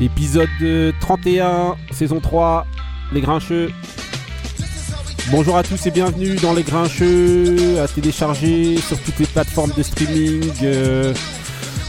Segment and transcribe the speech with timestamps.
[0.00, 2.66] Épisode euh, 31, saison 3,
[3.12, 3.72] Les Grincheux.
[5.32, 9.82] Bonjour à tous et bienvenue dans Les Grincheux, à télécharger sur toutes les plateformes de
[9.82, 11.12] streaming euh,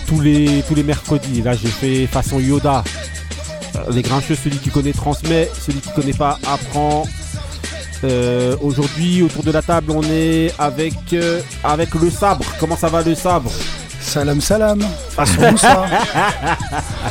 [0.08, 1.44] tous, les, tous les mercredis.
[1.44, 2.84] Là, j'ai fait façon Yoda.
[3.76, 7.04] Euh, Les Grincheux, celui qui connaît transmet, celui qui connaît pas apprend.
[8.04, 12.46] Euh, Aujourd'hui, autour de la table, on est avec le sabre.
[12.60, 13.52] Comment ça va le sabre?
[14.10, 14.80] Salam salam,
[15.16, 15.86] façon Moussa.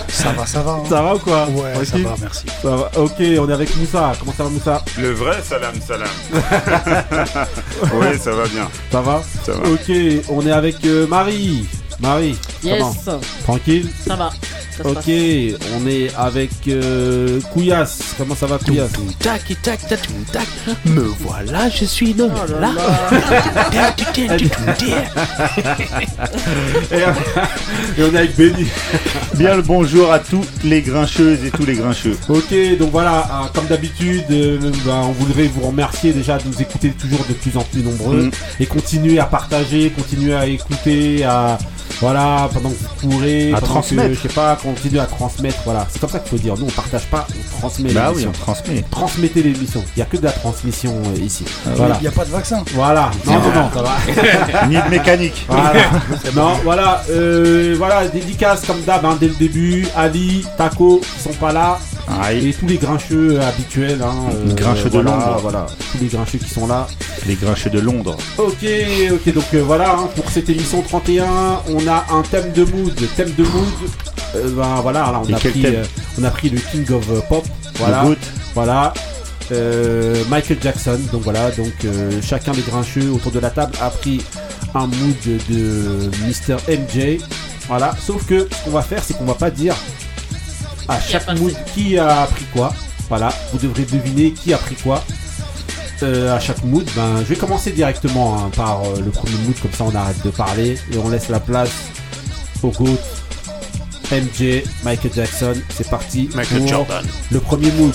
[0.08, 0.72] ça va, ça va.
[0.72, 0.82] hein.
[0.88, 2.44] Ça va ou quoi Ouais, ça Tranquille va, merci.
[2.60, 2.90] Ça va.
[2.96, 4.12] Ok, on est avec Moussa.
[4.18, 6.08] Comment ça va Moussa Le vrai salam salam.
[7.94, 8.68] oui, ça va bien.
[8.90, 9.68] Ça va Ça va.
[9.70, 9.92] Ok,
[10.28, 11.68] on est avec euh, Marie.
[12.00, 14.30] Marie, Yes, comment Tranquille ça va.
[14.78, 15.70] Ça se Ok, passe.
[15.76, 17.98] on est avec euh, Couillasse.
[18.16, 18.92] Comment ça va Couillasse?
[19.18, 20.00] Tac, tac, tac,
[20.32, 20.46] tac.
[20.86, 22.24] Me voilà, je suis là.
[22.28, 22.70] Oh là là.
[26.92, 28.66] et, et on est avec Benny.
[29.34, 32.16] Bien le bonjour à tous les grincheuses et tous les grincheux.
[32.28, 36.60] Ok, donc voilà, hein, comme d'habitude, euh, ben, on voudrait vous remercier déjà de nous
[36.60, 38.30] écouter toujours de plus en plus nombreux Mm.
[38.60, 41.58] et continuer à partager, continuer à écouter, à
[42.00, 44.14] voilà, pendant que vous courez, À pendant que, transmettre.
[44.14, 45.86] je sais pas, continuer à transmettre, voilà.
[45.90, 46.54] C'est comme ça qu'il faut dire.
[46.58, 48.32] Nous, on partage pas, on transmet Bah oui, l'émission.
[48.34, 48.84] on transmet.
[48.90, 49.84] Transmettez l'émission.
[49.96, 51.44] Il y a que de la transmission euh, ici.
[51.66, 51.96] Ah voilà.
[52.00, 52.62] Il n'y a pas de vaccin.
[52.74, 53.10] Voilà.
[53.26, 54.66] Non, non, non, ça va.
[54.68, 55.46] Ni de mécanique.
[55.48, 55.72] Voilà.
[56.34, 59.86] non, voilà, euh, voilà, dédicace comme d'hab hein, dès le début.
[59.96, 61.78] Ali, Taco, qui sont pas là.
[62.22, 64.00] Aïe, Et tous les grincheux habituels.
[64.02, 64.14] Hein,
[64.46, 65.38] Les grincheux de Londres.
[65.42, 66.86] Voilà, tous les grincheux qui sont là.
[67.26, 68.16] les grincheux de Londres.
[68.38, 68.64] Ok,
[69.12, 71.26] ok, donc euh, voilà, hein, pour cette émission 31,
[71.68, 72.98] on a un thème de mood.
[72.98, 73.90] Le thème de mood,
[74.34, 75.84] euh, ben, voilà, là, on, Et a quel pris, thème euh,
[76.20, 77.44] on a pris le King of euh, Pop.
[77.76, 78.04] Voilà,
[78.54, 78.92] voilà.
[79.50, 83.88] Euh, Michael Jackson, donc voilà, donc euh, chacun des grincheux autour de la table a
[83.88, 84.20] pris
[84.74, 85.16] un mood
[85.48, 86.56] de Mr.
[86.68, 87.18] MJ.
[87.66, 89.74] Voilà, sauf que ce qu'on va faire, c'est qu'on va pas dire
[90.88, 92.74] à chaque mood qui a pris quoi.
[93.08, 95.02] Voilà, vous devrez deviner qui a pris quoi.
[96.02, 99.58] Euh, à chaque mood, ben, je vais commencer directement hein, par euh, le premier mood,
[99.60, 101.72] comme ça on arrête de parler et on laisse la place
[102.62, 102.98] au GOAT,
[104.10, 105.54] MJ, Michael Jackson.
[105.70, 106.30] C'est parti.
[106.34, 107.06] Michael pour Jordan.
[107.30, 107.92] Le premier mood.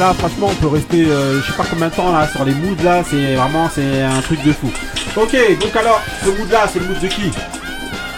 [0.00, 2.54] Là, franchement, on peut rester, euh, je sais pas combien de temps là sur les
[2.54, 3.02] moods là.
[3.08, 4.70] C'est vraiment, c'est un truc de fou.
[5.16, 7.30] Ok, donc alors, ce mood là, c'est le mood de qui?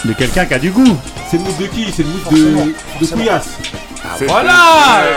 [0.04, 0.96] De quelqu'un qui a du goût.
[1.30, 1.92] C'est le mood de qui?
[1.94, 3.16] C'est le mood Forcément, de, de forcément.
[3.22, 3.48] Couillasse.
[4.18, 4.52] C'est- Voilà,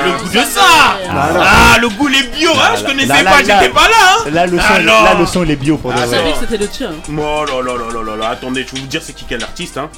[0.06, 0.62] le goût de ça.
[1.10, 1.30] Ah,
[1.74, 3.96] Ah, le goût les bio, hein, je connaissais là, pas, là, j'étais pas là.
[4.26, 4.30] Hein.
[4.32, 6.18] Là, le son, Alors là, le son, il est bio pour de Ah, Je vrai.
[6.18, 6.92] savais que c'était le tien.
[7.10, 7.12] Oh
[7.46, 9.78] là là là là là là, attendez, je vais vous dire c'est qui quel artiste,
[9.78, 9.90] hein.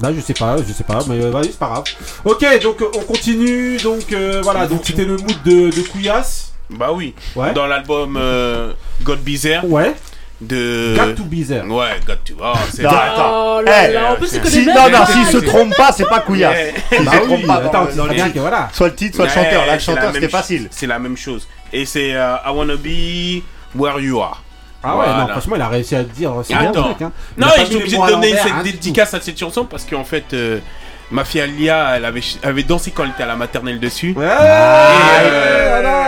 [0.00, 1.84] Là, je sais pas, je sais pas, mais vas-y, c'est pas grave.
[2.24, 3.76] Ok, donc euh, on continue.
[3.78, 6.52] Donc euh, voilà, donc c'était le mood de, de Couillasse.
[6.70, 7.14] Bah oui.
[7.34, 7.52] Ouais.
[7.52, 8.72] Dans l'album euh,
[9.02, 9.94] God There Ouais.
[10.40, 10.94] de.
[10.96, 11.66] Got to there.
[11.66, 12.34] Ouais, God to.
[12.40, 12.82] Oh, c'est.
[12.82, 12.90] Non.
[12.90, 15.90] Oh là Eh, là, en plus, c'est que Si, non, non, s'il se trompe pas,
[15.92, 16.54] c'est pas Couillasse.
[16.56, 16.74] Ouais.
[17.00, 18.34] Il Bah se oui, trompe pas attends, dans- dans le bien titre.
[18.36, 18.68] que voilà.
[18.72, 19.66] Soit le titre, soit le Ouais, chanteur.
[19.66, 20.68] Là, le c'est la chanteur, même c'était facile.
[20.70, 21.48] C'est la même chose.
[21.72, 23.42] Et c'est euh, I wanna be
[23.74, 24.42] where you are.
[24.82, 25.20] Ah ouais, Voilà.
[25.22, 26.32] non, franchement, il a réussi à le dire.
[26.44, 26.82] C'est bien, Attends.
[26.82, 27.12] le mec, hein.
[27.36, 30.04] Il Non, j'ai les obligé de donner cette hein, dédicace à cette chanson parce qu'en
[30.04, 30.58] fait, euh,
[31.10, 34.14] ma fille Alia, elle avait, avait dansé quand elle était à la maternelle dessus.
[34.16, 36.04] Ouais, Et, euh, voilà.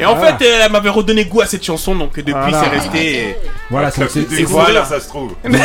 [0.00, 0.36] Et en Voilà.
[0.36, 2.60] fait, elle m'avait redonné goût à cette chanson, donc depuis, Voilà.
[2.62, 3.36] c'est resté.
[3.70, 4.84] Voilà, Ça c'est voilà.
[4.84, 5.34] ça se trouve.
[5.44, 5.60] donc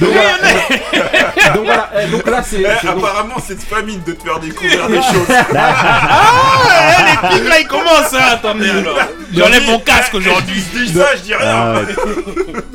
[0.00, 1.32] voilà.
[1.54, 2.60] donc voilà, eh, donc là c'est.
[2.60, 5.28] Eh, c'est donc- apparemment, cette famine de te faire découvrir des choses.
[5.56, 8.98] Ah, eh, les pics là, ils commencent, hein, attendez alors.
[9.32, 10.62] J'enlève mon casque aujourd'hui.
[10.74, 11.74] Je dis ça, je dis rien.
[11.74, 11.80] Ah.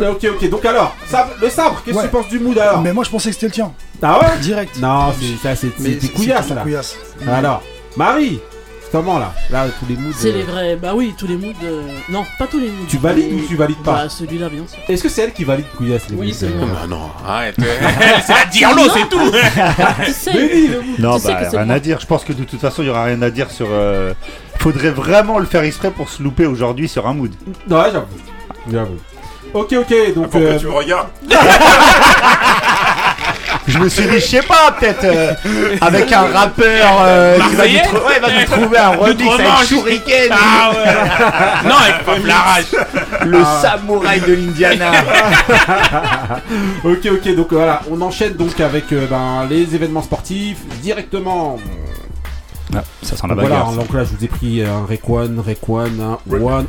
[0.12, 2.06] Ok, ok, donc alors, sabre- le sabre, qu'est-ce que Ouais.
[2.08, 3.72] tu penses du mood alors Mais moi, je pensais que c'était le tien.
[4.02, 4.38] Ah ouais?
[4.40, 4.78] Direct.
[4.80, 6.62] Non, c'est ça, c'est c'est là.
[6.64, 6.96] couillasse.
[7.32, 7.62] Alors,
[7.96, 8.40] Marie,
[8.92, 10.12] comment là Là, tous les moods.
[10.18, 10.76] C'est euh, les vrais.
[10.76, 11.54] Bah oui, tous les moods.
[11.64, 12.86] euh, Non, pas tous les moods.
[12.88, 14.80] Tu valides ou tu valides pas Bah celui-là, bien sûr.
[14.88, 16.68] Est-ce que c'est elle qui valide couillasse les Oui, moods, c'est euh, moi.
[16.84, 17.56] Ah non, arrête.
[18.26, 19.32] c'est la Diarlo, c'est tout.
[20.06, 20.32] Tu sais.
[20.34, 21.00] Mais dis, le mood.
[21.00, 21.76] Non, Tu sais bah, que c'est rien moi.
[21.76, 22.00] à dire.
[22.00, 23.68] Je pense que de toute façon, il y aura rien à dire sur.
[23.70, 24.14] euh,
[24.60, 27.32] Faudrait vraiment le faire exprès pour se louper aujourd'hui sur un mood.
[27.70, 28.06] Ouais, j'avoue.
[28.72, 28.98] J'avoue.
[29.54, 30.30] Ok, ok, donc.
[30.30, 31.10] Pourquoi euh, tu me regardes
[33.68, 35.34] Je me suis dit, je sais pas, peut-être euh,
[35.82, 38.90] avec un rappeur euh, qui va nous, Marseillais trou- ouais, il va nous trouver un
[38.90, 39.68] remix avec.
[39.68, 41.70] Shuriken, Ah ouais.
[41.70, 42.66] Non, avec Pop Larrache.
[43.26, 44.92] le samouraï de l'Indiana.
[46.84, 51.58] Ok, ok, donc voilà, on enchaîne donc avec euh, ben, les événements sportifs directement.
[53.02, 55.86] Ça sent Donc voilà, donc là je vous ai pris un Rayquan, Rayquan,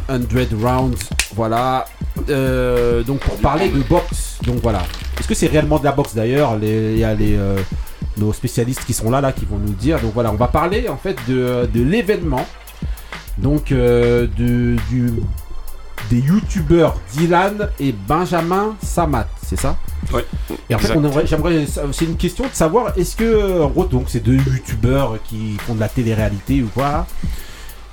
[0.08, 0.98] un 100 rounds,
[1.34, 1.84] voilà.
[2.28, 4.82] Euh, donc pour parler de boxe, donc voilà.
[5.18, 6.56] Est-ce que c'est réellement de la boxe d'ailleurs?
[6.58, 7.56] Les- Il y a les, euh,
[8.18, 10.00] nos spécialistes qui sont là, là, qui vont nous dire.
[10.00, 12.46] Donc voilà, on va parler en fait de, de l'événement.
[13.38, 15.10] Donc euh, de, du,
[16.10, 19.76] des youtubeurs Dylan et Benjamin Samat, c'est ça?
[20.12, 20.24] Ouais.
[20.68, 20.96] Et en fait, Exact.
[20.98, 24.34] on aimerait- j'aimerais, c'est une question de savoir est-ce que, en gros, donc c'est deux
[24.36, 27.06] youtubeurs qui font de la télé-réalité ou quoi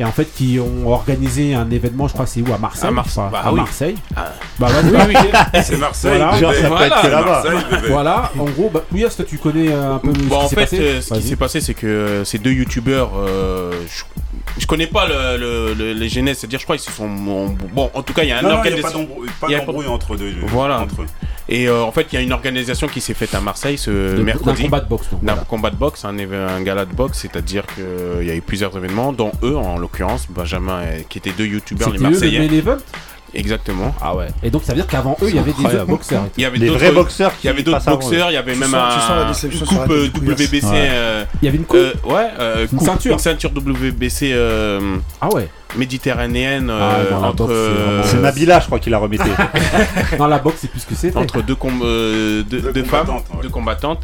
[0.01, 2.53] et en fait qui ont organisé un événement, je crois que c'est où?
[2.53, 3.59] À Marseille À Marseille, bah à oui.
[3.59, 3.95] Marseille.
[4.15, 4.31] Ah.
[4.57, 5.59] Bah vas-y, Oui, oui.
[5.61, 6.11] C'est Marseille.
[6.17, 6.31] Voilà.
[6.31, 6.39] bébé.
[6.41, 7.43] Genre, ça peut Voilà, être que là-bas.
[7.89, 10.61] Voilà, en gros, bah, toi tu connais euh, un peu ce qui en s'est fait,
[10.61, 10.79] passé?
[10.79, 14.03] euh, ce qui s'est passé, c'est que euh, ces deux youtubeurs, euh, je,
[14.57, 17.07] je connais pas le, le- le- les genèses, c'est-à-dire, je crois qu'ils se sont.
[17.73, 18.99] Bon, en tout cas, il y a un Non, non, il n'y a pas organisation.
[19.03, 20.33] d'embrouille pas d'embrouille entre deux.
[20.47, 20.81] Voilà.
[20.81, 21.05] Entre eux.
[21.51, 23.89] Et euh, en fait, il y a une organisation qui s'est faite à Marseille ce
[24.15, 24.63] De- mercredi.
[24.63, 25.09] combat de boxe.
[25.11, 25.43] donc, voilà.
[25.47, 29.13] combat de boxe, un, un gala de boxe, c'est-à-dire qu'il y a eu plusieurs événements,
[29.13, 32.19] dont eux, en l'occurrence, Benjamin, et- qui étaient deux youtubeurs, les C'était eux
[33.33, 33.93] Exactement.
[34.01, 34.27] Ah ouais.
[34.43, 36.23] Et donc ça veut dire qu'avant eux, il y avait des autres boxeurs.
[36.37, 38.55] Il y avait Des d'autres vrais boxeurs il y avait d'autres boxeurs, il y avait
[38.55, 39.31] même un
[39.67, 40.07] coupe euh.
[40.07, 40.63] WBC.
[40.65, 43.13] Euh, Il y avait une coupe euh, ouais, Une ceinture.
[43.13, 44.35] Une ceinture WBC
[45.21, 45.47] Ah ouais.
[45.77, 47.49] méditerranéenne Ah, entre,
[48.05, 49.29] c'est Nabila, je crois, qui l'a remetté.
[50.17, 51.15] Dans la boxe, c'est plus ce que c'est.
[51.15, 51.55] entre deux,
[52.83, 53.07] femmes,
[53.41, 54.01] deux combattantes.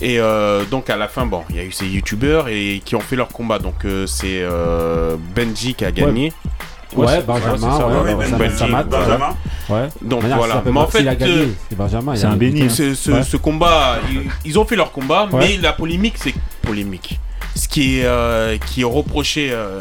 [0.00, 2.96] Et euh, donc à la fin, bon, il y a eu ces youtubeurs et qui
[2.96, 3.58] ont fait leur combat.
[3.58, 6.26] Donc euh, c'est euh, Benji qui a gagné.
[6.26, 6.32] Ouais,
[6.90, 9.36] c'est- Benjamin, ouais, Ouais, ouais, Ben- Samat, Benjamin.
[9.68, 9.88] Ouais.
[10.02, 10.62] Donc Manière, voilà.
[10.64, 12.16] Mais en fait, euh, c'est Benjamin.
[12.16, 12.62] c'est a un béni.
[12.62, 12.68] hein.
[12.68, 13.22] ce, ce- Ouais.
[13.22, 15.38] ce combat, ils, ils ont fait leur combat, Ouais.
[15.40, 17.20] mais la polémique, c'est polémique.
[17.56, 19.50] Ce qui est, euh, qui est reproché.
[19.52, 19.80] euh,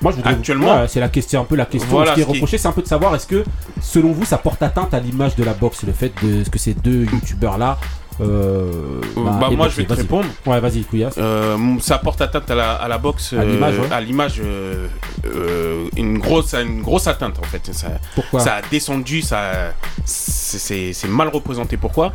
[0.00, 1.90] Moi, je voudrais- Actuellement- ouais, c'est la question, un peu la question.
[1.90, 3.44] Voilà, ce qui est ce reproché, c'est un peu de savoir est-ce que,
[3.82, 6.72] selon vous, ça porte atteinte à l'image de la boxe, le fait de que ces
[6.74, 7.78] deux youtubeurs là.
[8.20, 8.70] Euh,
[9.16, 9.70] bah, aient moi, boxé.
[9.70, 10.26] je vais te répondre.
[10.46, 11.14] Ouais, vas-y, Couillasse.
[11.18, 13.92] Euh, ça porte atteinte à la, à la boxe, À l'image, euh, ouais.
[13.92, 14.86] à l'image, euh,
[15.26, 17.72] euh, une grosse, une grosse atteinte en fait.
[17.72, 19.72] Ça, Pourquoi ça a descendu, ça,
[20.04, 21.76] c'est- c'est c'est mal représenté.
[21.76, 22.12] Pourquoi?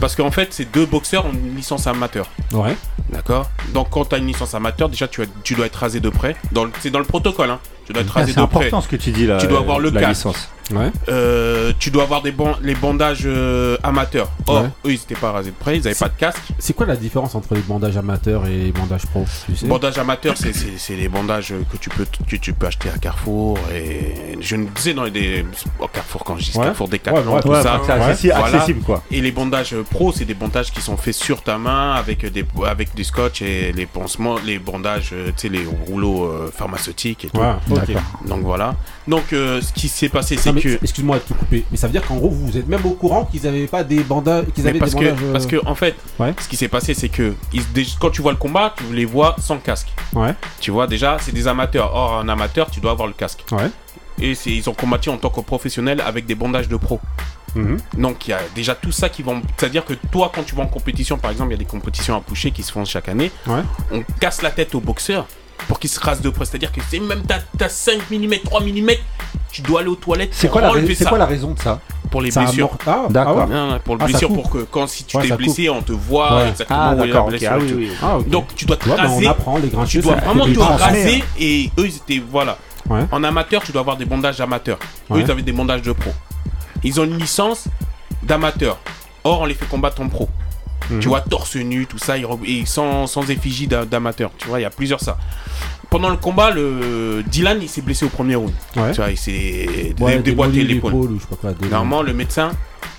[0.00, 2.26] Parce qu'en fait, ces deux boxeurs ont une licence amateur.
[2.52, 2.76] Ouais.
[3.10, 3.50] D'accord?
[3.74, 6.08] Donc quand tu as une licence amateur, déjà tu, as- tu dois être rasé de
[6.08, 6.36] près.
[6.52, 7.58] Dans le- C'est dans le protocole, hein.
[7.86, 8.58] Tu dois être Ah, rasé C'est de près.
[8.66, 9.36] important ce que tu dis là.
[9.38, 10.08] Tu dois avoir le casque.
[10.08, 10.48] licence.
[10.72, 10.90] Ouais.
[11.08, 14.30] Euh, tu dois avoir des ban- les bandages euh, amateurs.
[14.46, 14.68] Or, Ouais.
[14.86, 16.42] eux, ils n'étaient pas rasés de près, ils n'avaient pas de casque.
[16.58, 19.66] C'est quoi la différence entre les bandages amateurs et les bandages pro tu sais?
[19.66, 22.98] Bandage amateur, c'est- c'est c'est les bandages que tu peux que tu peux acheter à
[22.98, 25.44] Carrefour et je ne disais dans les
[25.78, 26.64] au Carrefour quand je dis Ouais.
[26.64, 27.80] Carrefour Decathlon Ouais, tout Ouais, ça.
[27.84, 28.44] c'est accessi- Voilà.
[28.56, 29.02] accessible quoi.
[29.10, 32.44] Et les bandages pro, c'est des bandages qui sont faits sur ta main avec des
[32.66, 37.24] avec du scotch et les pansements, les bandages, euh, tu sais les rouleaux euh, pharmaceutiques
[37.24, 37.40] et tout.
[38.26, 38.74] Donc voilà.
[39.08, 41.86] Donc euh, ce qui s'est passé, c'est Non, que- excuse-moi de te couper, mais ça
[41.86, 44.66] veut dire qu'en gros vous êtes même au courant qu'ils avaient pas des bandages, qu'ils
[44.68, 45.24] avaient parce des que, bandages.
[45.24, 46.34] euh, parce que en fait, Ouais.
[46.40, 47.64] ce qui s'est passé, c'est que ils-
[47.98, 49.88] quand tu vois le combat, tu les vois sans casque.
[50.14, 50.34] Ouais.
[50.60, 51.94] Tu vois déjà, c'est des amateurs.
[51.94, 53.44] Or, un amateur, tu dois avoir le casque.
[53.52, 53.70] Ouais.
[54.20, 57.00] Et ils ont combattu en tant que professionnels avec des bandages de pro.
[57.56, 57.78] Mhm.
[57.98, 59.42] Donc il y a déjà tout ça qui vont.
[59.56, 62.16] C'est-à-dire que toi, quand tu vas en compétition, par exemple, il y a des compétitions
[62.16, 63.32] à coucher qui se font chaque année.
[63.46, 63.62] Ouais.
[63.90, 65.26] On casse la tête au boxeur
[65.68, 66.44] pour qu'il se rase de près.
[66.44, 67.22] C'est-à-dire que c'est même
[67.56, 68.90] t'as 5 mm, 3 mm,
[69.52, 71.52] tu dois aller aux toilettes C'est quoi, la enlever rais- c'est ça quoi la raison
[71.52, 72.70] de ça pour les Ça blessures.
[72.86, 73.38] Ah, D'accord.
[73.42, 73.54] ah ouais.
[73.54, 74.42] Non, non, pour le Ah, ça blessure, coupe.
[74.42, 76.48] pour que quand si tu Ouais, t'es blessé, on te voit Ouais.
[76.48, 77.50] exactement Ah, où est la d'accord, blessure.
[77.52, 77.90] Ah oui, oui.
[78.02, 78.18] Ah.
[78.26, 79.26] Donc tu dois te Tu vois, bah, raser.
[79.26, 80.02] on apprend les tu grincheux.
[80.02, 82.58] dois vraiment les te raser et eux ils étaient voilà.
[82.88, 83.02] Ouais.
[83.12, 84.78] En amateur, tu dois avoir des bandages amateurs.
[85.10, 85.20] Eux Ouais.
[85.24, 86.10] ils avaient des bandages de pro.
[86.82, 87.66] Ils ont une licence
[88.22, 88.78] d'amateur.
[89.22, 90.28] Or on les fait combattre en pro.
[90.98, 92.24] Tu vois torse nu tout ça et
[92.66, 94.30] sans, sans effigie d'a- d'amateur.
[94.38, 95.16] Tu vois il y a plusieurs ça.
[95.90, 98.52] Pendant le combat, le Dylan il s'est blessé au premier round.
[98.76, 98.90] Ouais.
[98.92, 100.92] Tu vois il s'est Ouais, dé- déboîté l'épaule.
[101.70, 102.50] Normalement le médecin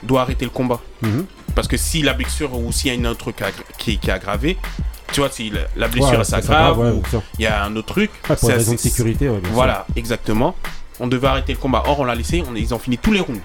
[0.03, 0.79] doit arrêter le combat.
[1.01, 1.25] Mhm.
[1.55, 3.43] Parce que si la blessure ou s'il y a une autre truc
[3.77, 4.57] qui, qui est aggravé,
[5.11, 7.01] tu vois, si la, blessure ouais, s'aggrave
[7.37, 9.43] il y a un autre truc, Ouais, pour c'est des raisons de sécurité, ouais, bien
[9.47, 9.53] sûr.
[9.53, 10.55] Voilà, exactement.
[11.01, 11.83] On devait arrêter le combat.
[11.87, 13.41] Or, on l'a laissé, on, ils ont fini tous les rounds.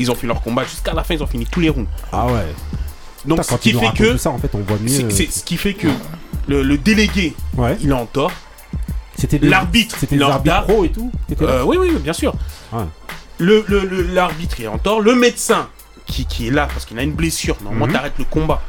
[0.00, 1.88] Ils ont fait leur combat jusqu'à la fin, ils ont fini tous les rounds.
[2.12, 2.32] Ah ouais.
[3.26, 4.12] Donc, Putain, ce qui fait que.
[4.12, 4.88] tout ça, en fait, on voit mieux.
[4.88, 5.88] c'est- c'est- ce qui fait que
[6.48, 7.76] le, le délégué, Ouais.
[7.80, 8.32] il est en tort.
[9.16, 11.10] C'était L'arbitre, C'était pro et tout.
[11.42, 12.34] Euh, oui, oui, bien sûr.
[12.72, 12.82] Ouais.
[13.38, 15.00] Le, le- le- l'arbitre est en tort.
[15.00, 15.68] Le médecin
[16.06, 17.92] qui, qui est là parce qu'il a une blessure, normalement, Mhm.
[17.92, 18.60] t'arrêtes le combat.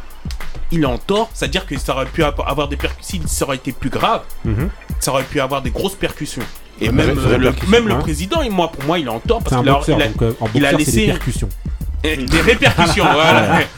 [0.71, 3.21] Il est en tort, c'est-à-dire que ça aurait pu avoir des percussions.
[3.25, 4.69] Si ça aurait été plus grave, Mhm.
[4.99, 6.41] ça aurait pu avoir des grosses percussions.
[6.81, 7.99] Et Ouais, même, euh, le, même le ouais.
[8.01, 10.07] président, et moi, pour moi, il est en tort parce qu'il a, boxeur, il a-
[10.07, 11.49] donc euh, il a des laissé- percussions.
[12.31, 13.05] des répercussions.
[13.11, 13.59] voilà.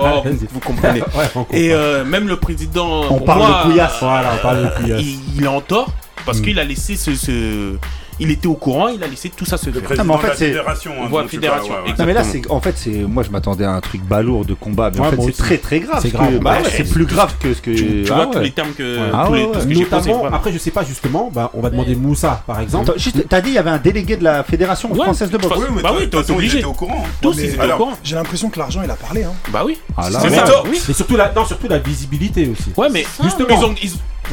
[0.00, 1.02] Oh, vous, comprenez.
[1.52, 3.96] Et euh, même le président, On pour parle moi, de couillasse.
[4.00, 5.02] Voilà, on parle de couillasse.
[5.02, 5.90] il, il est en tort
[6.24, 6.42] parce Mm.
[6.42, 7.76] qu'il a laissé ce, ce-
[8.18, 9.82] Il était au courant, il a laissé tout ça se Le faire.
[9.82, 10.92] président mais en fait, de la c'est- fédération.
[11.02, 11.94] hein, fédération, ouais, ouais.
[11.98, 14.54] Non mais là c'est en fait c'est moi je m'attendais à un truc balourd de
[14.54, 16.00] combat mais en Ouais, fait moi c'est très très grave.
[16.02, 16.38] C'est grave.
[16.40, 18.32] bah c'est plus grave que ce que Tu, tu ah vois ouais.
[18.32, 19.74] tous les termes que, Ah tous les- ouais, tout ce que.
[19.78, 20.36] Notamment, voilà.
[20.36, 22.92] après, je sais pas justement, bah, on va demander Moussa par exemple.
[23.28, 25.02] T'as dit il y avait un délégué de la fédération Ouais.
[25.04, 25.48] française de boxe.
[25.58, 26.64] Bah Oui, mais oui, de t'es obligé.
[26.64, 27.04] au courant.
[27.04, 27.08] hein.
[27.20, 27.92] Tous, ils étaient au courant.
[28.02, 29.24] J'ai l'impression que l'argent, il a parlé.
[29.24, 29.32] Hein.
[29.52, 29.78] Bah oui.
[29.96, 30.36] Ah là, C'est ouais.
[30.36, 30.62] ça.
[30.70, 32.70] Mais surtout la, non, surtout la visibilité aussi.
[32.76, 33.74] Ouais, mais justement, ils ont.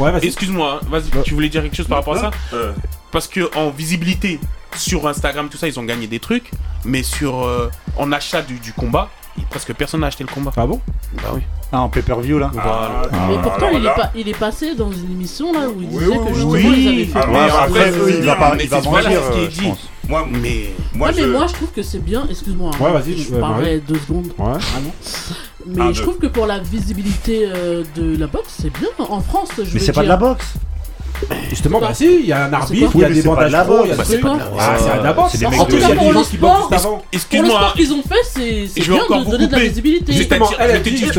[0.04, 0.12] Ouais.
[0.22, 2.32] Excuse-moi, hein, vas-y, tu voulais dire quelque chose par rapport à ça
[3.14, 4.40] Parce que en visibilité
[4.76, 6.50] sur Instagram, tout ça, ils ont gagné des trucs,
[6.84, 9.10] mais sur euh, en achat du, du combat,
[9.50, 10.52] presque personne n'a acheté le combat.
[10.58, 10.82] Ah bon?
[11.18, 11.42] Bah oui.
[11.72, 12.52] Ah, en pay-per-view là.
[12.60, 15.80] ah, Mais alors pourtant, il est, pas, il est passé dans une émission là où
[15.82, 16.84] il Oui, disait oui, que oui, justement oui.
[16.84, 17.20] ils avaient fait.
[17.20, 19.48] Ah, mais après, après, eux, il va pas, il va voilà ce qui est euh,
[19.72, 19.72] dit.
[20.10, 22.92] Moi, Mais moi, ouais, mais je- moi je trouve que c'est bien, excuse-moi, hein, Ouais,
[22.92, 24.54] vas-y, je euh, parlerai deux secondes, Ouais.
[25.66, 26.02] Mais Un, je deux.
[26.02, 29.50] trouve que pour la visibilité euh, de la boxe, c'est bien en France.
[29.58, 30.54] Je Mais c'est pas de la boxe.
[31.50, 33.86] Justement, C'est bah si, il y a un arbitre, il y a des bandages pro,
[33.86, 34.02] il y a des
[34.60, 35.32] Ah, c'est de la boxe.
[35.32, 36.70] C'est des En mecs tout cas, pour des le sport,
[37.12, 40.14] excuse-moi, qu'ils ont fait, c'est bien de donner de la visibilité.
[40.14, 40.50] Justement,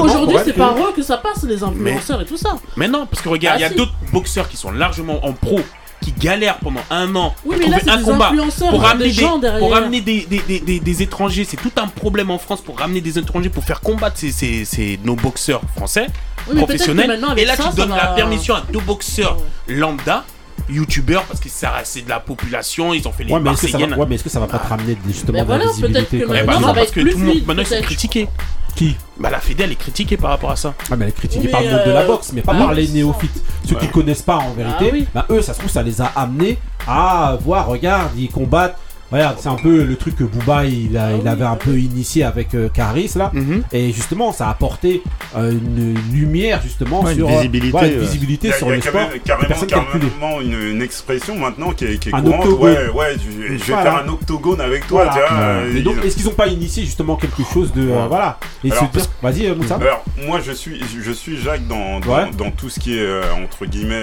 [0.04, 2.56] Aujourd'hui, c'est par eux que ça passe, les influenceurs et tout ça.
[2.76, 5.32] mais non, parce que regarde, il y Ah, a d'autres boxeurs qui sont largement en
[5.32, 5.60] pro,
[6.04, 8.32] qui galèrent pendant un an Oui, pour mais là, un des combat.
[8.70, 9.58] Pour ramener, des des, gens derrière.
[9.58, 12.78] pour ramener des, des, des, des- des étrangers, c'est tout un problème en France pour
[12.78, 16.06] ramener des étrangers pour faire combattre ces, ces, ces- nos boxeurs français
[16.50, 17.18] Oui, professionnels.
[17.36, 20.24] Et là, ça, tu ça donnes la permission à deux boxeurs lambda,
[20.70, 23.62] youtubeurs, parce que ça c'est de la population, ils ont fait les Ouais, mais est-ce
[23.62, 24.00] que ça va, Marseillaiennes.
[24.00, 26.24] ouais, mais est-ce que ça va pas te ramener justement de la voilà, visibilité que
[26.26, 26.46] quand même?
[26.46, 27.82] Bah maintenant, non, ça va parce être que plus tout le monde, maintenant ils sont
[27.82, 28.28] critiqués.
[28.76, 30.74] Qui Bah la Fédé elle est critiquée par rapport à ça.
[30.90, 32.54] Ah, mais elle est critiquée Mais, par le monde de la euh, boxe, mais pas
[32.54, 33.42] par les néophytes.
[33.68, 35.06] Ceux qui connaissent pas en vérité, Ah oui.
[35.14, 38.76] bah, eux, ça se trouve, ça les a amenés à voir, regarde, ils combattent.
[39.14, 41.52] Regarde, c'est un peu le truc que Booba il, a- Ah il oui, avait un
[41.52, 41.58] ouais.
[41.58, 43.30] peu initié avec euh, Caris là.
[43.72, 45.02] Et justement, ça a apporté
[45.36, 48.56] euh, une lumière justement Ouais, une sur euh, visibilité, ouais, une visibilité Il y a,
[48.58, 49.66] sur il y a le quand sport.
[49.66, 52.40] carrément, une, une expression maintenant qui est, qui est Un courante.
[52.46, 52.72] octogone.
[52.72, 53.82] Ouais, ouais, je, je vais Voilà.
[53.82, 55.04] faire un octogone avec toi.
[55.04, 55.12] Voilà.
[55.12, 55.46] tu vois, Ouais.
[55.46, 58.08] euh, Mais donc, est-ce qu'ils ont pas initié justement quelque chose de euh, Ouais.
[58.08, 59.76] voilà et Alors, se dire, vas-y euh, Moussa.
[59.76, 62.30] Alors, moi, je suis, je suis Jacques dans, dans, Ouais.
[62.36, 63.94] dans tout ce qui est, euh, entre guillemets,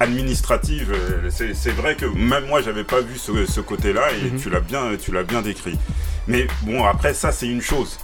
[0.00, 0.88] administratif.
[0.90, 4.40] Euh, C'est vrai que même moi, j'avais pas vu ce, ce côté-là et Mhm.
[4.40, 5.78] tu l'as bien, tu l'as bien décrit.
[6.26, 7.98] Mais bon, après, ça, c'est une chose.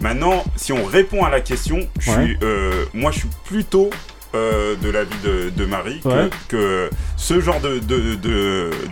[0.00, 2.24] Maintenant, si on répond à la question, je Ouais.
[2.24, 3.90] suis, euh, moi, je suis plutôt
[4.34, 6.30] euh, de l'avis de, de Marie que, Ouais.
[6.48, 7.78] que ce genre de,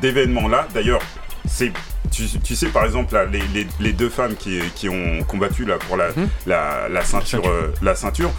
[0.00, 1.00] d'événement-là, d'ailleurs,
[1.48, 1.72] c'est
[2.10, 5.64] tu, tu sais par exemple là, les, les, les deux femmes qui, qui ont combattu
[5.64, 6.28] là pour la, Mhm.
[6.46, 7.50] la, la ceinture ceinture.
[7.50, 8.30] euh, la ceinture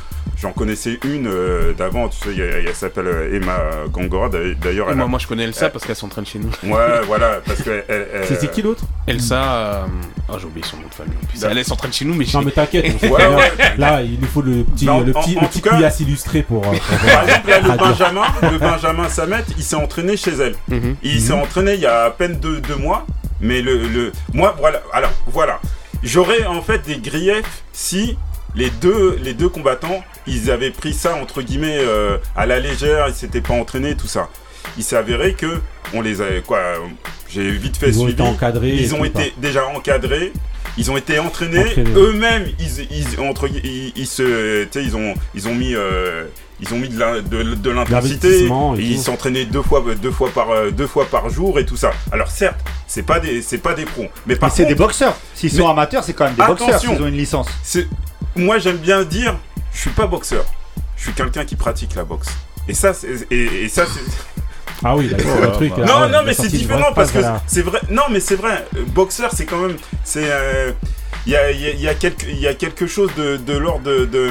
[0.41, 3.07] j'en connaissais une euh, d'avant tu sais il y a- il y a- elle s'appelle
[3.07, 3.57] euh, Emma
[3.91, 6.49] Gangora D'ailleurs- moi, a- moi je connais Elsa parce qu'elle s'entraîne chez nous.
[6.71, 8.83] ouais voilà parce que elle- elle- C'était qui l'autre?
[9.07, 9.85] Elsa, euh...
[10.29, 11.13] oh j'ai oublié son nom de famille.
[11.13, 11.39] en.
[11.39, 11.57] D'accord.
[11.57, 13.51] Elle s'entraîne chez nous mais je Non mais t'inquiète, Ouais, ouais.
[13.77, 15.69] là il nous faut le petit, Non, le en- petit, en le tout petit cas-
[15.71, 16.65] couillasse illustré pour.
[16.65, 17.77] euh, pour- par exemple là, le.
[17.77, 20.95] Benjamin le Benjamin Samet il s'est entraîné chez elle Mhm.
[21.03, 23.05] il s'est entraîné il y a à peine deux, deux mois
[23.43, 25.59] Mais le, le, moi, voilà, alors, voilà.
[26.03, 28.15] J'aurais en fait des griefs si
[28.55, 33.07] les deux, les deux combattants, ils avaient pris ça entre guillemets euh, à la légère,
[33.07, 34.29] ils s'étaient pas entraînés, tout ça.
[34.77, 35.59] Il s'est avéré que
[35.93, 36.59] on les avait quoi
[37.29, 38.69] J'ai vite fait Ils ont été encadrés.
[38.75, 40.31] Ils ont été déjà encadrés.
[40.77, 41.59] Ils ont été entraînés.
[41.59, 41.91] Entraînés.
[41.95, 46.25] Eux-mêmes, ils, ils, entre, ils, ils se, ils ont, ils ont mis, euh,
[46.61, 48.47] ils ont mis de l'intensité.
[48.77, 51.91] Ils s'entraînaient deux fois, deux fois par, euh, deux fois par jour et tout ça.
[52.11, 55.17] Alors certes, c'est pas des, c'est pas des pros, mais Mais c'est des boxeurs.
[55.33, 56.93] S'ils sont amateurs, c'est quand même des boxeurs Attention.
[56.93, 57.47] s'ils ont une licence.
[58.35, 59.35] Moi j'aime bien dire,
[59.73, 60.45] je suis pas boxeur.
[60.97, 62.27] Je suis quelqu'un qui pratique la boxe.
[62.67, 64.01] Et ça, c'est, et, et ça, c'est,
[64.83, 65.71] Ah oui, d'accord, le truc.
[65.77, 67.81] non, ouais, non, mais c'est différent parce que c'est vrai.
[67.89, 68.65] Non, mais c'est vrai.
[68.77, 69.77] euh, Boxeur, c'est quand même.
[70.03, 70.25] C'est.
[70.29, 70.71] euh,
[71.25, 73.37] Il y, a, il y a- y a quelque, il y a quelque chose de,
[73.37, 74.05] de l'ordre de.
[74.05, 74.29] de,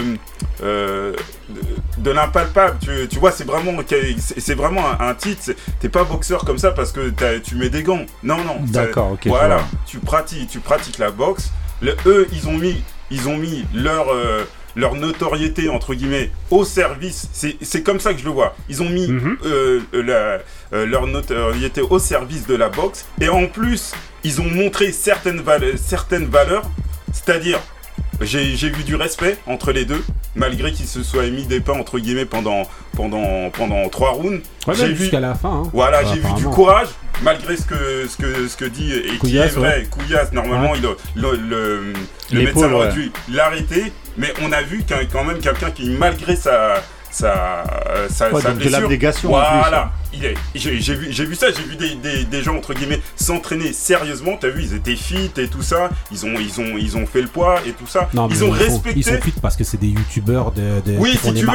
[0.63, 1.13] euh,
[1.49, 1.61] de,
[2.03, 2.79] de l'impalpable.
[2.81, 5.53] Tu, tu vois, c'est vraiment, c'est c'est vraiment un, un titre.
[5.81, 8.07] T'es pas boxeur comme ça parce que tu mets des gants.
[8.23, 8.57] Non, non.
[8.67, 9.27] D'accord, ok.
[9.27, 11.51] voilà, tu pratiques, tu pratiques la boxe.
[11.83, 14.45] Le, eux, ils ont mis, ils ont mis leur, euh,
[14.77, 17.29] leur notoriété entre guillemets au service.
[17.61, 18.55] C'est comme ça que je le vois.
[18.69, 19.37] Ils ont mis Mhm.
[19.45, 20.39] euh, la-
[20.77, 25.43] euh, leur notoriété au service de la boxe et en plus, ils ont montré certaines,
[25.77, 26.71] certaines valeurs,
[27.13, 27.59] c'est-à-dire
[28.27, 30.03] j'ai vu du respect entre les deux,
[30.37, 32.63] malgré qu'ils se soient mis des pains entre guillemets pendant
[32.97, 34.43] pendant pendant trois rounds.
[34.67, 35.63] Ouais, j'ai vu- jusqu'à la fin.
[35.65, 35.71] hein.
[35.73, 36.89] Voilà, Ouais, j'ai vu du courage,
[37.23, 39.87] malgré ce que, ce que, ce que dit et qui Couillasse, est vrai.
[39.91, 41.37] Couillasse, normalement, il, le,
[42.33, 42.93] le, médecin aurait ouais.
[42.93, 46.75] dû l'arrêter, mais on a vu quand même quelqu'un qui, malgré sa,
[47.11, 49.59] sa, euh, sa, Ouais, de blessure, l'abnégation en plus.
[49.59, 52.57] voilà, il est, j'ai, j'ai vu, j'ai vu ça, j'ai vu des, des, des gens
[52.57, 54.37] entre guillemets s'entraîner sérieusement.
[54.41, 55.91] T'as vu, ils étaient fit et tout ça.
[56.11, 58.09] Ils ont, ils ont, ils ont fait le poids et tout ça.
[58.15, 58.99] Non, ils ont sont- respecté.
[58.99, 61.53] Ils sont fit parce que c'est des youtubeurs de, de oui, si tu veux,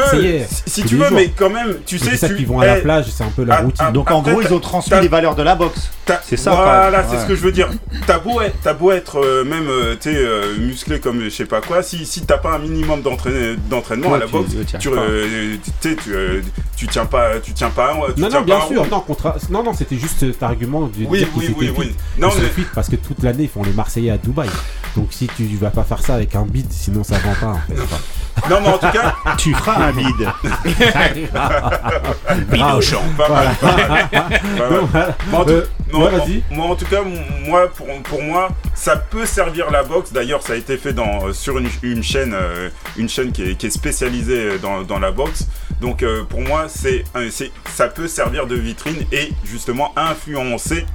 [0.66, 2.78] si, tu veux, mais quand même, tu C'est sais, ça tu, qu'ils vont à la
[2.78, 3.86] eh, plage, c'est un peu leur ah, routine.
[3.88, 5.90] ah, Donc en gros, ils ont transmis les valeurs de la boxe.
[6.24, 7.22] C'est ça, Voilà, c'est Ouais.
[7.24, 7.70] ce que je veux dire.
[8.08, 11.46] T'as beau être, t'as beau être euh, même, euh, sais, euh, musclé comme je sais
[11.46, 14.52] pas quoi, si, si t'as pas un minimum d'entraîne- d'entraînement Ouais, à la tu- boxe,
[14.52, 14.80] tu tiens
[16.78, 18.86] tu, tiens pas, tu tiens pas, tu Non, tiens non, bien pas un sûr.
[18.90, 21.96] Non, contra- non, non, c'était juste cet argument de Oui, dire oui, oui, oui.
[22.18, 24.50] Non, mais fit parce que toute l'année ils font les Marseillais à Dubaï.
[24.96, 27.52] Donc si tu vas pas faire ça avec un bid, sinon ça vend pas.
[27.58, 28.50] En fait.
[28.50, 30.30] non, mais en tout cas, Tu feras un vide.
[31.32, 31.32] Grave.
[33.18, 34.10] pas mal, pas mal, pas mal.
[34.70, 35.16] Donc, voilà.
[35.32, 36.44] Mais en tout- Euh, non, ouais, moi- vas-y.
[36.52, 37.02] Moi, en tout cas,
[37.46, 40.12] moi, pour, pour moi, ça peut servir la boxe.
[40.12, 43.44] D'ailleurs, ça a été fait dans, euh, sur une, une chaîne, euh, une chaîne qui
[43.44, 45.48] est, qui est spécialisée dans, dans la boxe.
[45.82, 50.86] Donc, euh, pour moi, c'est, un- c'est, ça peut servir de vitrine et justement influencer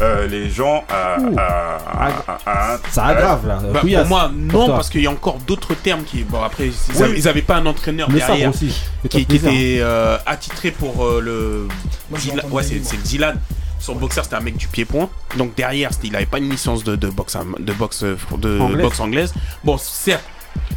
[0.00, 1.34] euh, les gens à, Ouh.
[1.36, 3.58] à- à- à- à- Ça aggrave là.
[3.72, 6.22] Bah, pour moi, non, parce qu'il y a encore d'autres termes qui.
[6.22, 7.02] Bon, après, ils, Oui.
[7.02, 8.72] avaient, ils avaient pas un entraîneur derrière aussi.
[9.10, 11.68] Qui, était euh, attitré pour euh, le.
[12.10, 12.84] Moi, Dylan- ouais, c'est moi.
[12.84, 13.40] c'est le Dylan.
[13.78, 15.08] Son boxeur, c'était un mec du pied-point.
[15.36, 18.58] Donc derrière, il avait pas une licence de, de boxe, am- de boxe, euh, de
[18.60, 18.82] Anglaise.
[18.82, 19.34] boxe anglaise.
[19.64, 20.24] Bon, certes,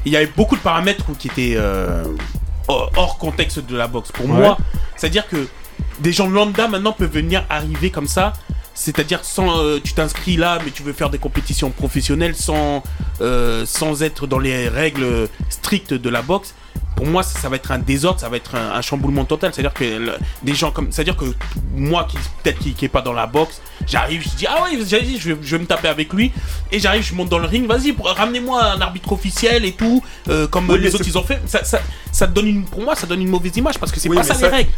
[0.05, 2.03] il y avait beaucoup de paramètres qui étaient euh,
[2.67, 4.11] hors hors contexte de la boxe.
[4.11, 4.33] Pour Ouais.
[4.37, 4.57] moi,
[4.95, 5.47] c'est-à-dire que
[5.99, 8.33] des gens lambda maintenant peuvent venir arriver comme ça.
[8.73, 12.81] C'est-à-dire sans euh, tu t'inscris là mais tu veux faire des compétitions professionnelles sans
[13.19, 16.55] euh, sans être dans les règles strictes de la boxe.
[16.95, 19.51] Pour moi, ça, ça va être un désordre, ça va être un, un chamboulement total.
[19.53, 21.25] C'est-à-dire que le- des gens comme, c'est-à-dire que
[21.75, 24.77] moi qui peut-être qui, qui est pas dans la boxe, j'arrive, je dis ah ouais,
[24.85, 26.31] j'arrive, je, vais- je vais me taper avec lui
[26.71, 30.47] et j'arrive, je monte dans le ring, vas-y, ramenez-moi un arbitre officiel et tout, euh,
[30.47, 31.39] comme Oui, les autres ils ont fait.
[31.47, 31.79] Ça, ça,
[32.11, 34.17] ça te donne une, pour moi, ça donne une mauvaise image parce que c'est Oui,
[34.17, 34.69] pas ça, ça- les règles.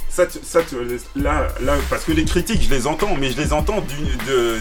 [1.18, 3.84] Là, là, parce que les critiques, je les entends, mais je les entends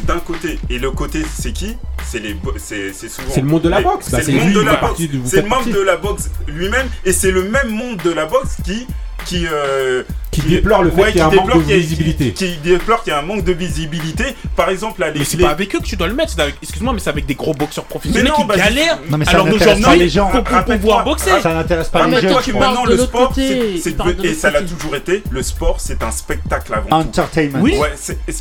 [0.05, 0.59] d'un côté.
[0.69, 1.77] Et le côté, c'est qui?
[2.05, 3.29] C'est les, bo- c'est c'est souvent.
[3.33, 4.11] C'est le monde de la boxe.
[4.11, 4.99] Bah, C'est le monde de la boxe.
[5.27, 5.71] C'est le partie.
[5.73, 8.85] de la boxe lui-même, et c'est le même monde de la boxe qui,
[9.25, 12.33] qui, euh, Qui déplore le fait qu'il y a un manque de visibilité.
[12.33, 14.25] Qui, qui déplore qu'il y a un manque de visibilité.
[14.57, 16.33] Par exemple, là, les, Mais c'est les- pas avec eux que tu dois le mettre,
[16.41, 18.99] avec, excuse-moi, mais c'est avec des gros boxeurs professionnels Mais non, qui bah, galèrent.
[19.09, 20.31] Non, mais ça alors d'aujourd'hui, pas les gens.
[20.31, 21.31] pour, pour pouvoir boxer.
[21.41, 22.41] Ça n'intéresse pas les mais gens.
[22.41, 25.23] qui maintenant le sport, c'est- c'est de- et ça l'a toujours été.
[25.31, 26.95] Le sport, c'est un spectacle avant tout.
[27.09, 27.61] Entertainment.
[27.63, 27.77] Oui.
[27.77, 27.93] Ouais,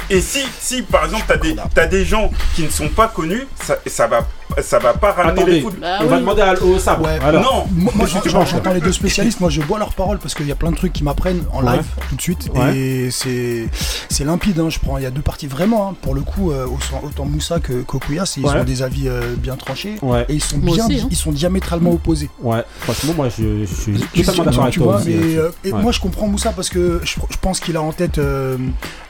[0.09, 3.45] et si, si par exemple t'as des, t'as des gens qui ne sont pas connus,
[3.63, 4.27] ça, ça va,
[4.61, 5.61] ça va pas ramener les.
[5.61, 7.05] Bah on va demander à- au sabre.
[7.05, 7.19] Ouais.
[7.23, 9.39] Alors, Non, Moi, j'entends les deux spécialistes.
[9.39, 11.63] Moi, je bois leurs paroles parce qu'il y a plein de trucs qui m'apprennent en
[11.65, 11.73] Ouais.
[11.73, 12.49] live tout de suite.
[12.55, 12.75] Ouais.
[12.77, 13.67] Et c'est
[14.09, 14.59] c'est limpide.
[14.59, 14.69] hein.
[14.69, 14.97] Je prends.
[14.97, 15.89] Il y a deux parties vraiment.
[15.89, 15.95] hein.
[16.01, 16.65] Pour le coup, euh,
[17.03, 18.59] autant- Moussa que Kokouyas, ils Ouais.
[18.59, 19.95] ont des avis euh, bien tranchés.
[20.01, 21.07] ouais, Et ils sont Moi bien, aussi, hein.
[21.09, 22.29] ils sont diamétralement opposés.
[22.41, 22.63] ouais.
[22.81, 25.99] Franchement, moi, je, je suis Tu- totalement d'accord avec toi mais, euh, et moi je
[25.99, 28.19] comprends Moussa parce que je, je pense qu'il a en tête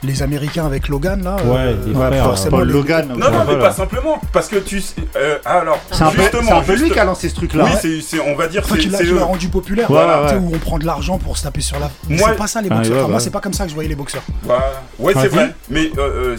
[0.04, 1.38] les Américains avec Logan là.
[1.45, 1.75] Ouais,
[2.21, 3.08] forcément, Logan.
[3.10, 4.19] non, non, mais pas simplement.
[4.34, 4.82] Parce que tu,
[5.32, 7.63] euh, alors, C'est un peu, justement, c'est un peu lui qui a lancé ce truc-là.
[7.65, 9.24] Oui, c'est, c'est- on va dire, Enfin, c'est, qui l'a c'est qui l'a eux.
[9.24, 10.36] rendu populaire, Voilà, ouais.
[10.36, 11.89] où on prend de l'argent pour se taper sur la.
[12.10, 12.94] Mais Moi- c'est pas ça les Ah, boxeurs.
[12.96, 14.24] ouais, Enfin, moi, c'est pas comme ça que je voyais les boxeurs.
[15.00, 15.54] Ouais, c'est vrai.
[15.70, 16.38] Mais euh, euh,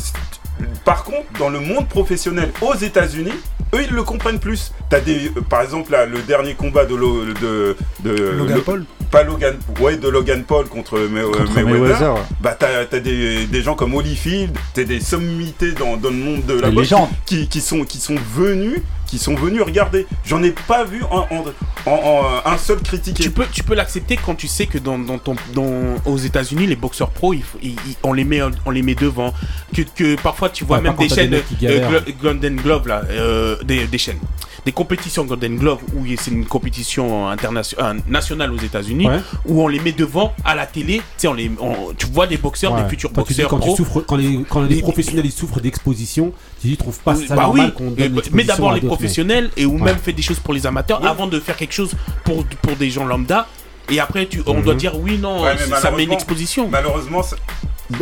[0.85, 3.33] Par contre, dans le monde professionnel aux États-Unis,
[3.75, 4.73] eux ils le comprennent plus.
[4.91, 8.63] T'as des, euh, par exemple là, le dernier combat de, Lo- de, de Logan le-
[8.63, 8.85] Paul.
[9.11, 11.81] pas Logan, ouais de Logan Paul contre, May- euh, Contre Mayweather.
[11.81, 12.21] Mayweather, ouais.
[12.41, 16.45] Bah t'as as des, des gens comme Holyfield, t'as des sommités dans, dans le monde
[16.47, 16.93] de la Des boxe
[17.27, 18.81] qui, qui sont qui sont venus
[19.13, 20.07] qui sont venus regarder.
[20.25, 21.45] J'en ai pas vu en, en,
[21.85, 23.23] en- en, euh, un seul critiquer.
[23.23, 26.67] Tu peux, tu peux l'accepter quand tu sais que dans, dans ton, dans, aux États-Unis,
[26.67, 29.35] les boxeurs pros, il faut- ils- ils- on, les met, on les met devant.
[29.77, 31.29] Que, que parfois, tu vois Ouais, même des chaînes
[31.61, 34.19] des euh, Golden Glove, là, euh, des, des chaînes.
[34.65, 39.19] Des compétitions Golden Glove, où c'est une compétition internationale, nationale aux États-Unis, Ouais.
[39.45, 40.99] où on les met devant à la télé.
[40.99, 42.83] Tu sais, on les, on- tu vois des boxeurs, Ouais.
[42.85, 46.33] des futurs dis boxeurs quand, souffres, quand les, quand les Les- professionnels ils souffrent d'exposition,
[46.61, 49.51] tu dis, trouves pas ça bah normal oui, qu'on donne mais- d'abord les d'autres, professionnels
[49.57, 49.83] et ou Ouais.
[49.83, 51.93] même fait des choses pour les amateurs avant de faire quelque chose
[52.25, 53.47] pour, pour des gens lambda.
[53.91, 54.63] Et après, tu, on Mhm.
[54.63, 55.43] doit dire oui, non,
[55.81, 56.69] ça met une exposition.
[56.69, 57.37] Malheureusement, ça-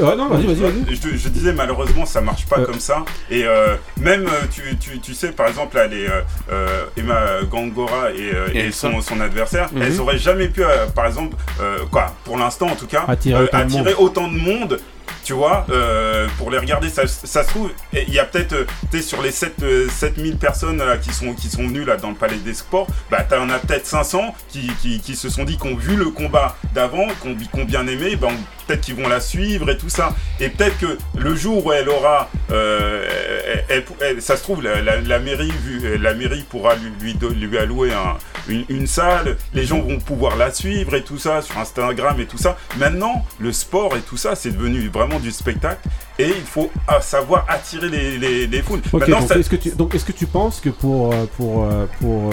[0.00, 0.94] Ah non, vas-y, vas-y, vas-y.
[0.94, 2.64] Je, je disais malheureusement ça marche pas Euh.
[2.66, 6.06] comme ça et euh, même euh, tu, tu, tu sais par exemple là les
[6.52, 8.88] euh, Emma Gangora et, Et et ça.
[8.92, 9.82] son, son adversaire Mhm.
[9.82, 13.42] elles auraient jamais pu euh, par exemple euh, quoi pour l'instant en tout cas Attirer
[13.42, 14.78] autant de attirer autant de monde
[15.24, 18.98] tu vois, euh, pour les regarder, ça, se trouve, il y a peut-être, euh, tu
[18.98, 22.54] sais, sur les 7, euh, 7000 personnes qui, sont, qui venues dans le Palais des
[22.54, 27.06] Sports, bah, t'en as peut-être 500 qui, se sont dit, qu'on vu le combat d'avant,
[27.20, 28.30] qu'on qu'on bien aimé, ben,
[28.70, 30.14] peut-être qu'ils vont la suivre et tout ça.
[30.38, 33.04] Et peut-être que le jour où elle aura, euh,
[33.46, 37.16] elle- elle- elle- ça se trouve, la, la- la mairie, vu- la mairie pourra lui,
[37.34, 38.16] lui, allouer un-
[38.48, 42.26] une, une salle, les gens vont pouvoir la suivre et tout ça sur Instagram et
[42.26, 42.56] tout ça.
[42.78, 45.80] Maintenant, le sport et tout ça, c'est devenu vraiment du spectacle
[46.18, 48.80] et il faut ah, savoir attirer les, les, les foules.
[48.92, 51.64] Maintenant, donc ça- est-ce que tu donc est-ce que tu penses que pour euh, pour
[51.64, 52.32] euh, pour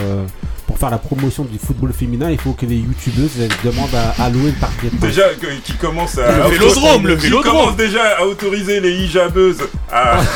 [0.68, 4.22] pour faire la promotion du football féminin, il faut que les youtubeuses elles demandent à,
[4.24, 5.24] à louer le parquet de déjà
[5.64, 9.60] qui commence à Le vélodrome, le qui commence déjà à autoriser les hijabeuses
[9.92, 10.18] à,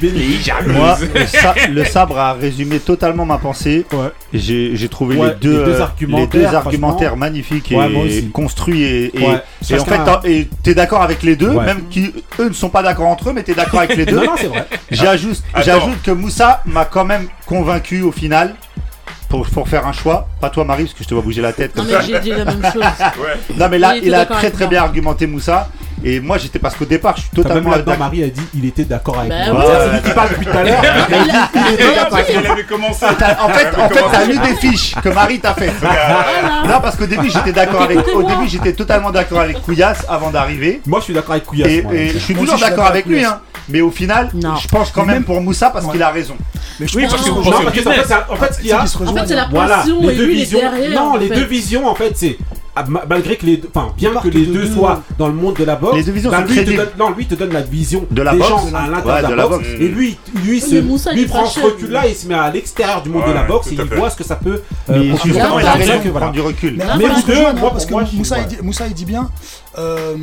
[0.00, 0.38] Benny.
[0.68, 3.86] Moi, le, sa- le sabre a résumé totalement ma pensée.
[3.92, 4.08] Ouais.
[4.32, 8.24] J'ai trouvé Ouais, les deux, les deux euh, argumentaires, les deux argumentaires magnifiques Ouais, et
[8.32, 8.82] construits.
[8.82, 9.42] Et, et, Ouais.
[9.70, 11.64] et en fait, t'es d'accord avec les deux, Ouais.
[11.66, 14.16] même qui eux ne sont pas d'accord entre eux, mais t'es d'accord avec les deux.
[14.16, 14.66] Non, non, c'est vrai.
[14.90, 15.27] J'ajoute
[15.64, 18.54] J'ajoute que Moussa m'a quand même convaincu au final
[19.28, 20.28] pour, pour faire un choix.
[20.40, 22.00] Pas toi, Marie, parce que je te vois bouger la tête Non mais ça.
[22.00, 22.82] j'ai dit la même chose.
[22.82, 23.56] ouais.
[23.56, 25.68] Non, mais là, Il a très très bien argumenté Moussa.
[26.04, 27.98] Et moi, j'étais parce qu'au départ, je suis même totalement d'accord.
[27.98, 29.60] Marie a dit il était d'accord avec Bah moi.
[29.66, 29.72] ouais.
[29.84, 30.82] C'est lui qui parle depuis tout à l'heure.
[31.54, 33.04] Il était d'accord avec avait commencé.
[33.04, 35.72] En fait, en fait, t'as lu des fiches que Marie t'a fait.
[36.66, 37.98] Non, parce qu'au début, j'étais d'accord avec.
[38.14, 40.80] Au début, j'étais totalement d'accord avec Couillasse avant d'arriver.
[40.86, 41.68] Moi, je suis d'accord avec Couillasse.
[41.70, 43.40] Et, et je suis toujours d'accord avec lui, hein.
[43.70, 44.56] Mais au final, Non.
[44.56, 45.92] je pense quand même même- pour Moussa parce Ouais.
[45.92, 46.36] qu'il a raison.
[46.80, 48.76] Mais je Oui, pense parce que en fait, c'est- en fait, ce qu'il y a,
[48.82, 50.58] En fait, c'est la passion les et deux lui il est visions.
[50.60, 50.90] derrière.
[51.02, 52.38] non, les deux visions, en fait, c'est
[53.08, 55.64] malgré que les deux, enfin, bien que les de deux soient dans le monde de
[55.64, 57.52] la boxe, Les deux visions bah, sont lui, te donne, non, lui il te donne
[57.52, 58.48] la vision De la des boxe.
[58.50, 59.80] gens à l'intérieur Ouais, de de la la boxe, boxe.
[59.80, 63.26] et lui, lui, se, Moussa, prend ce recul-là, il se met à l'extérieur du monde
[63.26, 63.96] de la boxe et il fait.
[63.96, 64.62] voit ce que ça peut.
[64.88, 66.76] Mais euh, il a raison du recul.
[66.98, 67.94] Mais, vous deux, moi, parce que
[68.62, 69.30] Moussa, il dit bien.
[69.78, 70.16] Euh,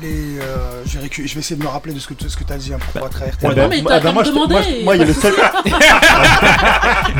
[0.00, 2.28] les, euh, je, vais récu- je vais essayer de me rappeler de ce que, tu-
[2.30, 3.32] ce que tu as dit hein, pour RTL.
[3.42, 4.66] Eh ben, mais moi- t'as qu'à moi, me je te- moi, demander.
[4.80, 5.32] je- moi, il y a le seul.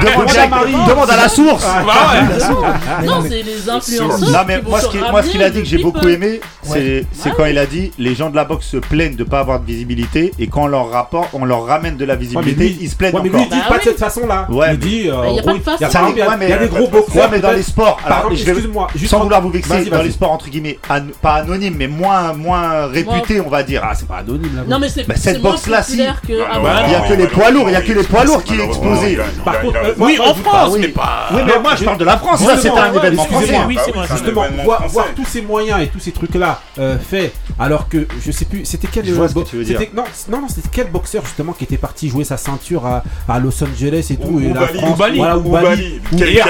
[0.03, 0.73] demande, Demande à Marie.
[0.89, 1.65] demande à la source.
[1.65, 2.21] Bah ouais.
[3.01, 4.31] Mais Non, mais- c'est les influenceurs.
[4.31, 5.79] Non mais qui moi vont ce, qui- se moi ce qu'il a dit que j'ai
[5.79, 7.07] beaucoup aimé c'est Ouais.
[7.13, 7.35] c'est Ouais.
[7.37, 9.67] quand il a dit les gens de la boxe se plaignent de pas avoir de
[9.67, 12.97] visibilité et quand on leur rapporte on leur ramène de la visibilité lui- ils se
[12.97, 13.49] plaignent Ouais, mais lui, encore.
[13.51, 13.85] il dit Bah pas de oui.
[13.87, 14.47] cette façon-là.
[14.51, 15.09] Ouais, il dit.
[15.09, 15.77] euh, Bah, y a en pas gros, de façon.
[15.79, 16.59] il y a Ça par dit- exemple, il y a- ouais, mais- il y a
[16.59, 17.17] des gros boxeurs.
[17.17, 19.43] Ouais mais dans les sports Par alors exemple, je vais excuse-moi, juste sans en- vouloir
[19.43, 20.07] vous vexer Vas-y, dans vas-y.
[20.07, 23.83] les sports entre guillemets an- pas anonymes mais moins moins réputés on va dire.
[23.85, 24.63] Ah, c'est pas anonyme là.
[24.69, 25.97] Non, mais c'est Bah, c'est cette boxe-là, si.
[25.97, 26.45] que non,
[26.87, 28.55] il y a que les poids lourds il y a que les poids lourds qui
[28.55, 30.79] est a- Par contre, euh, Oui, en France, oui.
[30.83, 31.29] mais pas.
[31.33, 33.47] oui mais moi je parle de la France Justement, c'était un ouais, événement français.
[33.47, 38.07] c'est c'est Justement, voir, tous ces moyens et tous ces trucs-là euh, faits, alors que
[38.25, 42.25] je sais plus, c'était quel Non, non, c'était quel boxeur justement qui était parti jouer
[42.25, 46.01] sa ceinture à, à Los Angeles et tout, Ou- et la Oubali, France, voilà, Oubali.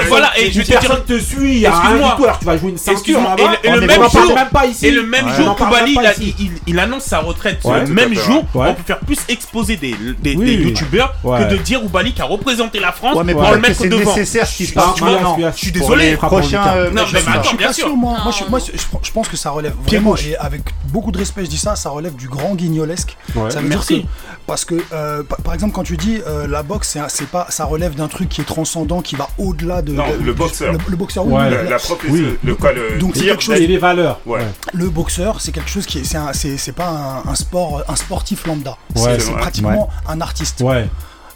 [0.07, 3.19] Voilà, et je personne te suit, alors tu vas jouer une ceinture
[3.63, 4.87] et le- même jour, même pas ici.
[4.87, 5.33] Et le même Ouais.
[5.35, 6.35] jour, même il, pas a- ici.
[6.39, 7.59] il- il- il annonce sa retraite.
[7.63, 8.67] Ouais, le tout à même fait, jour, ouais.
[8.69, 10.45] on peut faire plus exposer des, des, Oui.
[10.45, 11.39] des youtubeurs Ouais.
[11.45, 13.67] que de dire Oubali qui a représenté la France ouais mais pour peut-être le que
[13.67, 14.15] mettre c'est devant.
[14.15, 16.11] nécessaire ce qui se passe tu vois, maintenant celui-là, Je suis désolé.
[16.11, 17.95] les prochains euh, Non, mais attends, bien sûr.
[17.95, 18.17] moi.
[18.37, 18.49] Je, non.
[18.49, 18.71] moi, je,
[19.01, 20.25] je pense que ça relève Pied vraiment, gauche.
[20.27, 23.15] et avec beaucoup de respect, je dis ça, ça relève du grand guignolesque.
[23.35, 23.49] Ouais.
[23.51, 23.93] Ça veut Merci.
[23.95, 24.07] dire que,
[24.47, 27.27] parce que, euh, par, par exemple, quand tu dis euh, la boxe, c'est un- c'est
[27.27, 29.93] pas, ça relève d'un truc qui est transcendant, qui va au-delà de.
[29.93, 30.73] Non, de- le boxeur.
[30.73, 31.49] Le, le boxeur, oui, Ouais.
[31.49, 31.77] La, la-
[32.09, 32.25] Oui.
[32.43, 34.19] le quoi le Donc, c'est quelque chose- Et les valeurs.
[34.25, 34.41] Ouais.
[34.73, 37.83] le boxeur, c'est quelque chose qui est, c'est un- c'est c'est pas un, un sport,
[37.87, 38.77] un sportif lambda.
[38.95, 40.61] Ouais, c'est pratiquement un artiste.
[40.61, 40.87] Ouais.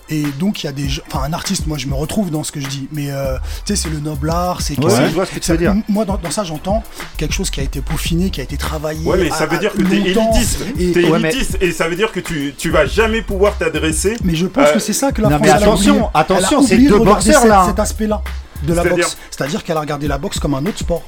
[0.10, 0.88] Et donc, il y a des.
[0.88, 2.88] gens- Enfin, un artiste, moi, je me retrouve dans ce que je dis.
[2.94, 4.80] Mais, euh, tu sais, c'est le noble art, c'est.
[4.82, 5.76] Ouais, c'est- je vois ce que tu ça- veux dire.
[5.90, 6.82] Moi, dans, dans ça, j'entends
[7.18, 9.06] quelque chose qui a été peaufiné, qui a été travaillé.
[9.06, 10.64] Ouais, mais ça à- veut dire que t'es élitiste.
[10.80, 13.58] Et- T'es Ouais, mais- élitiste et ça veut dire que tu, tu vas jamais pouvoir
[13.58, 14.16] t'adresser.
[14.24, 15.92] Mais je pense Euh, que c'est ça que la non, France mais elle a attention,
[15.96, 16.08] oublié.
[16.14, 17.66] attention, Elle a c'est oublié de regarder boxeurs, cet- là.
[17.68, 18.22] Cet aspect-là
[18.64, 19.18] de la C'est-à-dire boxe.
[19.30, 21.04] C'est-à-dire qu'elle a regardé la boxe comme un autre sport.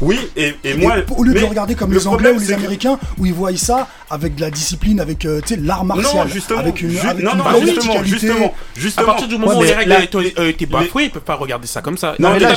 [0.00, 0.94] Oui, et, et Et moi.
[1.16, 3.26] au lieu de le regarder comme le les Anglais ou les c'est que- Américains, où
[3.26, 6.60] ils voient ça avec de la discipline, avec euh, tu sais, l'art martial, Non, justement,
[6.60, 8.08] avec une, ju- avec non, une non, justement, verticalité.
[8.08, 9.06] justement, À justement.
[9.06, 11.34] partir du moment Ouais, où les règles ont été- ont été bafouées, ils peuvent pas
[11.34, 12.14] regarder ça comme ça.
[12.18, 12.54] Non, mais là,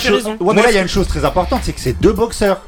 [0.69, 2.61] il y a une chose très importante, c'est que c'est deux boxeurs.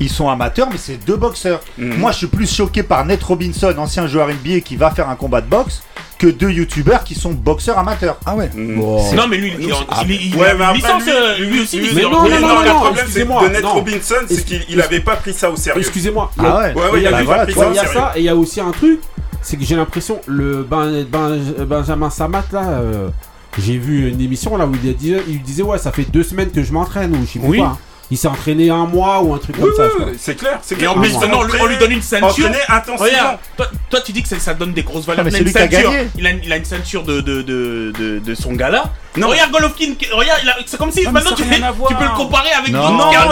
[0.00, 1.60] Ils sont amateurs, mais c'est deux boxeurs.
[1.78, 1.96] Mhm.
[1.98, 5.16] Moi, je suis plus choqué par Nate Robinson, ancien joueur NBA, qui va faire un
[5.16, 5.82] combat de boxe,
[6.18, 8.18] que deux youtubeurs qui sont boxeurs amateurs.
[8.26, 8.50] Ah ouais.
[8.54, 9.14] Bon.
[9.14, 11.46] Non, mais lui, il, il, il, il Ouais, a mais une licence, lui, euh, lui,
[11.48, 11.80] lui aussi.
[11.94, 13.72] Mais est non, en- non, non, non, le non, problème, c'est que non.
[13.72, 15.80] Robinson, c'est qu'il il avait pas pris ça au sérieux.
[15.80, 16.30] Excusez-moi.
[16.36, 16.74] il y a- Ah ouais.
[16.74, 18.24] Ouais, ouais, il y a- voilà, pas pris ça il y a ça et il
[18.24, 19.00] y a aussi un truc,
[19.42, 23.08] c'est que j'ai l'impression le ben, Ben- Benjamin Samat là, euh,
[23.58, 26.22] j'ai vu une émission là où il, a dit, il disait ouais ça fait deux
[26.22, 27.58] semaines que je m'entraîne ou je sais Oui.
[27.58, 27.78] quoi.
[28.08, 29.92] Il s'est entraîné un mois ou un truc Oui, comme ça.
[29.98, 30.60] oui, oui, c'est clair.
[30.62, 30.92] C'est Et clair.
[30.92, 32.28] en plus, non, on lui- on lui donne une ceinture.
[32.46, 33.04] Entraîné intensivement.
[33.04, 35.24] Regarde, toi, toi, tu dis que ça, ça donne des grosses valeurs.
[35.26, 35.92] Ah, mais il a c'est une ceinture.
[36.16, 38.84] Il a, une- il a une ceinture de, de, de, de, de son gala.
[39.16, 39.28] Non.
[39.28, 43.10] Regarde Golovkin, regarde, c'est comme si Non, maintenant tu, tu peux le comparer avec Non,
[43.10, 43.22] gars.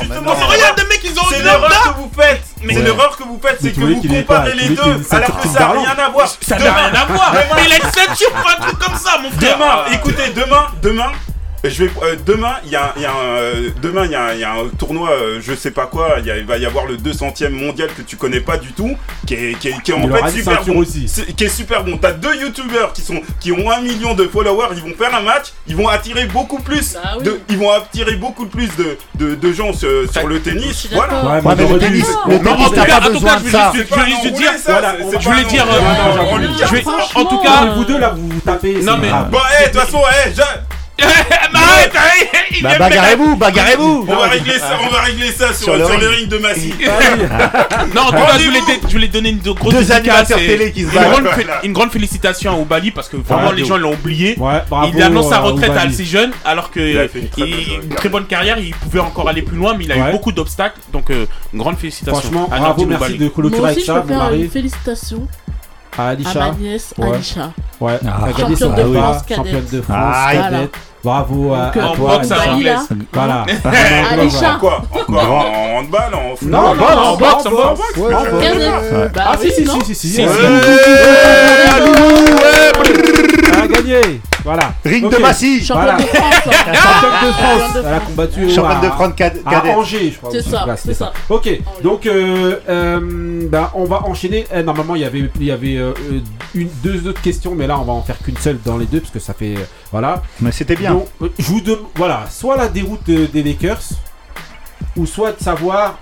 [0.00, 2.42] justement, regarde des mecs, ils ont C'est une l'erreur que vous faites.
[2.62, 5.48] Mais- C'est l'erreur que vous faites, c'est que vous comparez pas- les deux, alors que
[5.48, 6.28] ça n'a rien à voir.
[6.40, 7.32] Ça n'a rien à voir.
[7.56, 9.56] Mais il a une ceinture pour un truc comme ça, mon frère.
[9.56, 11.10] Demain, écoutez, demain, demain,
[11.70, 14.24] je vais, euh, demain, il y a, y a un, euh, demain, il y a,
[14.26, 16.86] un- il y a un tournoi, euh, je sais pas quoi, il va y avoir
[16.86, 19.94] le 200e mondial que tu connais pas du tout, qui est, qui est, qui est
[19.94, 20.78] en fait super bon.
[20.78, 21.08] aussi.
[21.08, 21.96] C'est- Qui est super bon.
[21.98, 25.20] T'as deux youtubeurs qui sont, qui ont un million de followers, ils vont faire un
[25.22, 27.24] match, ils vont attirer beaucoup plus, Bah oui.
[27.24, 30.72] de, ils vont attirer beaucoup plus de, de, de gens sur, sur le Je tennis.
[30.78, 31.24] suis Voilà.
[31.24, 33.72] Ouais, Ouais, mais le tennis, le En tennis pas en tout besoin cas, de ça.
[33.74, 34.52] je vais juste non, dire.
[34.66, 38.80] va- Je voulais dire, euh, en tout cas, euh, Vous deux là, vous vous tapez.
[38.82, 39.10] Non, mais-.
[39.30, 40.00] Bon, eh, de toute façon,
[41.02, 41.92] arrête,
[42.50, 44.06] il Bah, de bagarrez-vous, bagarrez-vous.
[44.08, 46.00] on va régler ça, on va régler ça sur, Sur le sur ring.
[46.02, 46.74] le ring de Massy.
[47.94, 50.82] Non, en tout cas, je voulais, je voulais donner une grosse Deux animateurs télé qui
[50.82, 51.64] se une grande, fé- Voilà.
[51.64, 54.36] une grande félicitation à Oubali parce que vraiment les gens l'ont oublié.
[54.38, 55.94] Ouais, bravo, il annonce sa euh, retraite Oubali.
[55.94, 57.96] assez jeune alors que Il a fait une très il- bonne une carrière.
[57.96, 60.08] très bonne carrière, il pouvait encore aller plus loin, mais il a Ouais.
[60.08, 60.80] eu beaucoup d'obstacles.
[60.92, 62.20] Donc euh, une grande félicitation.
[62.20, 63.18] Franchement, à bravo, merci Oubali.
[63.18, 64.48] de clôturer Moi avec aussi, je ça, peux mon faire une mari.
[64.50, 65.28] félicitation
[65.96, 66.38] À à Alisha.
[66.38, 67.12] ma nièce Ouais.
[67.14, 67.52] Alisha.
[67.80, 68.26] Ouais, Ah.
[68.38, 69.36] Championne de combat, France cadette.
[69.36, 70.74] championne de France, Ah, cadette.
[71.04, 72.20] Bravo à, à euh, En toi.
[73.12, 73.46] Voilà.
[74.58, 78.00] Quoi en handball, en football Non, non, en non, boxe, en en boxe.
[79.14, 80.22] Bah Ah si, si, si, si, si.
[83.64, 84.20] Elle a gagné.
[84.44, 84.72] Voilà.
[84.84, 85.64] Ring de Massy.
[85.64, 85.98] Championne Voilà.
[85.98, 86.34] de France.
[86.46, 86.72] hein.
[86.74, 87.84] Championne de France.
[87.84, 89.42] Elle a combattu Championne à- de France à cadet.
[89.74, 90.30] Angers, je crois.
[90.32, 90.98] C'est ça, c'est.
[91.28, 94.46] Ok, donc euh, euh, ben, on va enchaîner.
[94.54, 95.92] Eh, normalement, il y avait, il y avait euh,
[96.54, 99.00] une, deux autres questions, mais là, on va en faire qu'une seule dans les deux
[99.00, 100.22] parce que ça fait, euh, voilà.
[100.40, 100.92] Mais c'était bien.
[100.94, 103.80] Donc, je vous demande, voilà, soit la déroute de- des Lakers,
[104.96, 105.98] ou soit de savoir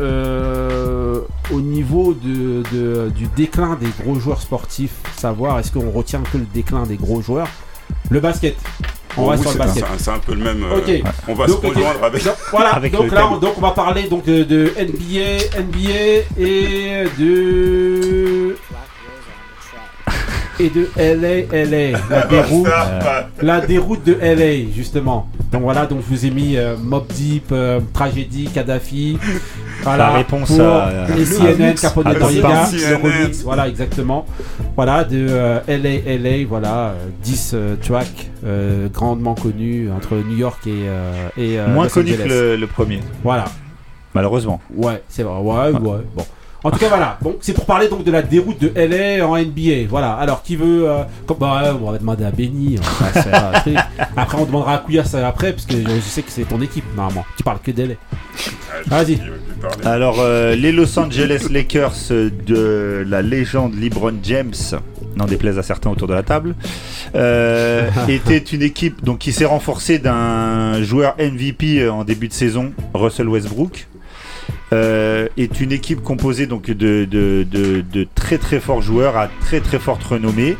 [0.00, 1.20] euh,
[1.52, 6.38] au niveau de, de- du déclin des gros joueurs sportifs, savoir est-ce qu'on retient que
[6.38, 7.48] le déclin des gros joueurs.
[8.10, 8.56] Le basket.
[9.18, 9.84] On Oh, oui, sur le c'est un- basket.
[9.98, 10.62] c'est un- peu le même.
[10.62, 10.98] euh.
[11.28, 12.22] On va Donc, se rejoindre avec.
[12.24, 16.24] Donc, voilà, Avec donc là, on, donc on va parler donc de, de NBA, NBA
[16.38, 18.56] et de
[20.58, 22.68] et de LA, LA, la déroute,
[23.42, 25.28] la déroute de LA justement.
[25.52, 29.18] Donc voilà, donc je vous ai mis euh, Mob Deep, euh, Tragédie, Kadhafi.
[29.86, 34.26] Voilà, La réponse pour à- à- les à- CNN, voilà exactement.
[34.76, 40.36] Voilà de euh, LA, LA, voilà euh, 10 euh, tracks euh, grandement connus entre New
[40.36, 40.70] York et
[41.36, 43.44] et, et euh, Moins Los connu que le, le premier, Voilà.
[44.14, 44.60] malheureusement.
[44.74, 45.38] Ouais, c'est vrai.
[45.40, 46.02] Ouais, ouais.
[46.14, 46.26] Bon.
[46.66, 47.16] En tout cas, voilà.
[47.22, 49.86] Donc, c'est pour parler donc de la déroute de LA en NBA.
[49.88, 50.14] Voilà.
[50.14, 50.88] Alors, qui veut.
[50.90, 52.76] euh, comme- bah, on va demander à Benny.
[52.80, 53.76] on va faire un truc.
[54.16, 57.24] Après, on demandera à Couillasse après, parce que je sais que c'est ton équipe, normalement.
[57.36, 57.94] Tu parles que d'LA.
[58.86, 59.16] Vas-y.
[59.16, 59.30] plus
[59.62, 59.84] parler.
[59.86, 64.52] Alors, euh, les Los Angeles Lakers de la légende LeBron James,
[65.16, 66.54] n'en déplaise à certains autour de la table,
[67.14, 72.72] euh, était une équipe donc, qui s'est renforcée d'un joueur MVP en début de saison,
[72.92, 73.86] Russell Westbrook.
[74.72, 79.28] Euh, est une équipe composée donc de, de, de- de très très forts joueurs à
[79.40, 80.56] très très forte renommée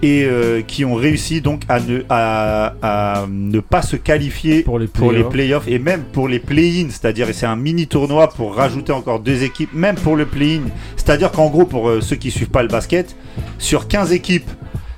[0.00, 4.78] et euh, qui ont réussi donc à ne, à, à ne pas se qualifier Pour
[4.78, 5.68] les pour les playoffs.
[5.68, 9.42] et même pour les play-in, c'est-à-dire et c'est un mini tournoi pour rajouter encore deux
[9.42, 10.62] équipes, même pour le play-in,
[10.96, 13.14] c'est-à-dire qu'en gros pour euh, ceux qui suivent pas le basket,
[13.58, 14.48] sur 15 équipes,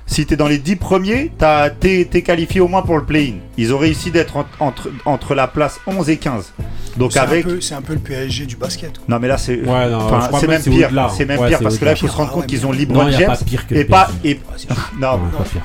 [0.07, 3.03] si tu es dans les 10 premiers, t'as- t'es t'es qualifié au moins pour le
[3.05, 3.35] play-in.
[3.57, 6.53] Ils ont réussi d'être en- entre, entre la place 11 et 15.
[6.95, 7.43] Donc C'est un avec.
[7.45, 8.93] peu- c'est un peu le PSG du basket.
[8.97, 9.05] quoi.
[9.07, 9.57] Non mais là c'est.
[9.59, 10.89] Ouais, non, Enfin, je crois c'est même c'est pire.
[11.15, 12.65] C'est même Ouais, pire parce que là il faut se rendre Ah compte ouais, qu'ils
[12.65, 14.39] ont LeBron Non, James pas pire que le et pas et
[14.99, 15.19] non.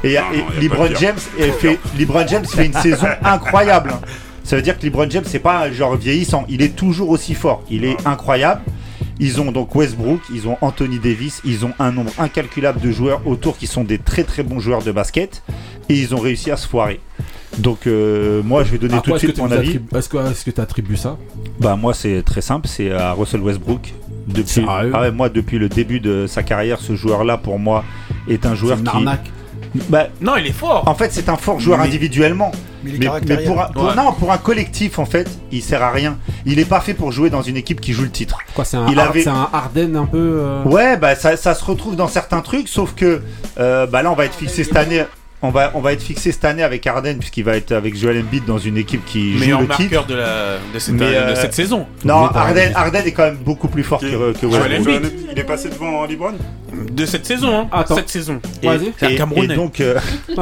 [0.05, 0.19] Et, et
[0.61, 0.89] LeBron.
[1.01, 1.17] James
[1.59, 3.91] fait LeBron James fait une saison incroyable.
[3.95, 4.01] hein.
[4.45, 7.33] Ça veut dire que LeBron James c'est pas un genre vieillissant, il est toujours aussi
[7.35, 8.61] fort, il est incroyable.
[9.23, 13.25] Ils ont donc Westbrook, ils ont Anthony Davis, ils ont un nombre incalculable de joueurs
[13.25, 15.45] autour qui sont des très très bons joueurs de basket
[15.89, 16.99] et ils ont réussi à se foirer.
[17.59, 19.79] Donc euh, moi je vais donner À tout de suite mon avis.
[19.95, 20.09] Est-ce
[20.45, 21.19] que tu attribues ça?
[21.61, 23.95] Bah moi c'est très simple, c'est à Russell Westbrook.
[24.27, 27.85] Depuis, ah ouais, moi depuis le début de sa carrière, ce joueur-là pour moi
[28.29, 28.91] est un joueur une qui.
[28.91, 29.31] arnaque.
[29.89, 30.83] Bah, Non, il est fort.
[30.87, 32.53] en fait c'est un fort joueur Mais- individuellement,
[32.85, 33.95] Mais il est mais, pour, un, pour- Ouais.
[33.97, 36.19] non, pour un collectif en fait, il sert à rien.
[36.45, 38.39] Il est pas fait pour jouer dans une équipe qui joue le titre.
[38.55, 40.19] Quoi, c'est un, Il Hard- avait- c'est un Harden un peu.
[40.43, 43.23] euh, Ouais, bah ça, ça se retrouve dans certains trucs, sauf que
[43.59, 45.05] euh, bah là on va être fixé cette année.
[45.45, 48.21] On va, on va être fixé cette année avec Arden puisqu'il va être avec Joel
[48.21, 49.81] Embiid dans une équipe qui joue Meilleur le titre.
[49.81, 51.87] marqueur de, la, de, cette, Mais, de euh, cette saison.
[52.05, 52.73] Non, Arden.
[52.77, 54.81] Arden est quand même beaucoup plus fort que, que Joel.
[54.81, 55.13] Embiid.
[55.33, 56.35] Il est passé devant LeBron
[56.93, 57.69] De cette saison, hein.
[57.73, 57.97] Attends.
[57.97, 58.41] Cette saison.
[58.63, 58.93] Vas-y.
[58.99, 59.55] C'est un Camerounais.
[59.55, 59.99] Et donc, euh,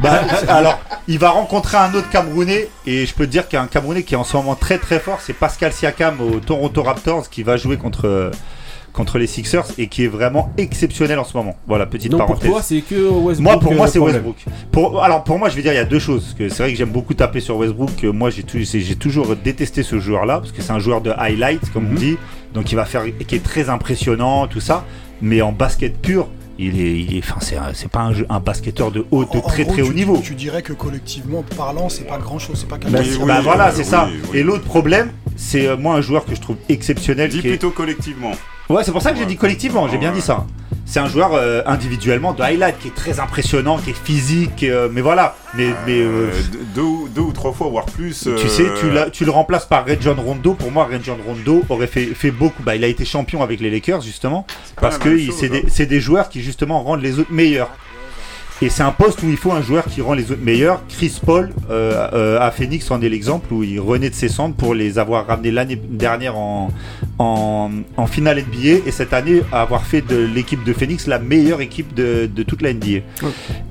[0.00, 3.60] bah, alors, il va rencontrer un autre Camerounais, et je peux te dire qu'il y
[3.60, 6.40] a un Camerounais qui est en ce moment très très fort, c'est Pascal Siakam au
[6.40, 8.30] Toronto Raptors, qui va jouer contre, euh,
[8.92, 11.56] contre les Sixers, et qui est vraiment exceptionnel en ce moment.
[11.66, 12.50] Voilà, petite Donc pour parenthèse.
[12.50, 13.40] toi, c'est que Westbrook.
[13.40, 13.98] moi, pour euh, moi, c'est.
[13.98, 14.36] Westbrook.
[14.72, 16.34] Pour, alors, pour moi, je vais dire, il y a deux choses.
[16.38, 18.02] que C'est vrai que j'aime beaucoup taper sur Westbrook.
[18.04, 18.42] Moi, j'ai
[18.96, 21.96] toujours détesté ce joueur-là, parce que c'est un joueur de highlight, comme on Mhm.
[21.98, 22.16] dit.
[22.54, 24.84] Donc, il va faire, qui est très impressionnant, tout ça.
[25.22, 28.26] Mais en basket pur, il est, il est, enfin, c'est un- c'est pas un, jeu-
[28.28, 30.18] un basketteur de haut, de En- en très gros, très haut tu- niveau.
[30.22, 33.36] Tu dirais que collectivement parlant, c'est pas grand chose, c'est pas Bah, quelque Oui, bah,
[33.38, 34.08] oui, voilà, c'est ça.
[34.10, 34.38] oui, oui.
[34.38, 37.30] Et l'autre problème, c'est euh, moi un joueur que je trouve exceptionnel.
[37.30, 38.32] Dis qui est- plutôt collectivement.
[38.70, 40.46] Ouais, c'est pour ça que j'ai dit collectivement, j'ai bien dit ça.
[40.86, 44.88] C'est un joueur euh, individuellement de highlight qui est très impressionnant, qui est physique, euh,
[44.90, 45.36] mais voilà.
[45.54, 46.30] Mais, mais euh, Euh,
[46.74, 48.22] deux- ou- deux ou trois fois, voire plus.
[48.22, 50.54] tu euh, sais, tu, l'as- tu le remplaces par Rajon Rondo.
[50.54, 52.62] Pour moi, Rajon Rondo aurait fait, fait beaucoup.
[52.64, 54.42] Bah, il a été champion avec les Lakers justement
[54.76, 55.60] pas parce la que même il- chose, c'est hein.
[55.62, 57.70] des, c'est des joueurs qui justement rendent les autres meilleurs.
[58.62, 60.82] Et c'est un poste où il faut un joueur qui rend les autres meilleurs.
[60.88, 64.54] Chris Paul euh, euh, à Phoenix en est l'exemple où il renaît de ses cendres
[64.54, 66.70] pour les avoir ramenés l'année dernière en,
[67.18, 71.62] en, en finale NBA et cette année avoir fait de l'équipe de Phoenix la meilleure
[71.62, 73.00] équipe de, de toute la NBA.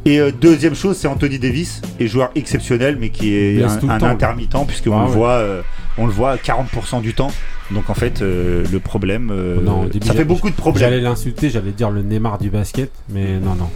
[0.06, 4.66] Et euh, deuxième chose, c'est Anthony Davis, et joueur exceptionnel mais qui est un, intermittent
[4.68, 5.16] puisqu'on Ah le ouais.
[5.16, 5.62] voit, euh,
[6.00, 7.32] on le voit 40% du temps.
[7.72, 10.90] Donc en fait, euh, le problème, euh, Non, au début, ça fait beaucoup de problèmes.
[10.90, 13.70] J'allais l'insulter, j'allais dire le Neymar du basket, mais non, non.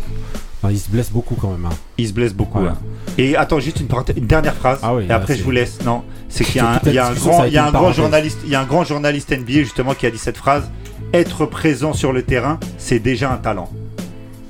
[0.63, 1.65] Non, il se blesse beaucoup quand même.
[1.65, 1.76] hein.
[1.97, 2.60] Il se blesse beaucoup.
[2.60, 2.69] Ouais.
[2.69, 2.78] hein.
[3.17, 4.80] Et attends, juste une, dernière phrase.
[4.82, 5.80] Ah oui, et après, je vous laisse.
[5.84, 7.43] Non, c'est qu'il y a un, Toute la il y a un discussion, grand, ça
[7.43, 7.97] a il y a été un une grand parenthèse.
[7.97, 10.69] journaliste, il y a un grand journaliste NBA justement qui a dit cette phrase.
[11.13, 13.69] Être présent sur le terrain, c'est déjà un talent.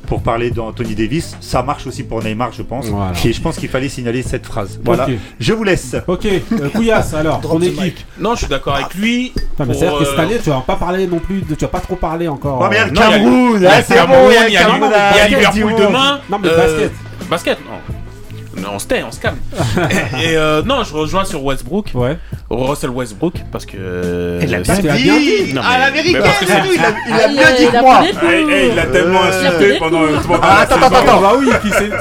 [0.07, 2.85] Pour parler d'Anthony Davis, ça marche aussi pour Neymar, je pense.
[2.87, 3.13] Voilà.
[3.23, 4.79] Et je pense qu'il fallait signaler cette phrase.
[4.83, 5.07] Voilà.
[5.39, 5.95] Je vous laisse.
[6.07, 6.25] ok.
[6.25, 7.97] Euh, Couillasse, alors, ton équipe.
[8.19, 9.31] Non, je suis d'accord avec lui.
[9.59, 11.69] Mais c'est-à-dire que cette euh, année, tu vas pas parler non plus, de- tu vas
[11.71, 12.59] pas trop parler encore.
[12.61, 14.53] Oh, mais il y a le Cameroun, Il y a ah, c'est Cameroun, bon, il
[14.53, 16.19] y a, le Cameroun, il y a Liverpool demain.
[16.29, 16.91] Non, mais Euh, basket.
[17.29, 17.92] Basket, non.
[18.55, 19.37] Non, on se tait, on se calme.
[20.21, 22.17] et euh, non, je rejoins sur Westbrook, Ouais.
[22.51, 23.77] Russell Westbrook, parce que.
[23.77, 25.53] euh, Il a c'est- tu as bien dit.
[25.53, 27.47] Non, Ah, mais- l'américain, mais parce que c'est- lui, il a, il a Ah, bien
[27.49, 28.01] il dit a que moi.
[28.05, 30.01] Eh, eh, il a tellement Euh, insulté pendant,
[30.41, 31.21] Ah, la attends, attends, attends.
[31.21, 31.49] bah oui.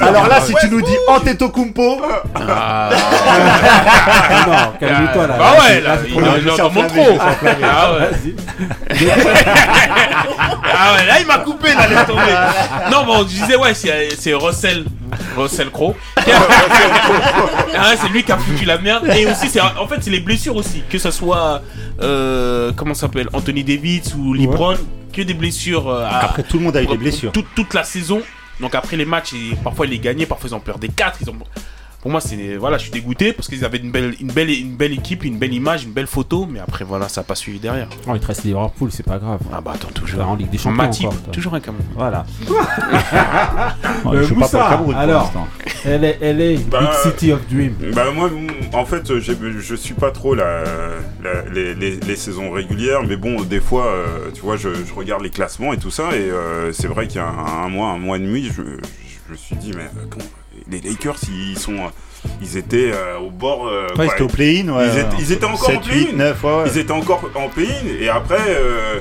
[0.00, 2.00] Alors là, si tu nous dis Antetokounmpo,
[2.34, 2.90] Ah,
[3.24, 5.34] Ah, non, calme-toi là.
[5.38, 6.32] Bah ouais, là, il trop est bien.
[6.38, 7.04] je dans suis mon enflammé, trop.
[7.04, 7.64] je suis enflammé.
[7.64, 7.98] Ah ouais.
[8.10, 8.34] Vas-y.
[10.74, 12.90] Ah ouais, là il m'a coupé, là, laisse tomber.
[12.90, 14.84] Non, bon, je disais, ouais, c'est c'est Russell,
[15.36, 15.94] Russell Crowe.
[17.76, 19.06] ah c'est lui qui a foutu la merde.
[19.16, 20.82] Et aussi, c'est en fait, c'est les blessures aussi.
[20.90, 21.62] Que ce soit,
[22.00, 24.76] euh, comment ça s'appelle, Anthony Davis ou LeBron,
[25.12, 25.88] que des blessures.
[25.88, 27.32] euh, à- après tout le monde a eu des blessures.
[27.32, 28.22] toute, toute la saison.
[28.60, 31.18] Donc après les matchs, et parfois ils les gagnaient, parfois ils ont perdu des 4.
[31.22, 31.34] Ils ont...
[32.02, 34.74] Pour moi, c'est voilà, je suis dégoûté parce qu'ils avaient une belle, une, belle, une
[34.74, 36.46] belle équipe, une belle image, une belle photo.
[36.50, 37.88] Mais après, voilà, ça n'a pas suivi derrière.
[38.08, 39.38] Oh, il te reste Liverpool, c'est pas grave.
[39.52, 40.18] Ah bah attends, toujours.
[40.18, 41.30] vas en Ligue des Champions Matip, encore.
[41.30, 41.86] toujours un Cameroun.
[41.94, 42.26] Voilà.
[44.04, 45.22] Ouais, Euh, je suis pas Cameroun pour alors.
[45.22, 45.48] l'instant.
[45.84, 47.74] LA, LA Bah, Big City of Dream.
[47.94, 48.28] Bah moi,
[48.72, 50.64] en fait, je suis pas trop la,
[51.22, 54.92] la- les, les- les saisons régulières, mais bon, des fois, euh, tu vois, je, je
[54.94, 57.68] regarde les classements et tout ça, et euh, c'est vrai qu'il y a un, un
[57.68, 60.24] mois, un mois et demi, je, je me suis dit, mais euh, comment-
[60.70, 61.76] les Lakers, ils sont,
[62.40, 63.66] ils étaient euh, au bord.
[63.68, 64.86] euh, Ouais, quoi, c'était au play-in, ouais.
[64.92, 66.06] Ils étaient- ils étaient encore en 7, play-in.
[66.10, 66.64] 8, 9, ouais, ouais.
[66.72, 67.68] Ils étaient encore en pays
[68.00, 69.00] et après euh,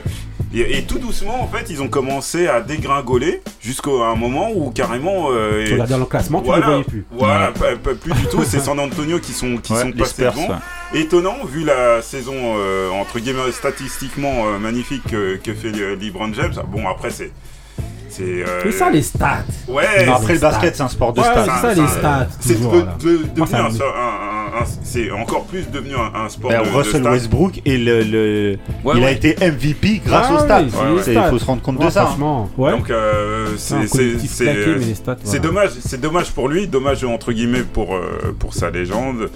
[0.54, 4.69] et, et tout doucement en fait ils ont commencé à dégringoler jusqu'à un moment où
[4.71, 7.06] carrément euh, Tu regardes dans le classement, tu ne voilà, le voyais plus.
[7.10, 10.12] voilà pas- pas- plus du tout c'est San Antonio qui sont qui Ouais, sont passés
[10.12, 11.00] Spurs, devant ouais.
[11.00, 16.54] étonnant vu la saison euh, entre guillemets statistiquement euh, magnifique que, que fait LeBron James
[16.67, 17.31] bon après c'est
[18.12, 19.44] c'est euh, ça les stats.
[19.68, 21.46] ouais Non, après, les le basket, c'est un sport de Ouais, stats.
[21.46, 22.28] c'est ça, les stats.
[22.40, 22.66] c'est de,
[23.08, 23.46] de-
[24.84, 27.12] c'est encore plus devenu un, un sport Ben, de, de Russell stats.
[27.12, 29.14] Westbrook et le, le- Ouais, il a ouais.
[29.14, 30.64] été MVP grâce Ah aux stats.
[31.04, 31.24] c'est Ouais.
[31.26, 32.02] Il faut se rendre compte Ouais, de ça.
[32.02, 32.06] hein.
[32.08, 32.72] Franchement, ouais.
[32.72, 38.70] Donc euh, C'est dommage, c'est dommage pour lui, dommage entre guillemets pour euh, pour sa
[38.70, 39.30] légende.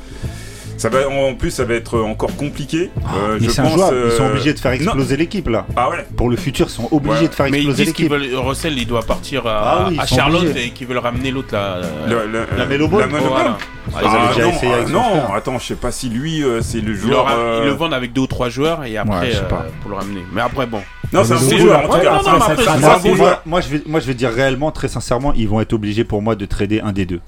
[0.86, 2.92] Ça va en plus ça va être encore compliqué.
[3.18, 3.98] Euh, Mais je c'est pense, injouable.
[4.06, 5.66] Ils sont euh, obligés de faire exploser l'équipe là.
[5.76, 6.06] Ah ouais.
[6.16, 7.28] Pour le futur, ils sont obligés Ouais.
[7.28, 8.32] de faire Mais ils exploser disent qu'ils l'équipe.
[8.34, 8.46] veulent.
[8.48, 10.68] Russell, il doit partir à, Ah oui, à Charlotte obligés.
[10.68, 11.80] et qu'ils veulent ramener l'autre là.
[12.08, 13.44] Le- euh, le- La Melo Ball la Melo voilà.
[13.44, 13.54] Ball.
[13.96, 16.62] Ah, Ah, déjà non, essayé avec ah, non, attends, je sais pas si lui euh,
[16.62, 17.28] c'est le le, joueur.
[17.30, 19.48] euh, ils le vendent avec deux ou trois joueurs et après Ouais, je sais euh,
[19.48, 19.66] pas.
[19.82, 20.22] pour le ramener.
[20.34, 20.82] Mais après bon.
[21.14, 21.80] Non, c'est un bon le joueur.
[21.90, 26.22] En tout cas, moi, je vais dire réellement, très sincèrement, ils vont être obligés pour
[26.22, 27.22] moi de trader un des deux.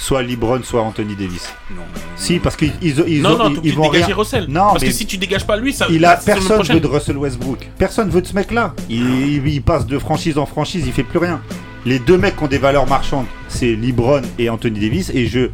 [0.00, 1.52] Soit LeBron, soit Anthony Davis.
[1.74, 1.82] Non.
[2.14, 4.16] Si, parce qu'ils ils, ils, non, ont- non, ils, ils vont dégager rien.
[4.16, 4.46] Russell.
[4.48, 5.86] Non, Parce mais que si tu dégages pas lui, ça.
[5.90, 7.68] Il a personne veut de Russell Westbrook.
[7.78, 8.74] Personne veut de ce mec-là.
[8.88, 11.40] Il, il- il passe de franchise en franchise, il fait plus rien.
[11.84, 15.50] Les deux mecs qui ont des valeurs marchandes, c'est LeBron et Anthony Davis, et je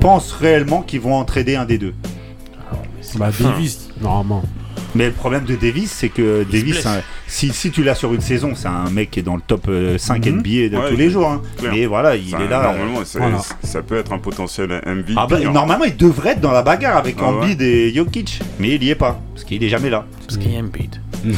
[0.00, 1.94] pense réellement qu'ils vont en trader un des deux.
[3.16, 4.42] Bah, Davis, normalement.
[4.94, 8.20] Mais le problème de Davis, c'est que Davis, un- si, si tu l'as sur une
[8.20, 10.38] saison, c'est un mec qui est dans le top euh, 5 Mhm.
[10.38, 11.28] NBA de Ouais, tous les jours.
[11.28, 11.42] hein.
[11.62, 12.62] Mais voilà, il est là.
[12.62, 13.38] Normalement, c'est- Voilà.
[13.62, 15.14] ça peut être un potentiel MVP.
[15.16, 15.50] Ah bah, hein.
[15.52, 17.56] normalement, il devrait être dans la bagarre avec Ah ouais.
[17.60, 18.40] Et Jokic.
[18.58, 19.20] Mais il y est pas.
[19.34, 20.06] Parce qu'il est jamais là.
[20.26, 20.60] Parce qu'il y a.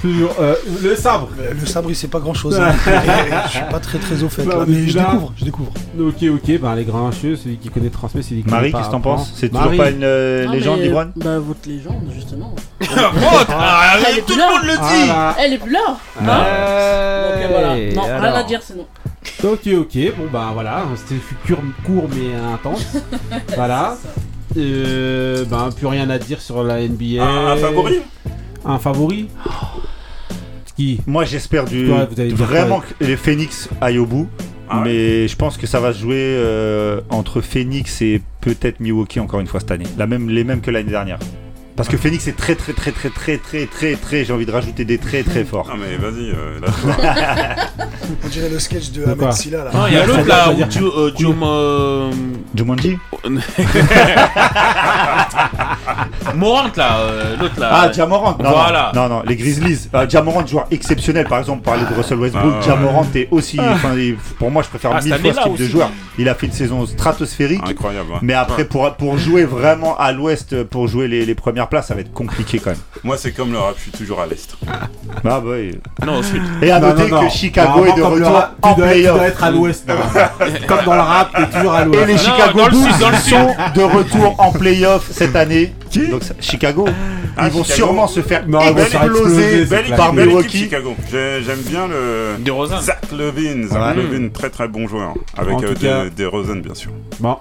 [0.00, 1.28] Toujours, euh, le sabre.
[1.60, 2.60] Le sabre, il sait pas grand chose.
[2.86, 4.44] je suis pas très très au fait.
[4.44, 5.72] Non, là, mais je là- découvre, je découvre.
[5.98, 9.00] Ok, ok, bah les grincheux, celui qui connaît transmet, celui qui Marie, qu'est-ce que t'en
[9.00, 9.78] penses C'est toujours Marie.
[9.78, 12.54] pas une euh, Non, légende, Libran Bah, votre légende, justement.
[13.48, 15.36] Ah, Elle est tout le monde le dit Voilà.
[15.38, 17.42] Elle est plus là hein Ouais.
[17.42, 17.76] Donc, voilà.
[17.94, 18.86] Non, rien à dire, sinon.
[19.42, 21.18] Ok, ok, bon bah voilà, c'était
[21.86, 22.84] court mais intense.
[23.56, 23.96] voilà.
[24.56, 27.22] Euh, bah plus rien à dire sur la NBA.
[27.22, 28.00] Un, un favori
[28.64, 29.28] Un favori
[30.76, 31.00] Qui?
[31.06, 34.28] Moi, j'espère du vous vraiment que les Phoenix aillent au bout.
[34.68, 34.84] Ah ouais.
[34.84, 39.40] mais je pense que ça va se jouer euh, entre Phoenix et peut-être Milwaukee encore
[39.40, 39.84] une fois cette année.
[39.98, 41.18] La même, les mêmes que l'année dernière.
[41.76, 44.52] Parce que Phoenix est très très très très très très très très j'ai envie de
[44.52, 45.68] rajouter des très très forts.
[45.72, 46.68] Ah mais vas-y, euh, là,
[48.24, 49.70] On dirait le sketch de De Ahmed Silla là.
[49.74, 51.10] Non, il y a l'autre là, où Joe- euh,
[51.42, 52.10] euh,
[52.54, 52.96] Jumanji
[56.34, 57.68] Morant là, euh, l'autre là.
[57.72, 58.92] Ah, Jamorant non, Voilà.
[58.94, 59.88] Non, non, les Grizzlies.
[59.94, 61.26] Euh, Jamorant, joueur exceptionnel.
[61.26, 62.54] Par exemple, parler de Russell Westbrook.
[62.58, 62.64] Ah.
[62.64, 63.58] Jamorant est aussi.
[63.96, 65.70] il- pour moi, je préfère Ah, mille fois ce type de aussi.
[65.72, 65.90] joueur.
[66.18, 67.62] Il a fait une saison stratosphérique.
[67.68, 68.08] incroyable.
[68.14, 68.18] hein.
[68.22, 71.94] Mais après, pour, pour jouer vraiment à l'ouest, pour jouer les, les premières place, ça
[71.94, 72.80] va être compliqué quand même.
[73.02, 74.56] Moi, c'est comme le rap, je suis toujours à l'Est.
[75.26, 75.78] Ah, bah oui.
[76.04, 76.20] Non.
[76.60, 79.42] Et à noter que Chicago est de retour en playoff.
[79.42, 79.88] À l'ouest.
[79.88, 80.28] Hein.
[80.68, 82.02] comme dans le rap, t'es toujours à l'ouest.
[82.02, 85.72] Et les Chicago Bulls sont de retour en playoff cette année.
[85.90, 86.86] Qui Donc, Chicago.
[87.36, 88.44] Ah, Ils vont sûrement se faire
[88.76, 90.68] exploser par Milwaukee.
[91.10, 92.36] J'aime bien le.
[92.80, 93.68] Zach Levine.
[93.68, 95.14] Zach Levine, très très bon joueur.
[95.36, 96.90] Avec euh, des Rosen, bien sûr.
[97.20, 97.36] Bon.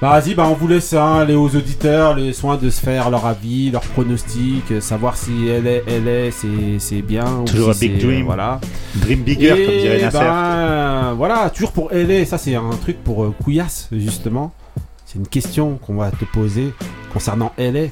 [0.00, 3.10] Bah vas-y, bah on vous laisse hein, aller aux auditeurs les soins de se faire
[3.10, 6.30] leur avis, leur pronostic, euh, savoir si elle est, elle est,
[6.78, 7.40] c'est, bien.
[7.40, 8.24] ou Toujours si un big dream.
[8.24, 8.62] voilà.
[8.94, 10.18] Dream Bigger, comme dirait Nasser.
[10.20, 14.52] ben, voilà, toujours pour LA, ça c'est un truc pour euh, Couillasse, justement.
[15.04, 16.72] C'est une question qu'on va te poser
[17.12, 17.88] concernant LA.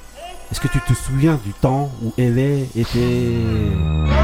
[0.50, 4.17] Est-ce que tu te souviens du temps où LA était.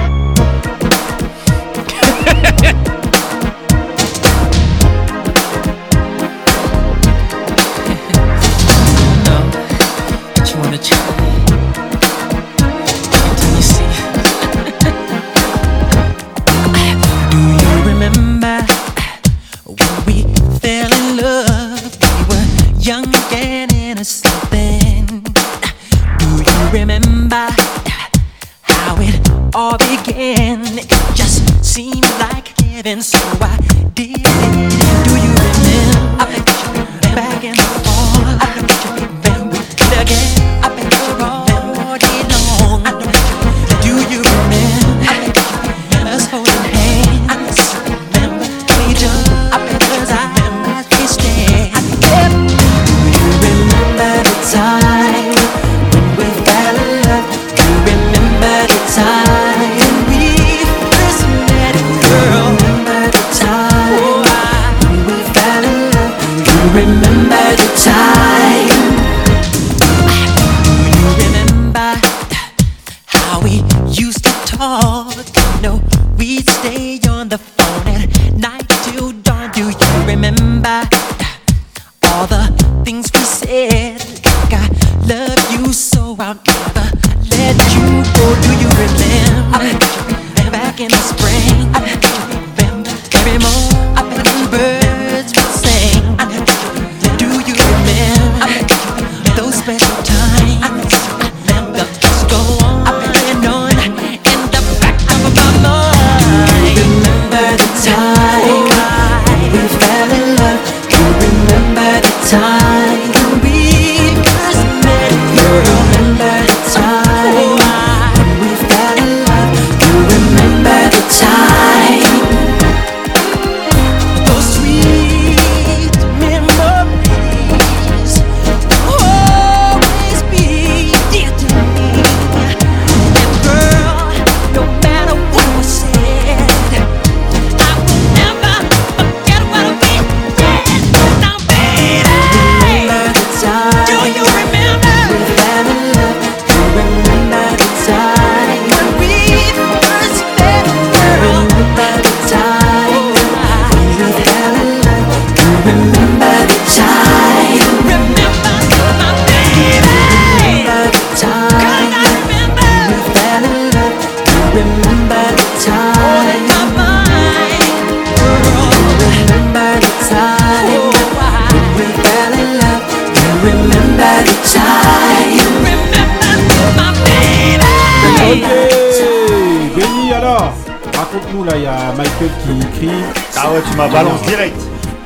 [182.24, 182.90] Michael qui crie.
[183.36, 184.56] Ah ouais, tu m'as balance direct.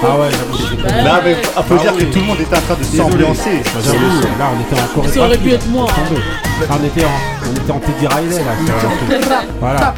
[0.03, 1.03] Ah ouais, j'avoue.
[1.03, 2.05] Là, mais faut faut Ah dire oui.
[2.05, 3.61] que tout le monde était en train de s'ambiancer.
[3.83, 5.19] J'avoue, là on était en chorégraphie.
[5.19, 5.87] Ça aurait pu être moi.
[5.87, 7.09] Là, on était en,
[7.49, 8.51] on était en Teddy Riley là.
[9.59, 9.93] Voilà.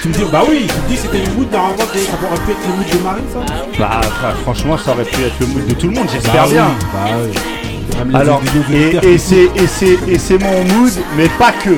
[0.00, 2.50] Tu me dis, bah oui, tu me dis c'était le mood normalement, ça aurait pu
[2.52, 3.40] être le mood de Marine ça
[3.78, 4.00] Bah,
[4.42, 6.68] franchement, ça aurait pu être le mood de tout le monde, Bah j'espère oui, bien.
[6.92, 7.10] Bah
[8.06, 8.14] oui.
[8.14, 8.40] Alors,
[8.72, 9.18] et, et
[10.18, 11.70] c'est mon mood, mais pas que.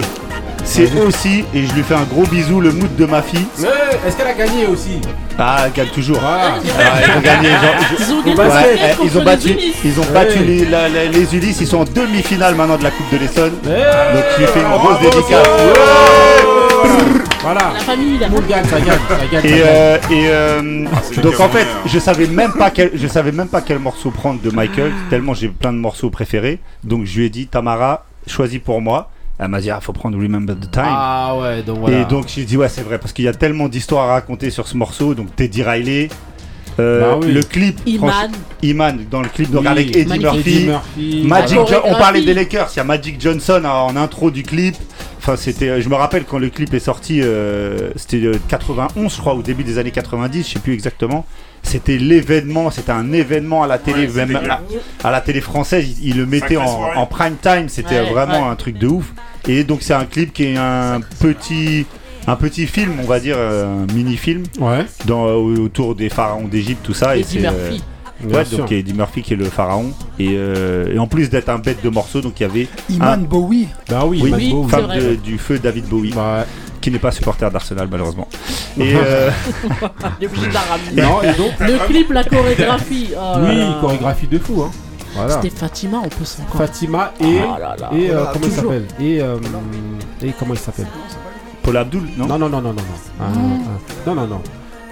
[0.65, 3.45] C'est aussi, et je lui fais un gros bisou, le mood de ma fille.
[3.59, 3.69] Mais
[4.07, 5.01] Est-ce qu'elle a gagné aussi
[5.39, 6.19] Ah, elle gagne toujours.
[6.21, 6.55] Voilà.
[6.79, 7.49] Ah, ils ont gagné.
[7.51, 7.61] genre,
[7.99, 8.37] Ils ont.
[8.37, 10.09] Ouais, ouais, eh, ils ont battu, ils ont Ouais.
[10.15, 13.19] battu les, la- la- les Ulysses, ils sont en demi-finale maintenant de la Coupe de
[13.19, 13.53] l'Essonne.
[13.63, 15.49] Donc je lui fais une grosse dédicace.
[17.43, 17.73] Voilà.
[17.75, 19.43] La famille, la Tout le monde gagne, ça gagne, ça gagne.
[19.43, 19.63] ça Et, gagne.
[19.67, 23.49] euh, et euh, c'est donc en fait, je savais même pas quel, je savais même
[23.49, 26.61] pas quel morceau prendre de Michael, tellement j'ai plein de morceaux préférés.
[26.85, 29.11] Donc je lui ai dit Tamara, choisis pour moi.
[29.43, 30.85] Elle m'a dit ah faut prendre Remember the Time.
[30.87, 32.01] Ah ouais, donc voilà.
[32.01, 34.51] Et donc j'ai dit ouais c'est vrai parce qu'il y a tellement d'histoires à raconter
[34.51, 35.15] sur ce morceau.
[35.15, 36.09] Donc Teddy Riley,
[36.79, 37.33] euh, Bah oui.
[37.33, 38.31] le clip, Iman.
[38.63, 40.19] Iman dans le clip avec Eddie.
[40.21, 40.39] Murphy.
[40.57, 41.23] Eddie Murphy.
[41.27, 44.43] Magic, Jo- on parlait des Lakers, il y a Magic Johnson en, en intro du
[44.43, 44.77] clip.
[45.19, 49.15] Enfin, c'était, euh, je me rappelle quand le clip est sorti, euh, c'était euh, 91,
[49.15, 51.25] je crois, au début des années 90, je sais plus exactement.
[51.63, 54.61] C'était l'événement, c'était un événement à la télé, Ouais, même à,
[55.09, 58.43] à la télé française, il, il le mettait Sacrée en, prime time, c'était Ouais, vraiment
[58.47, 58.51] ouais.
[58.51, 59.13] un truc de ouf.
[59.49, 61.87] Et donc c'est un clip qui est un petit,
[62.27, 66.81] un petit film, on va dire, euh, un mini-film Ouais, dans, autour des pharaons d'Égypte,
[66.85, 67.17] tout ça.
[67.17, 67.71] et Eddie c'est, euh,
[68.25, 69.93] Ouais, donc il y a Eddie Murphy qui est le pharaon.
[70.19, 73.25] Et, euh, et en plus d'être un bête de morceaux, donc il y avait Iman.
[73.25, 73.67] Bowie.
[73.89, 74.71] Bah oui, oui, Mad Oui, Bowie.
[74.71, 76.45] femme de- du feu David Bowie, Bah,
[76.83, 78.29] qui n'est pas supporter d'Arsenal malheureusement.
[78.79, 79.31] Et euh,
[80.21, 81.03] Il est obligé de la ramener.
[81.03, 83.11] non, et donc, Le clip, la chorégraphie.
[83.17, 83.79] oh oui, là.
[83.81, 84.71] chorégraphie de fou, hein.
[85.15, 85.35] Voilà.
[85.41, 86.43] C'était Fatima, on peut s'en.
[86.57, 87.39] Fatima et.
[87.47, 87.91] Oh là là.
[87.95, 89.37] Et euh, comment il s'appelle Et euh,
[90.23, 90.87] et comment il s'appelle
[91.63, 92.83] Paul Abdul, non, Non non non non non non.
[93.21, 94.43] Ah, ah, non non non.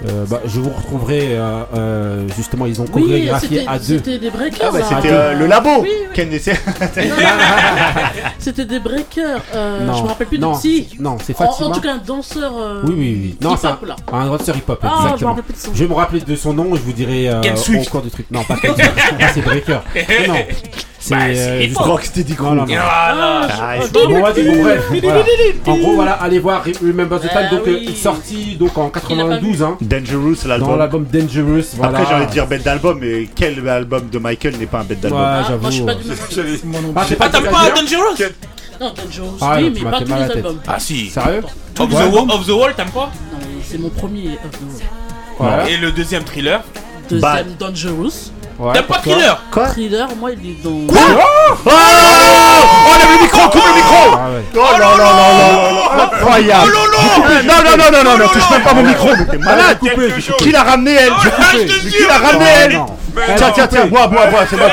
[0.09, 3.99] Euh, bah, je vous retrouverai euh, euh, justement ils ont Oui, chorégraphié à deux.
[3.99, 4.73] c'était des breakers.
[4.75, 5.69] Ah bah c'était le labo.
[5.83, 6.07] Oui, oui.
[6.15, 6.59] Ken essaie-
[8.39, 9.41] C'était des breakers.
[9.55, 10.89] Euh, Non, je me rappelle plus non, de si.
[10.99, 11.69] Non, c'est Fatima.
[11.69, 12.53] en tout cas, un danseur.
[12.59, 13.37] euh, Oui oui oui.
[13.43, 13.79] Non, c'est un,
[14.13, 15.31] un danseur hip-hop Ah, je me exactement.
[15.31, 17.43] rappelle plus de son Je vais me rappeler de son nom, je vous dirai euh,
[17.91, 18.27] cours du truc.
[18.31, 18.57] Non, pas.
[19.21, 19.81] Ah, c'est Breaker.
[20.27, 20.41] Non, non.
[21.03, 22.65] C'est Bah, euh, Non, non, non.
[22.67, 22.85] Voilà.
[22.85, 24.85] Ah, Ah, Bon, vas-y, bon, bref.
[25.03, 25.25] voilà.
[25.67, 27.97] En gros, voilà, allez voir Re- Remember the Time, Ah donc euh, oui.
[27.97, 30.79] sorti donc en 92, hein, Dangerous dans l'album.
[30.79, 31.63] l'album Dangerous.
[31.77, 31.99] Voilà.
[31.99, 35.21] Après j'allais dire bête d'album, mais quel album de Michael n'est pas un bête d'album
[35.21, 35.87] Ouais, Ah, moi, je suis j'avoue.
[35.87, 36.09] pas du
[36.69, 36.93] même.
[36.95, 38.17] Ah, Ah, du pas Dangerous
[38.81, 40.37] Non, Dangerous, Ah, oui, mais pas tous les la tête.
[40.37, 40.61] albums.
[40.69, 41.09] Ah si.
[41.09, 41.43] Sérieux
[41.79, 41.95] Off the.
[41.95, 43.11] Wall, the Wall, t'aimes pas?
[43.33, 44.29] Non, mais c'est mon premier.
[44.33, 44.49] euh,
[45.39, 45.69] Voilà.
[45.71, 46.61] Et le deuxième thriller?
[47.09, 48.33] Deuxième, Dangerous.
[48.61, 50.71] Ouais, T'aimes pas Thriller Quoi Thriller, moi, il est dans.
[50.71, 51.71] Oh Oh,
[52.99, 53.97] lève le micro, coupe le micro.
[54.13, 54.45] Ah ouais.
[54.55, 56.73] Oh là là là Incroyable.
[57.47, 59.79] Non, non, non, non, non, non, touche même pas mon micro, mais t'es malade.
[60.39, 62.81] Qui l'a ramené elle Ah, Qui l'a ramené Elle
[63.37, 64.65] Tiens, tiens, tiens, bois, bois, bois, c'est bon.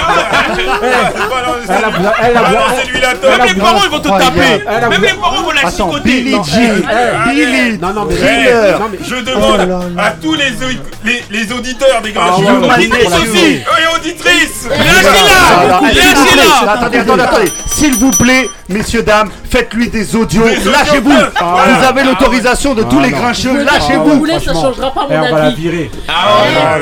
[1.69, 5.51] Elle a Balancez-lui la Même les parents ils vont te taper Même les parents vont
[5.51, 8.79] la chicoter Billy Non, Jean elle- Billy Non, non, mais Thriller.
[8.79, 10.03] Non, mais Je Oh demande là.
[10.03, 12.77] à tous les, au- les, les auditeurs des Ah grands la
[13.17, 13.25] aussi.
[13.31, 13.63] durée.
[13.63, 17.51] et auditrices, Alors, Lâchez-la s'il vous plaît, Lâchez-la Attendez, attendez, attendez.
[17.67, 20.43] S'il vous plaît, messieurs, dames, faites-lui des audios.
[20.47, 20.71] Des audios.
[20.71, 21.13] Lâchez-vous.
[21.35, 23.65] Ah Vous avez l'autorisation de tous Ah les grincheux.
[23.67, 24.03] Ah Lâchez-vous.
[24.11, 25.89] vous voulez, ça changera pas Eh, mon on va la avis.
[26.07, 26.77] Ah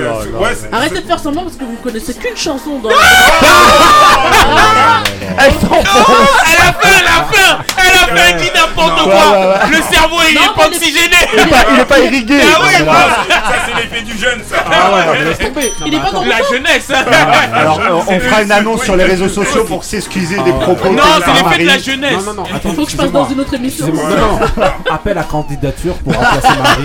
[0.72, 2.90] Arrêtez de faire semblant parce que vous connaissez qu'une chanson dans.
[5.38, 6.30] Elle s'enfonce.
[6.48, 9.24] Elle a fait, elle a fait Elle a fait, elle dit n'importe quoi.
[9.70, 11.16] Le cerveau il est pas oxygéné
[11.50, 12.40] pas, il est pas irrigué.
[12.42, 12.86] Ah ouais.
[12.86, 14.58] Ça, c'est l'effet du jeune, ça.
[14.72, 15.72] Ah ouais, mais laisse tomber.
[15.80, 16.90] Non, Il est pas dans La jeunesse.
[16.94, 17.04] hein.
[17.54, 20.90] Alors, on fera une annonce sur les réseaux sociaux pour s'excuser des propos.
[20.92, 22.26] Non, c'est l'effet de la jeunesse.
[22.26, 23.88] Non, non, Il faut que je passe dans une autre émission.
[23.88, 24.40] Non, non.
[24.92, 26.84] Appel à candidature pour remplacer Marie.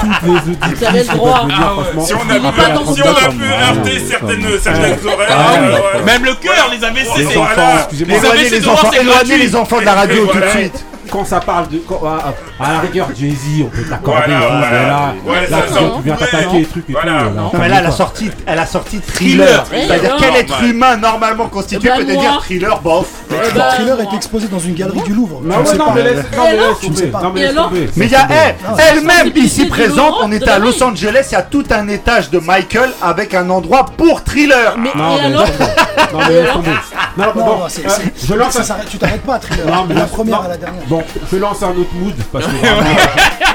[0.00, 1.32] Toutes les auditrices Vous avez le qui droit.
[1.40, 2.04] peuvent venir, Ah franchement.
[2.04, 5.28] Si on a, pas pu- Ah, heurter comme- certaines, certaines oreilles.
[5.30, 5.66] Ah oui.
[6.00, 6.04] euh.
[6.04, 7.52] Même le cœur, les AVC, Les c'est voilà.
[7.52, 8.18] enfants, excusez-moi.
[8.18, 10.84] Les AVC les enfants, éloignez les enfants de la radio tout de suite.
[11.10, 11.78] Quand ça parle de.
[11.78, 12.34] quand- à,
[12.64, 14.22] à la rigueur, Jay-Z, on peut t'accorder.
[14.26, 14.86] Voilà, voilà.
[14.86, 17.18] là, Ouais, là, ça tu, viens t'attaquer les trucs et voilà.
[17.20, 17.24] tout.
[17.24, 19.64] là, Non, calme mais là, elle a sorti, elle a sorti thriller.
[19.70, 23.06] C'est-à-dire Eh quel être humain normalement constitué Eh ben, peut dire thriller, bof.
[23.30, 25.40] Eh Le ben, thriller est exposé dans une galerie du Louvre.
[25.44, 27.88] Non, sais non, mais laisse, tomber.
[27.96, 28.54] mais il y a, eh,
[28.90, 31.88] elle-même ici présente, on est Laurent à de Los Angeles, il y a tout un
[31.88, 34.76] étage de Michael avec un endroit pour thriller.
[34.78, 35.30] Mais Non, mais.
[35.30, 36.70] Non, mais laisse tomber.
[37.16, 37.90] Non, Non, euh,
[38.26, 38.58] je lance
[38.90, 39.66] tu t'arrêtes pas à thriller.
[39.66, 40.82] Non, mais de la première à la dernière.
[40.98, 42.84] Bon, je lance un autre mood parce que vraiment,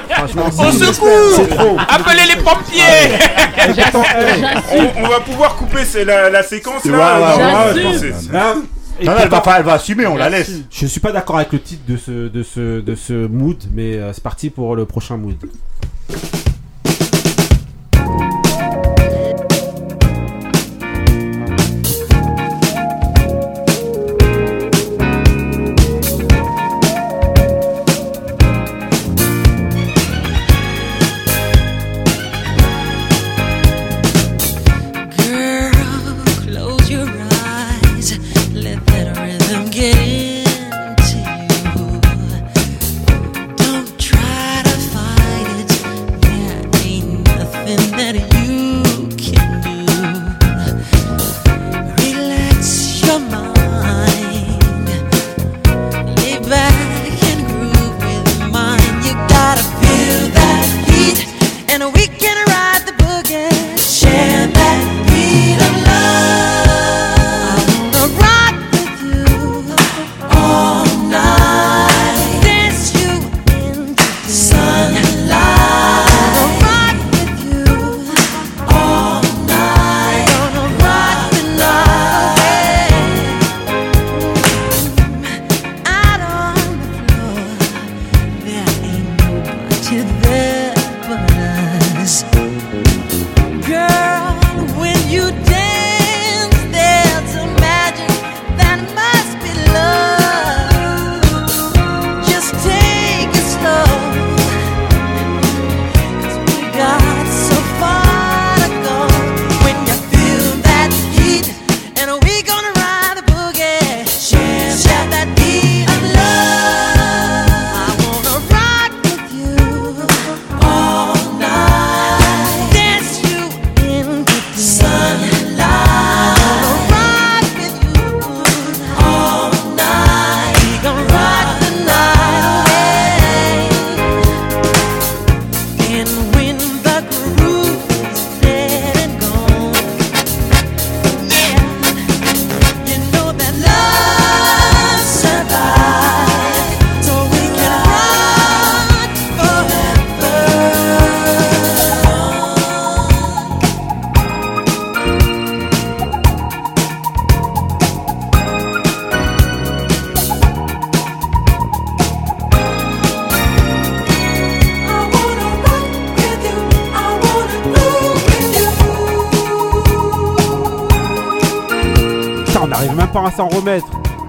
[0.10, 1.78] franchement, Au c'est- secours c'est trop.
[1.90, 2.82] Appelez les pompiers
[3.58, 3.74] hey,
[4.98, 7.20] On, on va pouvoir couper c'est la, la séquence Ouais, là.
[7.20, 8.56] ouais, Non, ouais, je ouais, pense hein, que c'est- hein,
[9.00, 10.52] et Non, non, elle va, pourtant, pas, elle va assumer, on la laisse.
[10.72, 13.96] Je suis pas d'accord avec le titre de ce, de ce, de ce mood, mais
[13.98, 15.36] euh, c'est parti pour le prochain mood.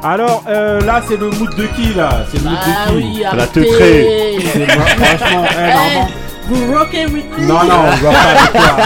[0.03, 2.11] Alors, euh, là, c'est le mood de qui, là?
[2.31, 2.97] C'est le mood Ah de qui?
[3.07, 3.61] oui, La arrêtez.
[3.63, 4.37] teutrée.
[4.53, 6.09] C'est franchement, eh, Eh, normalement-
[6.47, 7.47] Vous rockez with me?
[7.47, 8.77] Non, non, on rock pas avec toi.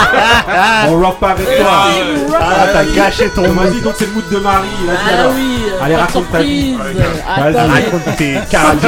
[0.87, 1.71] On rock pas avec Eh, toi.
[1.91, 3.83] si, vous rockez Ah, t'as gâché ton Vas-y, mood.
[3.83, 4.67] donc c'est le mood de Marie.
[4.87, 5.31] Vas-y, Ah alors.
[5.35, 6.71] oui, euh, Allez, pas de raconte ta vie.
[6.71, 6.95] surprise.
[6.95, 7.73] Vas-y, Attendez.
[7.73, 8.33] Raconte tes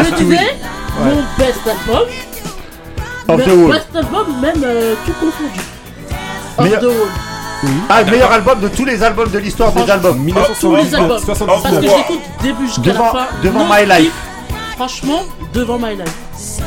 [0.09, 0.55] je disais,
[0.99, 2.07] mon best album,
[3.28, 3.74] of mais the world.
[3.74, 5.59] best album même euh, tout confondu.
[6.57, 7.12] Of Meilleur- the world.
[7.89, 10.18] Ah, le meilleur album de tous les albums de l'histoire des albums.
[10.59, 11.20] Tous les albums.
[11.20, 11.26] 1979.
[11.26, 11.97] Parce que je 79.
[11.97, 13.28] l'écoute du début jusqu'à la Devant- fin.
[13.43, 13.89] devant My skip.
[13.89, 14.12] Life.
[14.76, 16.62] Franchement, devant My Life.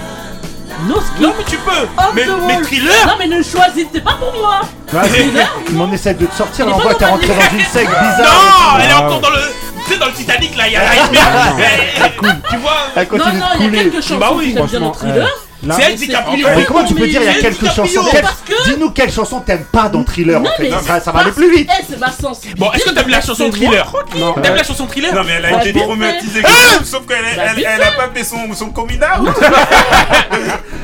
[0.89, 1.21] No skip.
[1.21, 1.71] Non, mais tu peux
[2.15, 4.61] Mais, mais thriller Non mais ne choisissez pas pour moi.
[4.93, 5.09] Vas-y.
[5.11, 8.19] Thriller On essaie de te sortir, voit que t'es rentré dans une secte bizarre.
[8.19, 9.21] Non Elle est Ah, encore ouais.
[9.23, 9.41] dans le.
[9.87, 10.81] Tu sais, dans le Titanic là, il y a.
[10.83, 10.99] Elle-
[12.23, 13.79] elle- Tu vois Elle Non, continue non, de il y a couler.
[13.91, 15.29] quelques chansons Bah oui, que j'aime bien dans franchement, Thriller.
[16.57, 18.03] Mais comment tu peux dire il y a quelques chansons
[18.65, 20.71] Dis-nous quelles chansons t'aimes pas dans Thriller Non, en fait.
[20.71, 21.69] mais Ça, ça va aller plus vite.
[21.79, 22.61] Eh, c'est ma sensibilité.
[22.61, 24.35] Bon, est-ce que t'aimes la chanson Thriller Non.
[24.35, 26.43] T'aimes la chanson Thriller Non, mais elle a Ouais, été traumatisée,
[26.85, 29.29] sauf qu'elle Bah, elle, bien elle a pas fait son, son coming out.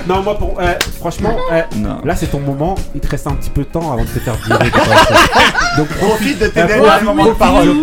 [0.09, 2.01] Non, moi, pour, euh, franchement, euh, Non.
[2.05, 2.75] là, c'est ton moment.
[2.95, 4.71] Il te reste un petit peu de temps avant de te faire virer.
[5.77, 7.77] Donc, Profite de tes derniers moments de parole.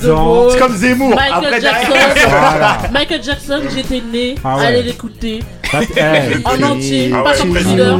[0.00, 1.14] C'est comme Zemmour.
[1.16, 1.92] Michael Après Jackson.
[2.92, 5.40] Michael Jackson, j'étais né, Ah allez l'écouter
[6.44, 7.34] en entier, pas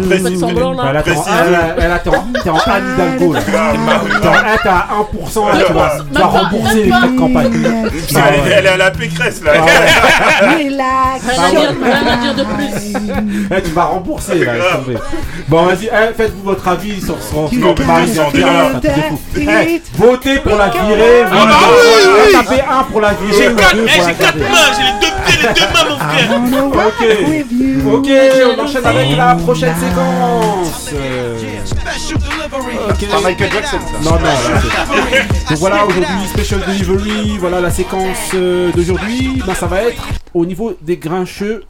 [0.08, 0.82] faites semblant là.
[1.12, 3.40] en- là, là, t'es en- t'es en Anne Hidalgo là.
[3.54, 4.00] Ah, bah,
[4.62, 7.52] T'es à 1%, là, tu vas, tu rembourser les frais de campagne.
[7.64, 8.20] Elle, Ah
[8.58, 9.52] elle est à la pécresse là.
[9.52, 9.60] Ouais.
[11.28, 13.54] Rien à dire, rien à dire de plus.
[13.56, 14.52] Eh, tu vas rembourser là.
[15.48, 17.16] Bon, vas-y, eh, faites-vous votre avis sur
[18.80, 19.18] de fou.
[19.36, 20.68] Eh, votez pour la
[21.32, 22.32] oui.
[22.32, 24.40] Tapez un pour la virer, J'ai ou quatre, deux eh, pour la j'ai quatre garder.
[24.40, 26.86] mains, j'ai les deux pieds, les deux mains, mon frère.
[27.86, 28.08] Ok, ok,
[28.56, 30.90] on enchaîne avec la prochaine séquence.
[32.90, 33.08] Ok.
[33.08, 33.98] Pas Michael Jackson ça.
[34.02, 34.60] Non, non, là,
[35.50, 39.42] Donc voilà, aujourd'hui, Special Delivery, voilà la séquence euh, d'aujourd'hui.
[39.46, 41.64] Ben, ça va être au niveau des grincheux.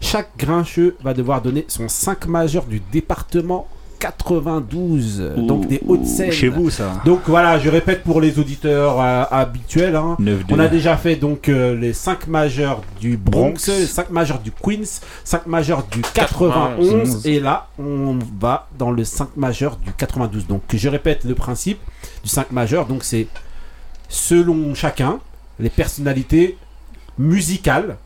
[0.00, 3.66] Chaque grincheux va devoir donner son 5 majeur du département
[4.04, 6.30] 92, donc des Hauts-de-Seine.
[6.30, 7.00] Chez vous ça.
[7.06, 9.96] Donc voilà, je répète pour les auditeurs euh, habituels.
[9.96, 10.16] hein.
[10.18, 13.68] 9 On a déjà fait donc euh, les 5 majeurs du Bronx, Bronx.
[13.68, 16.86] les 5 majeurs du Queens, 5 majeurs du 91,
[17.22, 17.26] 91.
[17.26, 20.46] et là on va dans le 5 majeur du 92.
[20.46, 21.78] Donc je répète le principe
[22.22, 23.26] du 5 majeur, donc c'est
[24.10, 25.18] selon chacun
[25.58, 26.58] les personnalités
[27.18, 27.96] musicales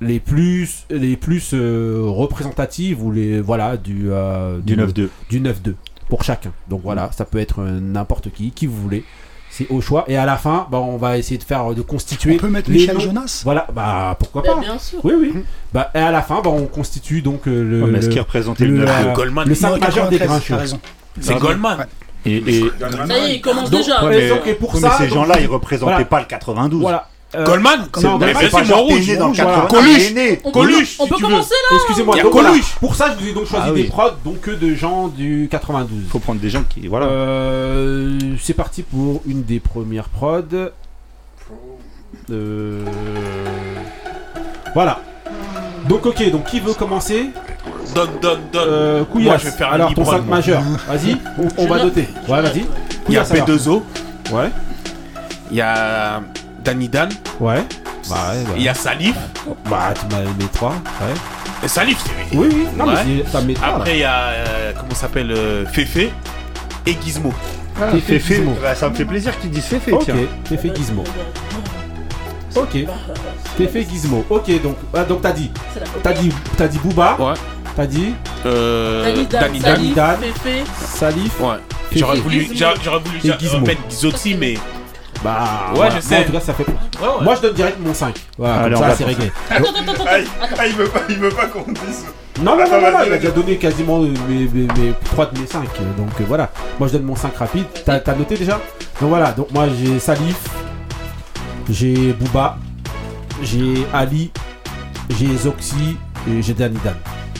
[0.00, 5.08] les plus les plus euh, représentatives ou les voilà du euh, Du 9-2.
[5.28, 5.74] du 9-2
[6.08, 6.52] pour chacun.
[6.68, 9.04] Donc voilà, ça peut être euh, n'importe qui, qui vous voulez.
[9.52, 10.04] C'est au choix.
[10.06, 12.34] Et à la fin, bah, on va essayer de faire de constituer.
[12.34, 13.00] On peut mettre les Michel noms.
[13.00, 14.60] Jonas Voilà, bah pourquoi Bah, pas.
[14.60, 15.00] bien sûr.
[15.04, 15.32] Oui, oui.
[15.72, 18.20] Bah, et à la fin, bah, on constitue donc euh, le, mais ce le- qui
[18.20, 19.48] représentait le le, 9 euh, Goldman.
[19.48, 20.54] le 5 Non, majeur des 93, grincheux.
[20.54, 20.80] t'as raison.
[21.20, 21.78] C'est Goldman.
[21.78, 21.84] Ouais.
[22.26, 22.70] Et, et-
[23.08, 24.04] Ça y est, il commence Donc, déjà.
[24.04, 26.04] ouais, mais- donc, et pour Oui, ça, mais ces gens-là, ils représentaient voilà.
[26.06, 26.80] pas le 92.
[26.80, 27.08] Voilà.
[27.36, 29.06] Euh, Goldman C'est- non, Mais C'est pas genre rouge.
[29.16, 29.60] dans le voilà.
[29.68, 29.72] 92.
[29.72, 30.40] Coluche.
[30.44, 32.16] On Coluche, peut, on peut commencer là Excusez-moi.
[32.30, 32.74] Coluche.
[32.80, 33.82] Pour ça, je vous ai donc choisi Ah oui.
[33.84, 36.02] des prods donc que de gens du 92.
[36.10, 36.88] Faut prendre des gens qui.
[36.88, 37.06] Voilà.
[37.06, 40.42] Euh, c'est parti pour une des premières prods.
[42.30, 42.84] Euh,
[44.74, 45.00] Voilà.
[45.88, 47.30] Donc ok, donc qui veut commencer?
[47.94, 48.68] Donne, donne, donne.
[48.68, 49.04] euh.
[49.14, 50.36] Moi, je vais faire un Alors ton Libron, 5 moi.
[50.36, 50.62] majeur.
[50.88, 51.16] Vas-y,
[51.58, 51.84] on, va note.
[51.96, 52.08] noter.
[52.28, 52.64] Ouais, vas-y.
[53.08, 53.48] Il y a Couillasse, alors.
[53.48, 53.82] B2O,
[54.32, 54.50] Ouais,
[55.50, 56.22] il y a
[56.64, 57.08] Danny Dan,
[57.40, 57.64] ouais.
[58.08, 58.50] Bah ouais, bah.
[58.56, 59.14] il y a Salif.
[59.68, 60.70] Bah tu m'as mis 3.
[60.70, 60.74] Ouais.
[61.64, 62.66] Et Salif, c'est Oui, oui.
[62.76, 62.94] Non Ouais.
[63.06, 66.12] mais met 3 Après, il y a, euh, comment ça s'appelle, euh, Féfé
[66.86, 67.32] et Gizmo.
[67.92, 68.34] T'es fait Féfé.
[68.36, 68.56] Gizmo.
[68.60, 70.16] Bah, ça me fait plaisir qu'ils disent Féfé, Ok, tiens.
[70.58, 71.04] fait Gizmo.
[72.56, 72.76] Ok.
[73.56, 74.24] Fait Gizmo.
[74.30, 75.50] Ok, donc, ah, donc t'as dit,
[76.02, 77.16] t'as dit, t'as dit Booba.
[77.18, 77.34] Ouais.
[77.76, 78.14] T'as dit
[78.46, 80.16] Euh, Danny Dan, Danny Dan.
[80.82, 81.32] Salif.
[81.32, 81.44] Féfé.
[81.44, 81.50] Ouais.
[81.88, 82.00] Féfé.
[82.00, 82.54] J'aurais voulu, Gizmo.
[82.58, 83.66] j'aurais j'aurais voulu Gizmo.
[83.66, 84.54] mettre Gizotti, mais.
[85.22, 85.38] Bah
[85.70, 85.96] Ouais, voilà.
[85.96, 86.14] je sais.
[86.14, 86.66] Moi, en tout cas, ça fait.
[87.22, 88.14] Moi, je donne direct mon 5.
[88.38, 89.30] Voilà, ça, c'est réglé.
[89.50, 90.18] Attends, attends, attends, Ah, attends.
[90.22, 92.06] il- ah, il veut pas, il veut pas qu'on dise.
[92.42, 95.46] Non, non, non, non, il a déjà donné quasiment mes, mes, mes 3 de mes
[95.46, 95.62] 5.
[95.98, 96.48] Donc euh, voilà.
[96.78, 97.66] Moi, je donne mon 5 rapide.
[97.84, 98.58] T'as t'as noté déjà?
[99.00, 99.32] Donc voilà.
[99.32, 100.38] Donc moi, j'ai Salif.
[101.68, 102.56] J'ai Booba.
[103.42, 104.30] J'ai Ali.
[105.18, 105.96] J'ai Zoxy.
[106.28, 106.94] Et j'ai Danny Dan.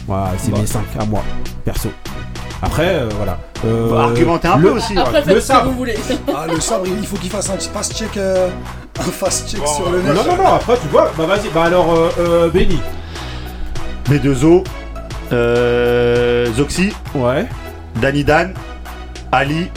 [0.07, 0.59] Voilà, c'est Bah.
[0.61, 1.23] mes 5 à moi,
[1.65, 1.91] perso.
[2.63, 3.39] Après, euh, voilà.
[3.65, 4.97] Euh, argumenter un le- peu aussi.
[4.99, 5.71] Après, Le sabre.
[5.71, 5.97] vous voulez.
[6.35, 8.49] Ah, le sabre, il faut qu'il fasse un petit fast check, euh,
[8.99, 10.27] un fast check Bon, sur le Non, net.
[10.27, 11.11] non, non, après, tu vois.
[11.17, 11.49] Bah vas-y.
[11.55, 12.79] Bah alors, euh, euh, Benny.
[14.09, 14.65] B2O,
[15.33, 17.47] euh, Zoxy, Ouais.
[18.01, 18.55] Danny Dan,
[19.33, 19.71] Ali,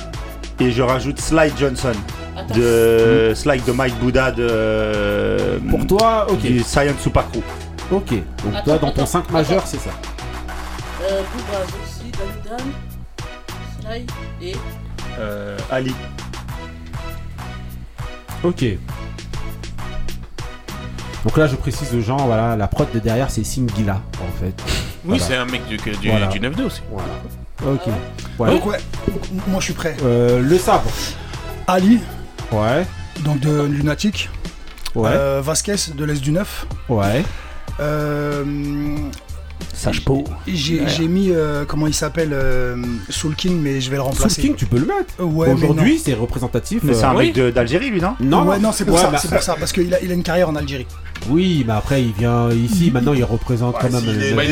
[0.60, 1.92] et je rajoute Sly Johnson.
[2.36, 2.56] Attends.
[2.56, 5.60] De Sly de Mike Buddha de.
[5.70, 6.40] Pour toi, ok.
[6.40, 7.42] Du Science Super Crew.
[7.92, 8.10] Ok.
[8.10, 8.22] Donc
[8.56, 9.92] Attends, toi, dans ton attends, 5 majeur, c'est ça.
[11.04, 11.60] Euh, Booba,
[13.82, 14.06] Sly
[14.42, 14.56] et.
[15.20, 15.94] Euh, Ali.
[18.44, 18.66] Ok.
[21.24, 24.54] Donc là, je précise aux gens, voilà, la prod de derrière, c'est Singila, en fait.
[25.06, 25.24] Oui, Voilà.
[25.26, 26.28] c'est un mec du, du, Voilà.
[26.28, 26.82] du 9-2 aussi.
[26.90, 27.10] Voilà.
[27.66, 27.92] Ok.
[28.40, 28.78] Donc, ouais,
[29.48, 29.98] moi je suis prêt.
[30.02, 30.90] Euh, le sabre.
[31.68, 32.00] Ali,
[32.50, 32.86] Ouais.
[33.26, 34.30] donc de Lunatic.
[34.96, 35.10] Ouais.
[35.14, 36.66] Euh, Vasquez de l'Est du Neuf.
[36.88, 37.26] Ouais.
[37.82, 38.46] Euh,
[39.74, 40.04] Sage
[40.48, 42.76] j'ai j'ai mis, euh, comment il s'appelle, euh,
[43.10, 44.42] Soul King, mais je vais le Soul remplacer.
[44.42, 45.14] King, tu peux le mettre.
[45.20, 46.82] Euh, ouais, Aujourd'hui, c'est représentatif.
[46.84, 47.26] Mais c'est euh, un oui.
[47.28, 48.16] mec de- d'Algérie, lui, non?
[48.20, 48.44] Non.
[48.44, 50.24] Non, Ouais, non, c'est pour bah, c'est pour ça, parce qu'il a, il a une
[50.24, 50.86] carrière en Algérie.
[51.30, 52.92] Oui, mais après, il vient ici.
[52.92, 54.02] Maintenant, il représente quand même.
[54.04, 54.50] il est- il mais est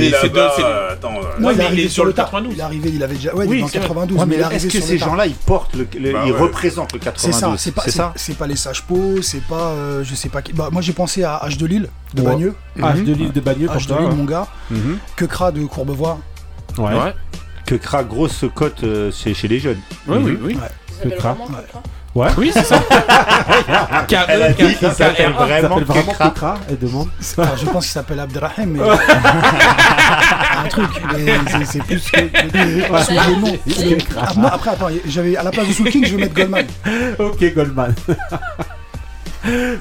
[1.55, 2.53] il arrivé est sur le 92.
[2.53, 3.36] Il est arrivé, il avait déjà.
[3.36, 3.88] Ouais, Oui, est dans le c'est vrai.
[3.88, 6.13] 92, Ouais, mais il est mais arrivé est-ce que ces gens-là, ils portent le, le-
[6.13, 6.39] Bah ils ouais.
[6.39, 9.43] représentent le C'est 92 ça, c'est pas, c'est c'est, ça c'est pas les sages-pots, c'est
[9.43, 10.53] pas, euh, je sais pas qui.
[10.53, 12.22] Bah, moi j'ai pensé à H de Lille, de.
[12.22, 13.93] Bagneux, H de l'île de Bagneux, H de.
[13.93, 14.15] Lille, ouais.
[14.15, 14.97] mon gars, Mhm.
[15.15, 16.19] Quecra de Courbevoie.
[16.78, 17.13] Ouais.
[17.65, 19.80] Que Kra, grosse cote euh, chez, les jeunes.
[20.07, 20.39] Ouais, oui, Mhm.
[20.43, 20.57] oui.
[21.03, 21.34] Kekra.
[21.34, 21.47] vraiment
[22.14, 22.28] Ouais.
[22.38, 22.78] Oui, c'est ça.
[24.07, 26.30] K-E, Elle a dit qu'il s'appelle vraiment s'appelle vraiment Kekra.
[26.30, 27.07] Kekra, elle demande.
[27.20, 28.80] Enfin, je pense qu'il s'appelle Abderrahim, mais.
[30.59, 32.91] un truc, mais c'est, plus que.
[32.91, 33.03] Ouais.
[33.03, 33.57] Sur le nom.
[34.18, 36.66] Ah, moi, après, attends, j'avais à la place de Soul King, je vais mettre Goldman.
[37.18, 37.95] Ok, Goldman.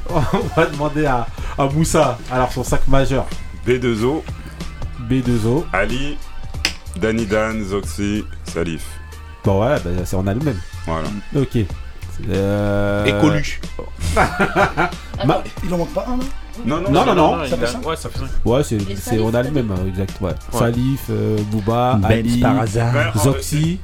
[0.09, 0.21] On
[0.57, 1.27] va demander à,
[1.59, 3.27] à Moussa, alors son sac majeur.
[3.67, 4.23] B2O,
[5.09, 5.65] B2O.
[5.73, 6.17] Ali,
[6.97, 8.85] Danny Dan, Zoxy, Salif.
[9.45, 10.59] Bon, ouais, bah, c'est- on a le même.
[10.87, 11.09] Voilà.
[11.35, 11.59] Ok.
[12.29, 13.05] Euh...
[13.07, 13.13] Et
[15.65, 16.25] Il en manque pas un, là
[16.67, 17.45] Non, non, Non, non, non.
[17.45, 18.25] il ça fait a- ça Ouais, ça fait ça.
[18.45, 20.21] Ouais, c'est, on a le même, euh, exact.
[20.21, 20.31] Ouais.
[20.31, 20.59] Ouais.
[20.59, 22.93] Salif, euh, Booba, Benz Ali, par hasard.
[22.93, 23.81] Ben, en- Zoxy.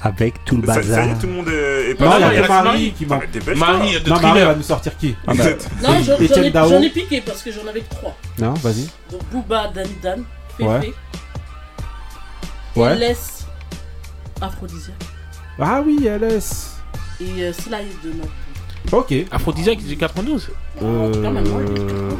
[0.00, 1.06] Avec tout le Ça, ça bazar.
[1.06, 2.92] y est, tout le monde est, est Non, il y non, a que Marie Marie.
[2.92, 3.20] qui Ah, manque.
[3.22, 3.66] mais dépêche-toi.
[3.66, 4.46] Marie de Non, Marie thriller.
[4.48, 5.16] va nous sortir qui?
[5.26, 5.44] Ah bah,
[5.82, 6.68] Non, j'en- ai, Dao.
[6.68, 8.16] j'en ai piqué parce que j'en avais que trois.
[8.38, 8.88] Non, vas-y.
[9.10, 10.22] Donc Booba, Danny Dan,
[10.56, 10.66] Fefe
[12.76, 13.16] Ouais.
[14.40, 14.94] Aphrodisiaque
[15.58, 16.77] Ah oui, LS.
[17.20, 18.12] Et euh, Sly de.
[18.92, 19.14] Ok.
[19.30, 20.50] Aphrodisiaque du 92.
[20.82, 22.18] Euh, quand même, ouais, il est 92.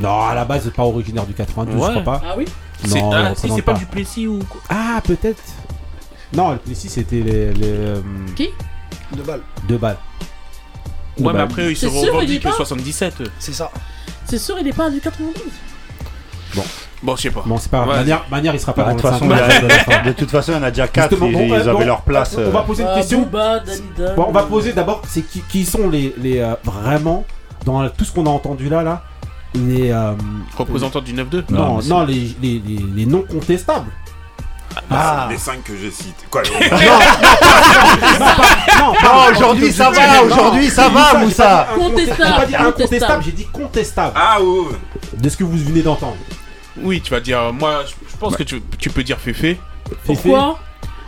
[0.00, 1.90] Non, à la base, c'est pas originaire du 92, je Ouais.
[2.02, 2.22] crois pas.
[2.24, 2.44] Ah oui?
[2.84, 4.60] C'est- Non, ah, si représente c'est pas du Plessis ou quoi?
[4.68, 5.42] Ah, peut-être.
[6.32, 8.00] Non, le Plessis, c'était les, les euh,
[8.34, 8.48] Qui?
[9.14, 9.42] De balles.
[9.68, 9.98] deux balles.
[11.18, 11.42] Deux Ouais, mais balles.
[11.42, 13.20] après, eux, ils se C'est sûr, il est revendiquent pas 77.
[13.20, 13.30] eux.
[13.38, 13.70] C'est ça.
[14.24, 15.34] C'est sûr, il est pas du 92
[17.02, 17.42] Bon, je sais pas.
[17.44, 17.96] Bon, c'est pas grave.
[17.98, 19.34] Manière, manière, il sera pas Bah, dans de le toute façon, 5
[19.88, 21.56] il y a- de toute façon, il y en a déjà 4, Justement, ils, bon,
[21.58, 22.36] ils avaient leur place.
[22.38, 22.62] On va euh.
[22.62, 23.28] poser une Ah, question.
[23.32, 23.62] Dan.
[24.16, 27.24] Bon, on va poser d'abord, c'est qui, qui sont les, les euh, vraiment
[27.64, 29.02] dans tout ce qu'on a entendu là, là,
[29.54, 30.12] les euh,
[30.56, 31.44] Représentant du 9-2.
[31.50, 33.90] Non, non, non, les, les, les, les non contestables.
[34.90, 36.24] Ah, les 5 que j'ai cités.
[36.30, 36.42] Quoi
[38.78, 41.66] Non, Non, aujourd'hui ça va, aujourd'hui ça va, Moussa.
[41.76, 43.22] Contestable, J'ai pas dit incontestable, contestable.
[43.24, 44.12] j'ai dit contestable.
[44.16, 44.38] Ah,
[45.14, 46.16] De ce que vous venez d'entendre.
[46.82, 47.52] Oui, tu vas dire.
[47.52, 49.58] Moi, je pense que tu, tu peux dire Féfé.
[50.04, 50.58] Pourquoi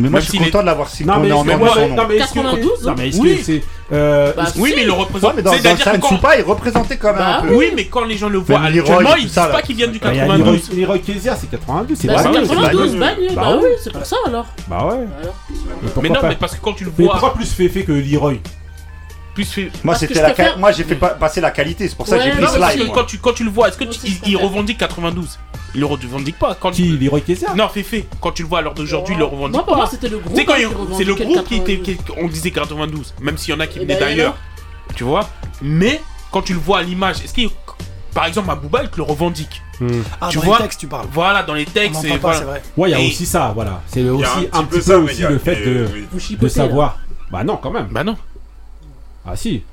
[0.01, 1.47] Mais moi Même je suis s'il est- content de l'avoir si Non mais, ouais, son
[1.47, 1.95] ouais, nom.
[1.95, 3.37] non, mais est-ce que 92, non mais est-ce Oui.
[3.39, 3.63] que c'est
[3.93, 4.75] euh, Bah, Oui, Si.
[4.77, 5.37] mais il le Ouais, représente.
[5.37, 7.55] mais dans C'est-à-dire que quand- Soupa, il représentait quand même Bah un peu.
[7.55, 9.93] Oui, mais quand les gens le voient Même Leroy actuellement, ils disent pas qu'ils viennent
[9.93, 10.77] du bah, il y a Leroy, 92.
[10.77, 12.99] Leroy Kezia, c'est 92, c'est Bah, pas c'est c'est 92, Bagneux.
[12.99, 13.61] Bagneux, Bah bah oui.
[13.63, 14.47] oui, c'est pour ça alors.
[14.67, 15.07] Bah ouais.
[16.03, 17.93] Mais non, pas mais parce que quand tu le Mais vois, pourquoi plus Féfé que
[17.93, 18.35] Leroy
[19.35, 19.71] plus fait.
[19.83, 22.31] Moi c'était la moi j'ai fait pa- passer la qualité, c'est pour ça que Ouais,
[22.33, 22.95] j'ai pris moi.
[22.95, 23.93] quand tu, quand tu le vois, est-ce que Moi
[24.27, 25.39] il, revendique 92
[25.75, 26.55] Il le revendique pas.
[26.55, 29.25] Quand Qui Leroy Kezia Non, Féfé, quand tu le vois à l'heure d'aujourd'hui, il le
[29.25, 29.91] revendique Moi, pour moi, pas.
[29.91, 30.35] c'était le groupe.
[30.37, 31.77] sais, quand il- c'est le groupe qui était.
[31.79, 31.83] 92.
[31.97, 34.37] qui- on disait 92, même s'il y en a qui venaient d'ailleurs.
[34.95, 35.29] Tu vois?
[35.63, 36.01] Mais
[36.31, 37.49] quand tu le vois à l'image, est-ce qu'il.
[38.15, 39.61] Par exemple, à Booba, il te le revendique?
[39.81, 39.89] Hmm.
[40.21, 40.59] Ah, Tu dans vois?
[40.59, 41.09] les textes, tu parles.
[41.13, 42.05] Voilà, dans les textes.
[42.05, 42.39] et pas, voilà.
[42.39, 42.63] c'est vrai.
[42.77, 43.83] Ouais, il y a Et- aussi ça, voilà.
[43.89, 45.89] C'est aussi un petit ça, peu mais aussi le fait de
[46.39, 46.99] de savoir.
[47.33, 47.89] Bah non, quand même.
[47.91, 48.17] Bah non.
[49.27, 49.65] Ah si.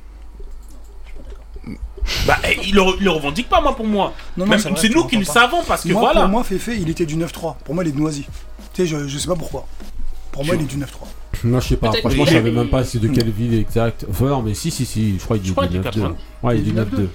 [2.28, 4.14] Bah, eh, il, le, il le revendique pas, moi, pour moi.
[4.38, 6.22] Non, non, Même- c'est nous qui le savons parce que Moi, voilà.
[6.22, 7.56] Pour moi, Féfé, il était du 9-3.
[7.64, 8.26] Pour moi, il est de Noisy.
[8.74, 9.66] Tu sais, je, je sais pas pourquoi.
[10.32, 10.86] Pour moi, il est du 9-3.
[11.44, 14.06] Moi je sais pas, franchement je savais même pas c'est de quelle ville exact.
[14.10, 15.84] Enfin non mais si si si, je crois qu'il est du qu'il est 9-2.
[15.84, 16.16] 80.
[16.44, 16.84] Ouais, il est du 9-2.
[16.84, 17.08] 9-2.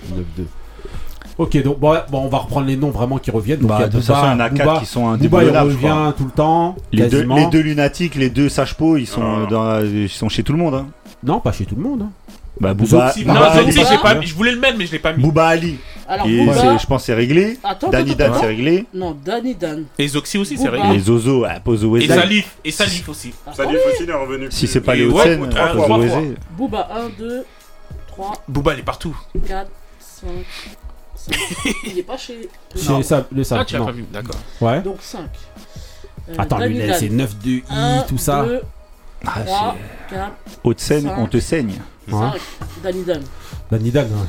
[1.39, 3.61] Ok, donc bon, bon, on va reprendre les noms vraiment qui reviennent.
[3.61, 5.17] Donc, il y Bah, a de toute façon, il y en a 4 qui sont
[5.17, 7.37] Booba, il revient tout le temps, Les deux, quasiment.
[7.37, 9.41] les deux lunatiques, les deux sages-pots, ils sont, Ah.
[9.41, 10.75] euh, dans, ils sont chez tout le monde.
[10.75, 10.87] Hein.
[11.23, 12.03] Non, pas chez tout le monde.
[12.03, 12.11] hein.
[12.59, 14.19] Bah, Booba, Zoxy, Non, Booba, Booba, Zoxy, Ali, j'ai pas Ouais.
[14.21, 14.27] mis.
[14.27, 15.23] Je voulais le mettre, mais je l'ai pas mis.
[15.23, 15.79] Booba Ali.
[16.09, 16.55] Alors, Et Booba.
[16.55, 17.59] c'est- je pense que c'est réglé.
[17.63, 18.41] Attends, Danny attends, Dan, attends.
[18.41, 18.87] c'est réglé.
[18.95, 19.85] Non, Danny Dan.
[19.99, 20.83] Et Zoxy aussi, c'est Booba.
[20.83, 20.97] réglé.
[20.97, 22.07] Les Zozo, ah, Pozo Et.
[22.09, 22.57] Salif.
[22.65, 23.35] Et Salif aussi.
[23.55, 24.47] Salif aussi, il est revenu.
[24.51, 25.99] Si c'est pas Et les ouais, Hauts-de-Seine, trois Pozo fois.
[25.99, 26.35] Wesley.
[26.53, 27.45] Booba 1, 2,
[28.09, 29.17] 3, Booba, il est partout.
[29.47, 30.29] 4, 5,
[31.15, 31.37] 5.
[31.85, 32.49] Il est pas chez.
[32.75, 33.87] Chez Sab- le Ah, Sab, tu l'as non.
[33.87, 34.37] pas vu, d'accord.
[34.63, 34.81] Ouais.
[34.81, 35.27] Donc 5.
[36.39, 38.45] Attends, lui, c'est 9 de I, 1, tout ça.
[38.45, 38.63] 2,
[39.25, 39.77] Ah, 3,
[40.11, 40.21] 4,
[40.65, 41.75] Haute-Seine, on te saigne.
[42.11, 42.21] Ouais.
[42.21, 42.41] 5.
[42.83, 43.23] Danny Dan.
[43.71, 44.27] Danny Dan, ouais.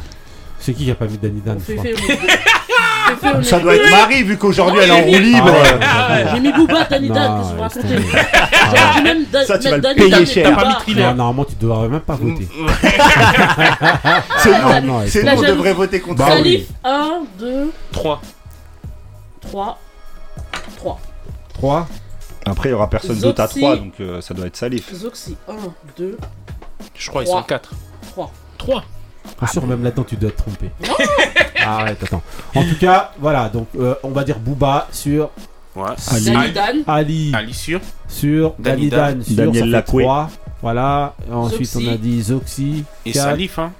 [0.59, 1.77] C'est qui qui a pas mis Danny Dan fait
[3.43, 5.47] Ça doit être Marie, vu qu'aujourd'hui elle est en roue libre.
[5.47, 5.79] Ah ouais.
[5.81, 6.25] Ah ouais.
[6.33, 10.25] J'ai mis Booba, Danny Dan, qu'est-ce que vous racontez da- Ça, tu vas le payer
[10.25, 10.49] cher.
[10.49, 10.79] T'as pas mis Booba.
[10.81, 11.09] Thriller.
[11.11, 12.47] Non, normalement, tu devrais même pas voter.
[14.39, 16.25] C'est Ah, nous, c'est nous, on devrait voter contre.
[16.25, 18.21] Salif 1, 2, 3.
[19.41, 19.79] 3,
[20.77, 20.99] 3.
[21.53, 21.87] 3.
[22.51, 23.59] Après, il y aura personne d'autre à Zoxy.
[23.59, 24.93] 3, donc euh, ça doit être Salif.
[24.93, 25.53] Zoxy 1,
[25.97, 26.17] 2,
[26.95, 27.41] Je crois ils Trois.
[27.41, 27.71] sont 4.
[28.11, 28.31] 3.
[28.57, 28.83] 3.
[29.39, 30.69] Bien sûr, même là-dedans, tu dois te tromper.
[31.63, 32.21] Arrête, attends.
[32.55, 35.29] En tout cas, voilà, donc euh, on va dire Booba sur
[35.75, 35.83] Ouais.
[36.11, 36.53] Ali.
[36.53, 36.77] Dan.
[36.87, 37.79] Ali, Ali sûr.
[38.07, 40.03] sur Danny Danny Dan, sur Daniel Lacoué.
[40.03, 40.29] 3.
[40.63, 41.87] Voilà, Et ensuite Zoxy.
[41.87, 43.13] on a dit Zoxy Et.
[43.13, 43.71] Salif, hein.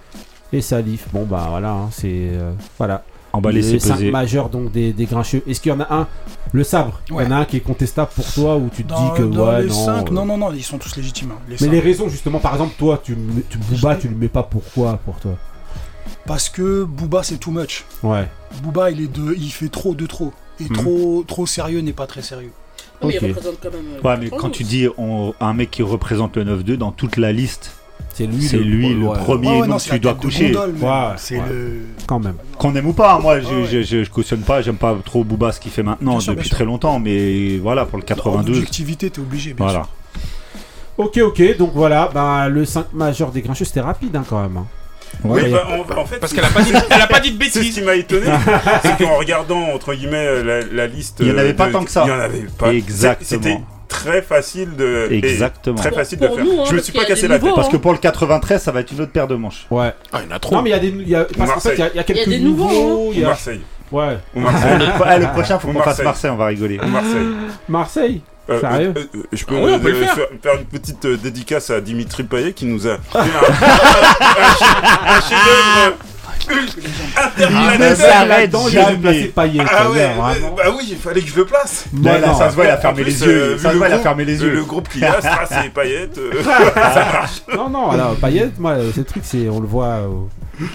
[0.54, 1.08] et Salif.
[1.12, 2.08] Bon, bah voilà, hein, c'est.
[2.12, 3.04] euh, voilà.
[3.38, 4.12] Emballer, le c'est 5 peser.
[4.12, 5.42] majeur donc des, des grincheux.
[5.48, 6.08] Est-ce qu'il y en a un
[6.52, 7.02] Le sabre?
[7.10, 9.18] Il y en a un qui est contestable pour toi ou tu te Dans, dis
[9.18, 9.86] que dans ouais les non.
[9.86, 11.32] 5, euh, non, non, non, ils sont tous légitimes.
[11.32, 11.72] hein, les Mais cinq.
[11.72, 14.98] les raisons justement, par exemple, toi, tu, mets- tu Booba, tu le mets pas pourquoi
[15.06, 15.32] pour toi?
[16.26, 17.86] Parce que Booba, c'est too much.
[18.04, 18.28] Ouais.
[18.64, 20.34] Booba, il, est de, il fait trop de trop.
[20.60, 20.74] Et Mhm.
[20.76, 22.52] trop, trop sérieux n'est pas très sérieux.
[23.04, 23.20] Oui, Ok.
[23.22, 23.86] il représente quand même.
[24.04, 27.18] euh, Ouais, mais quand tu dis on- un mec qui représente le 9-2 dans toute
[27.18, 27.74] la liste,
[28.14, 30.52] C'est lui, c'est lui le ouais, premier Ouais, ouais, non, tu dois coucher.
[31.18, 31.44] c'est ouais.
[31.50, 31.82] le.
[32.08, 32.34] Quand même.
[32.58, 33.66] Qu'on aime ou pas, moi je, Ouais, ouais.
[33.72, 36.48] je, je- je cautionne pas, j'aime pas trop Booba ce qu'il fait maintenant Bien depuis
[36.48, 36.56] sûr.
[36.56, 38.58] très longtemps, mais voilà, pour le En 92.
[38.58, 39.84] objectivité, t'es obligé, bien Voilà.
[39.84, 39.90] sûr.
[40.98, 44.58] Ok, ok, donc voilà, bah, le 5 majeur des grincheux, c'était rapide hein, quand même.
[44.58, 44.66] hein.
[45.24, 47.38] Oui, bah, en, en fait, Parce qu'elle a pas dit, elle a pas dit de
[47.44, 47.76] C'est ce bêtises.
[47.76, 48.26] qui m'a étonné,
[48.82, 51.72] c'est qu'en regardant entre guillemets la, la liste, Il y en avait euh, pas de-
[51.74, 52.04] tant que ça.
[52.06, 52.74] Il y en avait pas.
[52.74, 53.64] Exactement.
[53.88, 55.08] Très facile de.
[55.12, 55.78] Exactement.
[55.78, 56.46] Très Pour- facile de pour faire.
[56.46, 57.56] nous, hein, je me suis pas cassé la tête.
[57.56, 59.66] Parce que pour le 93, ça va être une autre paire de manches.
[59.72, 59.94] Ouais.
[60.12, 60.56] Ah, il y en a trop.
[60.56, 60.88] Non, mais il y a des.
[60.90, 62.70] il Y a, parce qu'en fait, il y a- il y, a quelques des nouveaux,
[62.70, 63.12] nouveaux.
[63.14, 63.62] il y Ou a- Marseille.
[63.92, 64.18] Ouais.
[64.36, 64.78] Ou Marseille.
[64.80, 66.06] le, ah, le prochain, faut qu'on fasse Marseille.
[66.06, 66.80] Marseille, on va rigoler.
[66.84, 67.28] Ou Marseille.
[67.70, 70.16] Marseille Euh, Sérieux euh, euh, Je peux, Ah ouais, peut euh, faire.
[70.42, 73.26] faire une petite euh, dédicace à Dimitri Payet qui nous a fait un, un
[75.88, 75.92] un
[77.18, 78.26] interplanétaire.
[78.28, 78.98] là-dedans, jamais.
[78.98, 79.62] placé Payet.
[79.66, 80.10] Ah ça ouais,
[80.56, 81.86] bah oui, il fallait que je le place.
[82.02, 82.38] Là, Non, là, non.
[82.38, 83.30] ça se voit, il a fermé les yeux.
[83.30, 84.64] euh, Ça se voit, le il a groupe- fermé les Le yeux.
[84.64, 85.18] groupe qu'il y a,
[85.66, 86.32] et Payet, euh,
[86.74, 87.42] ça marche.
[87.56, 90.00] Non, non, alors Payet, moi, euh, ce truc, c'est, on le voit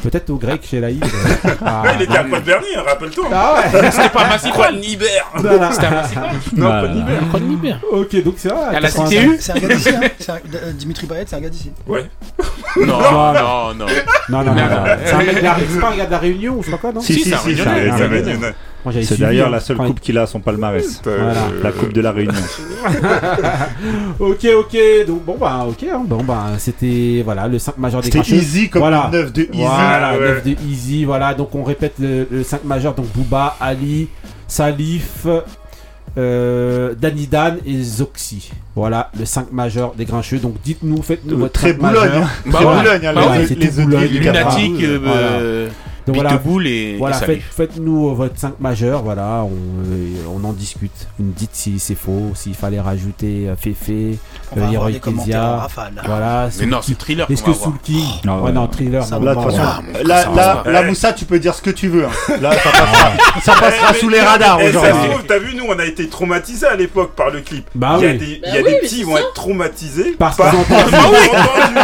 [0.03, 1.05] peut-être au grec chez Laïd.
[1.64, 3.27] Ah, il était à Paul Bernier, rappelle-toi.
[3.33, 5.31] Ah ouais C'était pas Juan Nibert.
[5.37, 6.14] C'était un Massy
[6.57, 7.20] Non, pas Nibert.
[7.31, 8.77] Quoi de Libère Ok, donc c'est vrai.
[8.77, 9.07] À la 80.
[9.09, 10.01] CTU C'est un gars d'ici, hein.
[10.18, 11.73] C'est Dimitri Payet, c'est un gars d'ici.
[11.87, 12.05] Ouais.
[12.81, 13.87] Non, Non, non, non.
[14.29, 14.85] Non, non, non, non.
[15.05, 16.92] C'est un mec c'est pas un gars de la Réunion ou je sais pas quoi,
[16.92, 17.70] non Si, Si, si, c'est un si, Réunionnais.
[17.84, 18.54] c'est un Ah, Réunionnais.
[18.84, 21.00] Moi, j'avais suivi, d'ailleurs hein, la seule quand il- coupe qu'il a à son palmarès.
[21.04, 21.20] Voilà.
[21.22, 22.34] Euh, La coupe de la Réunion.
[24.18, 28.10] Ok, ok, donc bon bah ok, hein, bon bah c'était voilà le 5 majeur des
[28.10, 29.08] C'était easy comme Voilà.
[29.12, 29.50] le 9 de easy.
[29.62, 30.20] Voilà, ouais.
[30.20, 34.08] 9 de Easy, voilà, donc on répète le, le 5 majeur, donc Booba, Ali,
[34.46, 35.26] Salif,
[36.18, 38.50] euh, Danny Dan et Zoxy.
[38.76, 42.02] Voilà, le 5 majeur des Grincheux, donc dites-nous, faites-nous Euh, votre Très 5 majeur.
[42.04, 42.22] Boulogne.
[42.24, 42.30] hein.
[42.46, 42.64] Bah ouais.
[42.64, 44.58] Boulogne, hein, Bah les- ouais, les du Cap-Vert.
[44.58, 45.28] Lunatique, euh, Voilà.
[46.03, 47.53] Euh, Donc voilà, Pitbull et, Voilà, et faites, Salif.
[47.57, 50.90] faites-nous euh, votre 5 majeur, voilà, on, euh, on en discute.
[51.18, 54.18] Vous nous dites si c'est faux, s'il fallait rajouter euh, Féfé,
[54.57, 55.66] euh, Heroic en Kezia.
[56.05, 57.53] Voilà, Mais non, c'est thriller Est-ce que.
[57.53, 58.53] Soul King Ah Ouais, ouais.
[58.53, 59.64] non, thriller, Ça non, Là, non, de toute non.
[59.64, 60.05] façon, Ouais.
[60.05, 60.70] là, Ça là, va.
[60.72, 60.82] là.
[60.82, 62.05] Moussa, tu peux dire ce que tu veux.
[62.07, 62.11] hein.
[62.40, 63.11] Là, ça passera,
[63.42, 65.11] ça passera sous les radars eh, ça se aujourd'hui.
[65.11, 67.66] trouve, t'as vu, nous, on a été traumatisés à l'époque par le clip.
[67.74, 68.18] Bah il y a oui.
[68.18, 70.59] des, Bah il y a oui, des petits qui vont être traumatisés Parce par qu'ils
[70.59, 70.94] ont entendu.
[70.96, 71.78] entendu.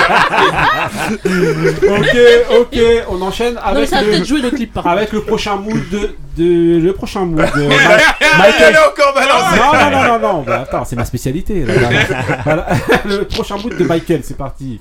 [1.88, 2.16] ok,
[2.60, 2.78] ok,
[3.10, 6.78] on enchaîne Non, avec peut-être joué le clip par avec le prochain mood de, de-
[6.80, 7.74] le prochain mood de Ma-
[8.20, 8.74] Elle Michael.
[8.74, 9.56] est encore balancée.
[9.59, 11.64] Non, non, non, non, non, bah, attends, c'est ma spécialité.
[11.64, 11.74] là.
[11.74, 12.42] Voilà.
[12.44, 12.66] Voilà.
[13.04, 14.80] Le prochain mood de Michael, c'est parti.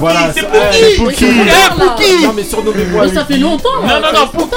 [0.00, 1.26] Voilà, c'est c'est- Pookie eh, c'est Pookie.
[1.30, 3.42] Eh, Pookie Non mais surnommez-moi Mais ça fait Huggy.
[3.42, 3.82] longtemps.
[3.82, 4.48] Non, hein, non, ça non,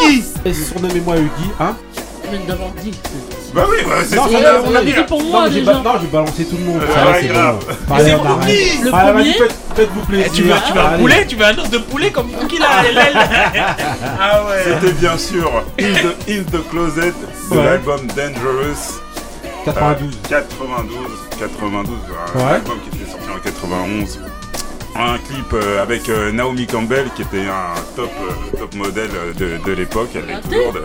[0.46, 1.76] Et surnommez-moi Huggy, hein
[2.26, 2.91] Je viens d'avoir dit.
[3.54, 5.60] Bah oui, bah, c'est Non, c'est- œuvre, on l'a dit pour Non, moi mais j'ai
[5.60, 5.74] déjà.
[5.74, 6.80] ba- non, j'ai balancé tout le monde.
[6.82, 7.60] Va, ouais, c'est grave.
[7.60, 7.96] bon.
[8.00, 8.20] C'est arrête.
[8.82, 9.34] Le Allez, vas-y, premier.
[9.34, 10.26] faites- Faites-vous plaisir.
[10.28, 11.02] Eh, tu veux, tu veux un Allez.
[11.02, 12.68] poulet Tu veux un os de poulet comme Pookie là.
[14.20, 17.14] Ah ouais C'était bien sûr In the, In the Closet
[17.52, 17.64] de Ouais.
[17.64, 19.02] l'album Dangerous.
[19.66, 20.14] 92.
[20.16, 20.98] Euh, 92.
[21.39, 21.96] 92,
[22.36, 22.54] un Ouais.
[22.56, 24.20] album qui était sorti en 91.
[24.96, 29.58] Un clip euh, avec euh, Naomi Campbell qui était un top, euh, top modèle de,
[29.66, 30.10] de l'époque.
[30.14, 30.82] Elle est Ah, toujours de...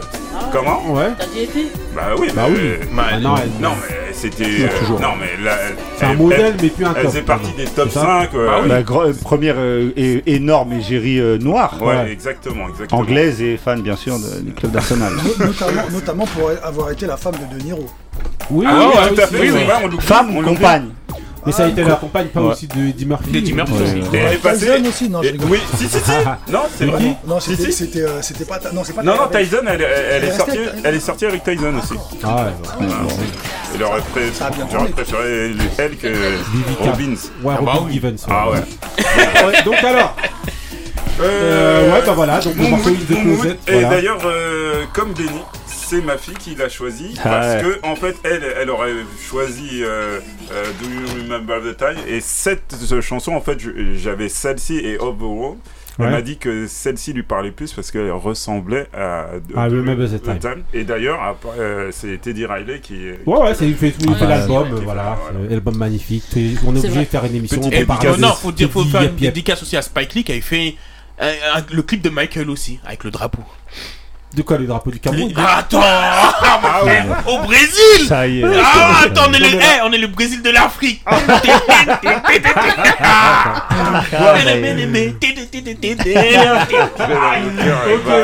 [0.51, 1.11] Comment Ouais.
[1.19, 2.57] T'as dit été Bah oui, Bah oui.
[2.99, 4.45] Ah non, elle- Non, mais c'était.
[4.63, 4.99] Euh, toujours.
[5.01, 5.57] non, mais là.
[5.69, 7.11] elle- C'est un elle- modèle, elle- mais plus un Elle top.
[7.11, 8.35] faisait partie des top C'est ça 5.
[8.35, 8.69] euh, Ah oui.
[8.71, 9.91] La gro- première euh,
[10.27, 11.77] énorme égérie euh, noire.
[11.83, 13.03] Ouais, exactement, exactement.
[13.03, 15.13] Anglaise et fan bien sûr de- du club d'Arsenal.
[15.39, 17.87] No- notamment, notamment pour avoir été la femme de De Niro.
[18.51, 19.51] Oui, Ah oui, oui, oui, tout à oui, fait.
[19.51, 19.65] oui.
[19.83, 20.89] l'oublie, Femme compagne
[21.49, 23.31] Mais ça a été la compagne pas aussi de Eddie Murphy.
[23.31, 23.83] D'Eddie Murphy Ouais.
[23.83, 24.17] aussi.
[24.17, 24.67] Et elle est passée.
[24.67, 25.21] Tyson aussi, non.
[25.49, 26.11] Oui, si, si, si.
[26.53, 26.99] Non, c'est vrai.
[26.99, 28.59] qui Non, c'était euh, pas.
[28.73, 29.03] Non, c'est pas.
[29.03, 29.81] Non, non, Tyson, elle,
[30.25, 31.95] est sortie, avec- elle est sortie avec Tyson aussi.
[32.23, 32.93] Ah ouais, ouais.
[33.75, 36.09] Il aurait pré- Ça a bien j'aurais préféré elle que.
[36.81, 37.15] Robbins.
[37.43, 37.91] Ouais, Ah bah Robin.
[37.93, 38.27] Givens.
[38.29, 39.63] Ah ouais.
[39.65, 40.15] Donc alors,
[41.21, 42.83] euh, ouais, bah voilà, donc mon mood.
[43.09, 43.59] Closet.
[43.69, 45.29] Et d'ailleurs, euh, comme Benny,
[45.89, 47.71] c'est ma fille qui l'a choisi Ah parce ouais.
[47.81, 50.21] que en fait, elle, elle aurait choisi euh,
[50.53, 53.59] euh, Do You Remember the Time et cette chanson, en fait,
[53.97, 55.59] j'avais celle-ci et Of the World.
[56.01, 59.83] Elle m'a dit que celle-ci lui parlait plus parce qu'elle ressemblait à Ah, Do You
[59.83, 60.63] Remember the Time.
[60.73, 63.09] Et d'ailleurs, euh, c'est Teddy Riley qui.
[63.27, 65.41] Ouais, ouais, c'est, il fait, il fait l'album, voilà, voilà.
[65.51, 66.23] euh, album magnifique.
[66.67, 67.57] On est obligé de faire une émission.
[67.59, 68.03] Petit on peut dédicace.
[68.05, 70.77] parler non, faut, dire, faut faire une dédicace aussi à Spike Lee qui avait fait
[71.21, 71.33] euh,
[71.73, 73.43] le clip de Michael aussi, avec le drapeau.
[74.35, 77.03] De quoi, les drapeaux du Cameroun Ah, attends Ah ouais.
[77.27, 78.45] Au Brésil Ça y est.
[78.63, 81.47] Ah, attends, on est, le, eh, on est le Brésil de l'Afrique Ok,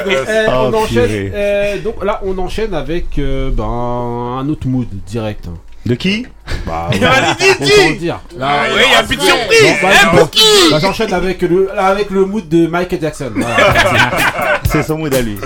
[0.02, 0.14] donc,
[0.48, 1.06] on enchaîne.
[1.06, 1.80] purée.
[1.82, 5.48] donc là, on enchaîne avec euh, ben, un autre mood direct.
[5.86, 6.26] De qui
[6.66, 7.88] Bah, Vas-y, dis, dis.
[7.90, 8.20] le dire.
[8.34, 10.28] Ah, Là, Oui, y a plus de surprise bah, Eh, bah,
[10.70, 13.32] bah, j'enchaîne avec le, avec le mood de Michael Jackson.
[13.34, 14.10] Voilà.
[14.64, 15.36] C'est son mood à lui.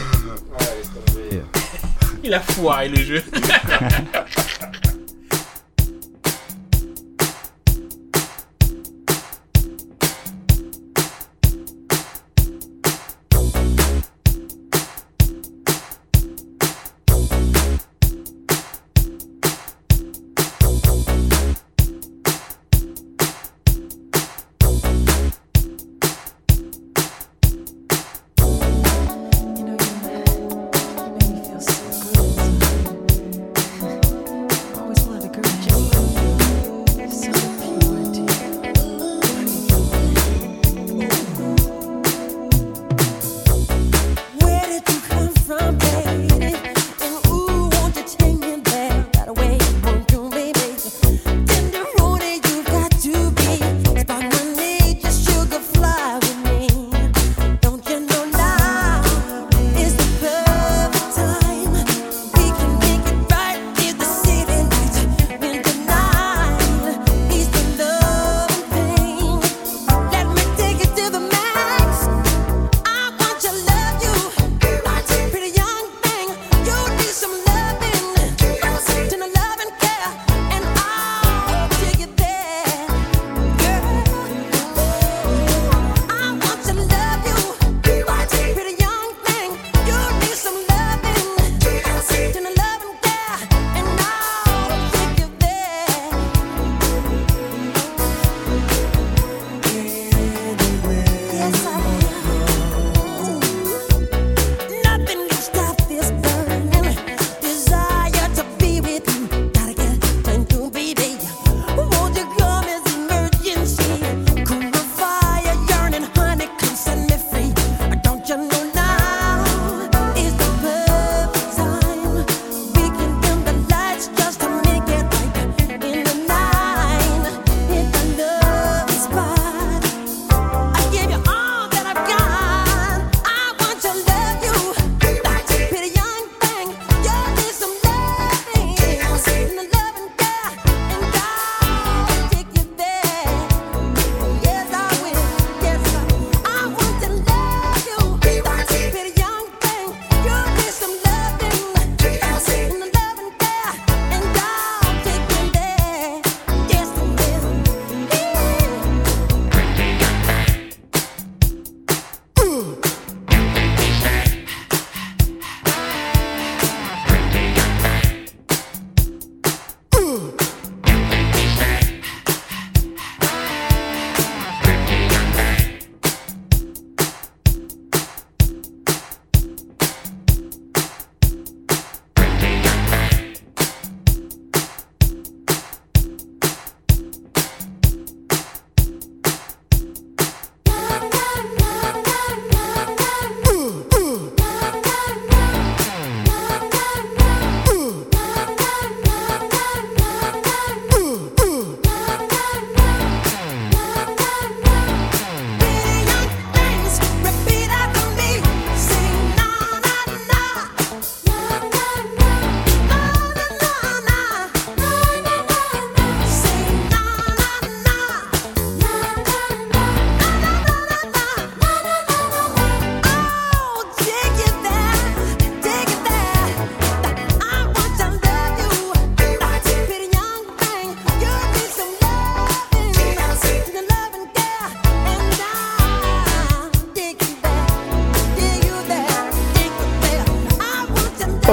[2.24, 3.22] Il a foiré le jeu.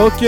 [0.06, 0.24] Ok,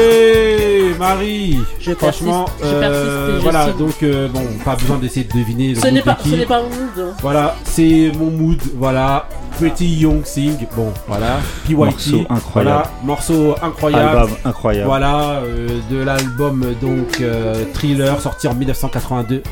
[0.97, 1.59] Marie.
[1.79, 3.77] Je Franchement, persiste, euh, persiste et je voilà, signe.
[3.77, 5.75] donc euh, bon, pas besoin d'essayer de deviner.
[5.75, 6.89] le Ce n'est pas, ce n'est pas mon mood.
[6.99, 7.15] hein.
[7.21, 8.57] Voilà, c'est mon mood.
[8.75, 9.27] Voilà,
[9.57, 10.57] Pretty Young Sing.
[10.75, 11.37] Bon, voilà.
[11.67, 11.75] PYT.
[11.77, 12.41] Morceau incroyable.
[12.53, 14.17] Voilà, morceau incroyable.
[14.17, 14.87] Album incroyable.
[14.87, 19.43] Voilà, euh, de l'album donc euh, Thriller sorti en 1982.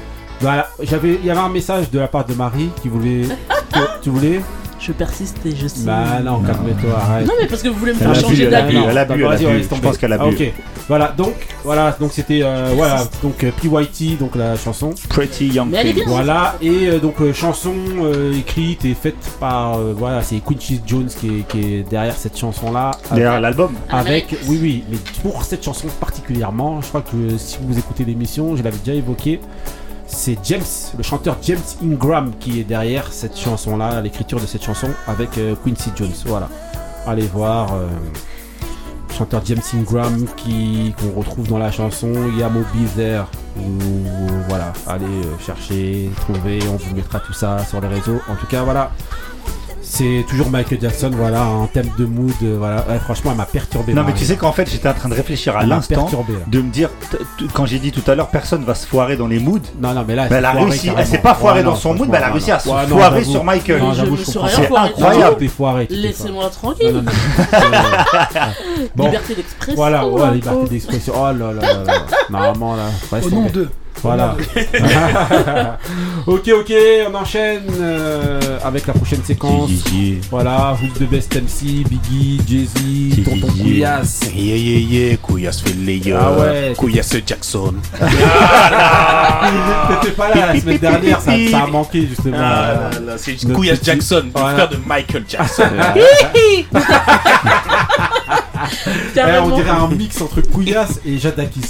[0.41, 3.27] Voilà, j'avais, il y avait un message de la part de Marie qui voulait,
[3.73, 4.41] que- tu voulais
[4.79, 5.85] Je persiste et je signe.
[5.85, 7.25] Bah non, calme-toi, arrête.
[7.25, 8.85] Non, mais parce que vous voulez me Elle faire changer bu, elle a bu, d'avis.
[8.89, 9.53] elle a Bah, bu, elle a vas-y, bu.
[9.53, 9.81] laisse Je tomber.
[9.81, 10.35] pense qu'elle a Ah, bu.
[10.35, 10.53] ok,
[10.87, 11.33] voilà, donc
[11.63, 14.91] voilà, donc c'était euh, voilà, donc euh, PYT, donc la chanson.
[15.09, 16.03] Pretty Young Mais elle est Thing.
[16.03, 16.13] bien.
[16.13, 17.73] Voilà, et euh, donc euh, chanson
[18.03, 22.15] euh, écrite et faite par euh, voilà, c'est Quincy Jones qui est, qui est derrière
[22.15, 22.91] cette chanson là.
[23.11, 23.71] Derrière l'album.
[23.89, 28.55] Avec, oui, oui, mais pour cette chanson particulièrement, je crois que si vous écoutez l'émission,
[28.55, 29.39] je l'avais déjà évoqué,
[30.07, 30.61] c'est James,
[30.97, 35.55] le chanteur James Ingram qui est derrière cette chanson-là, l'écriture de cette chanson avec euh,
[35.63, 36.13] Quincy Jones.
[36.25, 36.49] Voilà.
[37.05, 37.73] Allez voir.
[37.73, 37.87] euh,
[39.15, 42.63] chanteur James Ingram qui qu'on retrouve dans la chanson Yamo
[42.97, 43.23] There
[44.49, 48.47] voilà allez euh, chercher trouver on vous mettra tout ça sur les réseaux en tout
[48.47, 48.91] cas voilà
[49.85, 53.45] c'est toujours Michael Jackson voilà en thème de mood euh, voilà Ouais, franchement elle m'a
[53.45, 56.09] perturbé Non, mais tu sais qu'en fait, j'étais en train de réfléchir à l'instant,
[56.47, 56.89] de me dire,
[57.53, 59.59] quand j'ai dit tout à l'heure, personne va se foirer dans les moods.
[59.79, 62.09] non non mais là Mais elle a réussi, elle s'est pas foirée dans son mood,
[62.09, 63.81] mais elle a réussi à se foirer sur Michael.
[64.25, 65.45] C'est incroyable.
[65.89, 67.03] Laissez-moi tranquille.
[68.97, 69.75] Liberté d'expression.
[69.75, 70.67] voilà, hein, liberté oh.
[70.67, 71.13] d'expression.
[71.15, 71.61] Oh là là.
[72.29, 72.89] Normalement là.
[73.11, 73.67] Au nom tombé.
[74.03, 74.35] Voilà.
[76.27, 76.73] ok, ok,
[77.09, 79.69] on enchaîne euh, avec la prochaine séquence.
[80.29, 84.19] Voilà, Who's the Best MC, Biggie, Jay-Z, Tonton Couillasse.
[84.35, 86.73] Yeah, yeah, yeah, Couillasse fait les Ah ouais.
[86.77, 87.73] Couillasse Jackson.
[87.99, 88.11] T'étais
[90.15, 92.37] pas là la semaine dernière, ça, ça a manqué justement.
[92.39, 95.63] Ah là là, c'est Couillasse petit- Jackson, le frère de Michael Jackson.
[98.87, 101.61] Eh, on dirait un mix entre Couillasse et Jadakis.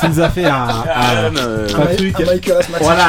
[0.00, 2.18] Ça nous a fait un, un- Ah, un truc.
[2.18, 2.80] Michael Asthmatique.
[2.80, 3.08] Voilà.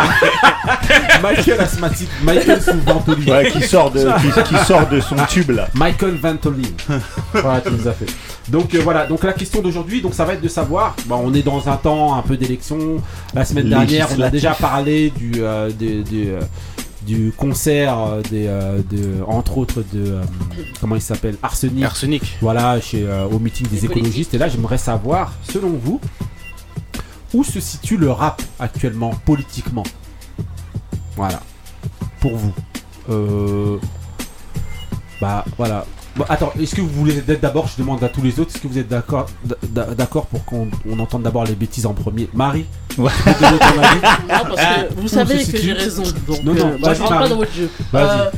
[1.21, 2.09] Michael asthmatique.
[2.23, 3.25] Michael sous Ventolin.
[3.27, 5.67] Ouais, qui sort de, qui, qui sort de son tube là.
[5.73, 6.61] Michael Ventolin.
[7.33, 8.07] voilà, tu nous as fait.
[8.47, 11.33] Donc euh, voilà, donc la question d'aujourd'hui, donc ça va être de savoir, bon, on
[11.33, 12.77] est dans un temps un peu d'élection.
[13.33, 16.39] La semaine dernière, on a déjà parlé du, euh, euh,
[17.05, 20.23] du concert euh, des, euh, de, entre autres de, euh,
[20.81, 21.83] comment il s'appelle, Arsenic.
[21.83, 22.37] Arsenic.
[22.41, 24.33] Voilà, chez, au meeting des Des écologistes.
[24.33, 26.01] Et là, j'aimerais savoir, selon vous,
[27.33, 29.83] où se situe le rap actuellement, politiquement?
[31.15, 31.41] Voilà.
[32.19, 32.53] Pour vous.
[33.09, 33.77] Euh...
[35.21, 35.85] Bah, voilà.
[36.15, 38.61] Bon, attends, est-ce que vous voulez être d'abord, je demande à tous les autres, est-ce
[38.61, 39.27] que vous êtes d'accord
[40.27, 42.29] pour qu'on on entende d'abord les bêtises en premier?
[42.33, 42.65] Marie?
[42.97, 43.11] Ouais.
[43.25, 43.57] Non,
[44.55, 46.03] parce que vous Où savez que j'ai raison.
[46.25, 47.69] Donc, Non, non, euh, moi, vas-y, je rentre pas dans votre jeu.
[47.93, 48.31] Euh,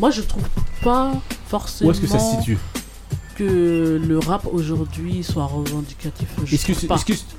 [0.00, 0.42] moi, je trouve
[0.82, 1.12] pas
[1.46, 2.58] forcément Où est-ce que ça se situe?
[3.36, 6.28] que le rap aujourd'hui soit revendicatif.
[6.52, 6.82] Est-ce que, que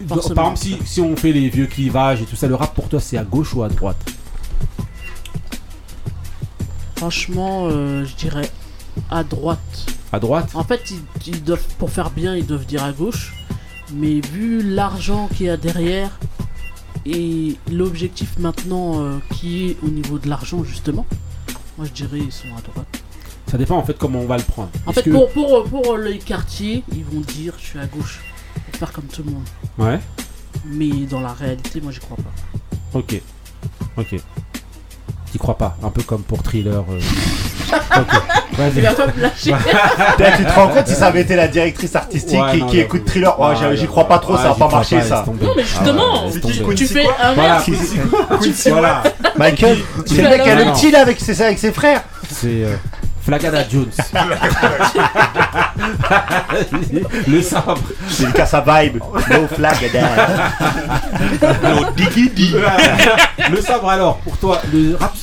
[0.08, 2.90] par exemple, si, si on fait les vieux clivages et tout ça, le rap pour
[2.90, 3.98] toi c'est à gauche ou à droite?
[6.96, 8.50] Franchement, euh, je dirais
[9.10, 9.86] à droite.
[10.12, 10.50] À droite?
[10.54, 11.02] En fait, ils,
[11.34, 13.34] ils doivent, pour faire bien, ils doivent dire à gauche.
[13.94, 16.12] Mais vu l'argent qu'il y a derrière
[17.06, 21.06] et l'objectif maintenant euh, qui est au niveau de l'argent, justement,
[21.78, 23.04] moi je dirais ils sont à droite.
[23.48, 24.70] Ça dépend en fait comment on va le prendre.
[24.86, 28.22] En fait, que- pour, pour, pour les quartiers, ils vont dire je suis à gauche.
[28.72, 29.44] Pour faire comme tout le monde.
[29.78, 30.00] Ouais,
[30.66, 32.98] Mais dans la réalité, moi j'y crois pas.
[33.00, 33.22] ok.
[33.98, 34.16] Ok.
[35.32, 36.84] T'y crois pas Un peu comme pour thriller.
[36.90, 37.00] euh.
[38.58, 38.82] Vas-y.
[40.38, 42.80] tu te rends compte si ça avait été la directrice artistique Ouais, qui, non, qui
[42.80, 43.36] écoute thriller?
[43.40, 45.26] Oh, Ouais, j'y- crois pas trop, Ouais, ça va pas marcher ça.
[45.28, 46.42] Non, mais justement, Ah ouais, laisse
[46.76, 47.58] tu, fais un Voilà.
[47.60, 47.78] verre.
[48.68, 49.04] Voilà,
[49.38, 52.02] Michael, c'est fais le mec alors- à le petit là avec ses, avec ses frères.
[52.30, 52.76] c'est euh,
[53.24, 53.86] Flagada Jones.
[57.28, 57.80] le sabre.
[58.10, 58.98] C'est le cas sa vibe.
[59.30, 59.78] No flag
[61.64, 62.56] No diggy
[63.50, 65.16] le sabre alors, pour toi, le rap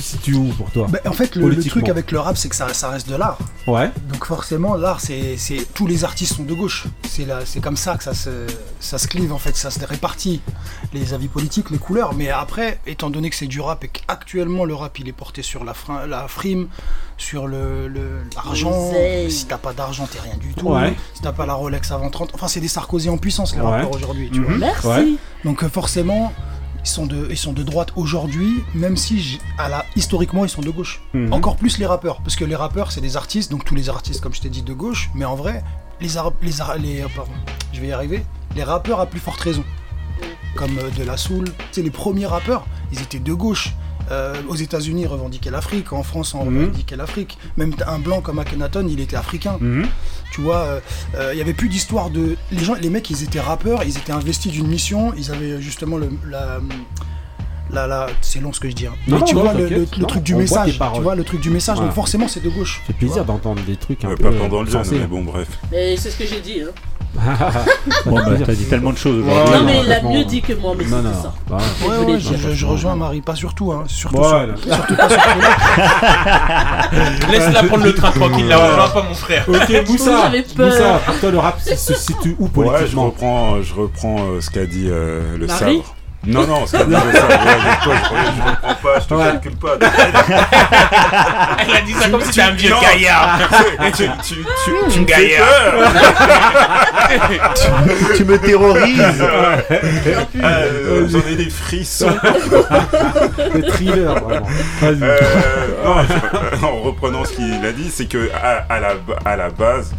[0.57, 3.09] pour toi Bah, en fait, le, truc avec le rap, c'est que ça, ça reste
[3.09, 3.39] de l'art.
[3.67, 3.91] Ouais.
[4.11, 6.87] Donc forcément, l'art, c'est, c'est tous les artistes sont de gauche.
[7.09, 8.47] C'est là, c'est comme ça que ça se,
[8.81, 10.41] ça se clive en fait, ça se répartit
[10.93, 12.15] les avis politiques, les couleurs.
[12.15, 15.43] Mais après, étant donné que c'est du rap et qu'actuellement le rap il est porté
[15.43, 16.69] sur la, frin- la frime,
[17.17, 18.91] sur le, le- l'argent.
[19.29, 20.69] Si t'as pas d'argent, t'es rien du tout.
[20.69, 20.95] Ouais.
[21.15, 23.67] Si t'as pas la Rolex avant 30, enfin c'est des Sarkozy en puissance les Ouais.
[23.71, 24.31] rappeurs aujourd'hui.
[24.33, 24.53] Tu vois.
[24.53, 24.59] Mhm.
[24.61, 24.87] Merci.
[24.87, 25.07] Ouais.
[25.45, 26.33] Donc euh, forcément,
[26.89, 30.63] ils sont de, ils sont de droite aujourd'hui, même si à la, historiquement ils sont
[30.63, 31.03] de gauche.
[31.13, 31.33] Mhm.
[31.35, 34.21] Encore plus les rappeurs, parce que les rappeurs c'est des artistes, donc tous les artistes
[34.23, 35.63] comme je t'ai dit de gauche, mais en vrai,
[36.01, 36.53] les, les,
[36.83, 37.33] les euh, pardon,
[37.75, 38.25] je vais y arriver,
[38.57, 39.65] les rappeurs à plus forte raison,
[40.57, 43.75] comme euh, De La Soul, c'est les premiers rappeurs, ils étaient de gauche.
[44.11, 45.93] Euh, aux États-Unis, ils revendiquaient l'Afrique.
[45.93, 46.61] En France, on Mhm.
[46.61, 47.37] revendiquait l'Afrique.
[47.59, 49.59] Même un blanc comme Akhenaton, il était africain.
[49.61, 49.87] Mhm.
[50.33, 50.81] Tu vois, euh,
[51.17, 52.37] euh, il y avait plus d'histoire de.
[52.53, 55.97] Les gens, les mecs, ils étaient rappeurs, ils étaient investis d'une mission, ils avaient justement
[55.97, 56.61] le, la.
[57.71, 58.87] la, la- c'est long ce que je dis.
[58.87, 58.93] hein.
[59.07, 60.79] Non, Mais tu non, vois le, Non, truc du message.
[60.95, 61.77] Tu vois le truc du message.
[61.77, 61.89] Voilà.
[61.89, 62.83] Donc forcément, c'est de gauche.
[62.87, 64.31] C'est plaisir d'entendre des trucs un Ouais, peu.
[64.31, 64.99] pas pendant le sensés.
[64.99, 65.49] mais bon, bref.
[65.71, 66.61] Mais c'est ce que j'ai dit.
[66.63, 66.71] Hein.
[68.07, 69.55] Bon, bah, t'as dit tellement de choses aujourd'hui.
[69.59, 71.13] non, mais il a franchement, mieux dit que moi, mais Non, non.
[71.15, 71.33] ça.
[71.49, 72.43] Bah, Ouais, Je ouais, je, dit.
[72.43, 74.55] je- je rejoins Marie, pas surtout, hein, surtout, Voilà.
[74.57, 75.19] sur- surtout pas sur
[77.31, 79.45] Laisse-la prendre le train tranquille, là, on va pas mon frère.
[79.49, 80.31] Ok, Moussa.
[80.59, 84.41] Moussa, pour toi le rap se situe où Ouais, je politiquement reprends, je reprends euh,
[84.41, 85.95] ce qu'a dit euh, le Marie sabre.
[86.29, 87.29] Non, non, ce qu'a dit le sabre.
[87.29, 89.25] Ouais, je, toi, je, je reprends pas, je te Ouais.
[89.25, 89.77] calcule pas.
[91.69, 92.81] Elle a dit ça comme si c'était un vieux Non.
[92.81, 93.39] gaillard.
[93.79, 95.93] tu, tu, tu, tu, tu me peur.
[98.17, 99.25] Tu me terrorises.
[100.43, 102.09] Euh, J'en ai des frissons.
[103.55, 104.47] Le thriller, vraiment.
[104.81, 105.03] Vas-y.
[105.03, 105.17] Euh,
[106.63, 108.91] en reprenant ce qu'il a dit, c'est que à, à la,
[109.25, 109.95] à la base,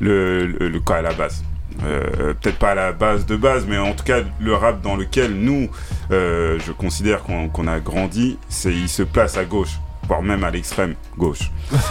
[0.00, 1.42] le, le, le- quoi à la base?
[1.82, 4.96] Euh, Peut-être pas à la base de base, mais en tout cas, le rap dans
[4.96, 5.68] lequel nous,
[6.10, 10.50] euh, je considère qu'on a grandi, c'est il se place à gauche, voire même à
[10.50, 11.50] l'extrême gauche.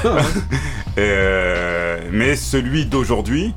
[0.99, 3.55] Euh, mais celui d'aujourd'hui,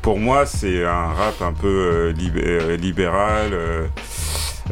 [0.00, 3.50] pour moi, c'est un rap un peu libé- libéral.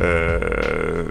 [0.00, 1.04] je,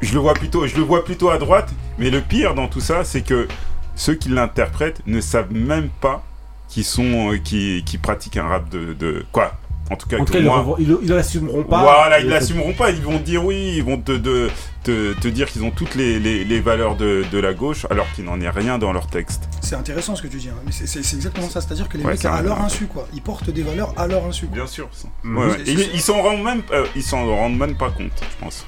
[0.00, 1.70] je le vois plutôt, je le vois plutôt à droite.
[1.98, 3.46] Mais le pire dans tout ça, c'est que
[3.94, 6.24] ceux qui l'interprètent ne savent même pas
[6.68, 9.52] qu'ils sont, euh, qui, qui pratiquent un rap de, de quoi.
[9.90, 10.76] En tout cas, En tout que cas, ils moi.
[10.78, 11.82] ils ils l'assumeront pas.
[11.82, 12.90] Voilà, ils l'assumeront pas.
[12.90, 14.48] Ils vont te dire oui, ils vont te, de-
[14.82, 18.10] te, te dire qu'ils ont toutes les, les, les valeurs de, de la gauche, alors
[18.14, 19.46] qu'il n'en est rien dans leur texte.
[19.60, 21.60] C'est intéressant ce que tu dis, hein, mais c'est- c'est c'est exactement ça.
[21.60, 23.06] C'est-à-dire que les Ouais, mecs, à leur insu, quoi.
[23.12, 24.46] Ils portent des valeurs à leur insu.
[24.46, 24.54] quoi.
[24.56, 24.88] Bien sûr.
[24.90, 25.08] ça.
[25.22, 25.58] Ouais, ouais.
[25.66, 28.64] C'est- Ils s'en rendent même, euh, ils s'en rendent même pas compte, je pense.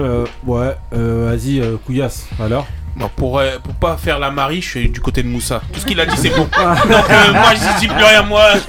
[0.00, 2.66] Euh, ouais, euh, vas-y, euh, Couillasse, alors
[2.96, 5.60] Bon, pour, euh, pour pas faire la Marie, je suis du côté de Moussa.
[5.72, 6.42] Tout ce qu'il a dit, c'est bon.
[6.42, 8.44] Donc, euh, moi, je dis plus rien, moi.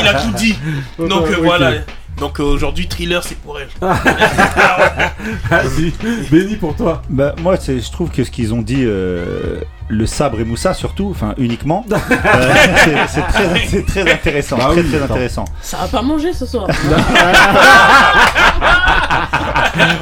[0.00, 0.58] Il a tout dit.
[0.98, 1.72] Donc, euh, voilà.
[2.18, 3.68] Donc, euh, aujourd'hui, thriller, c'est pour elle.
[5.50, 5.92] Vas-y,
[6.30, 7.02] béni pour toi.
[7.08, 11.08] Bah, moi, je trouve que ce qu'ils ont dit, euh, le sabre et Moussa surtout,
[11.10, 11.96] enfin uniquement, euh,
[12.78, 14.56] c'est- très, intéressant.
[14.56, 15.12] Bah très oui, très attends.
[15.14, 15.44] intéressant.
[15.60, 16.66] Ça va pas manger ce soir.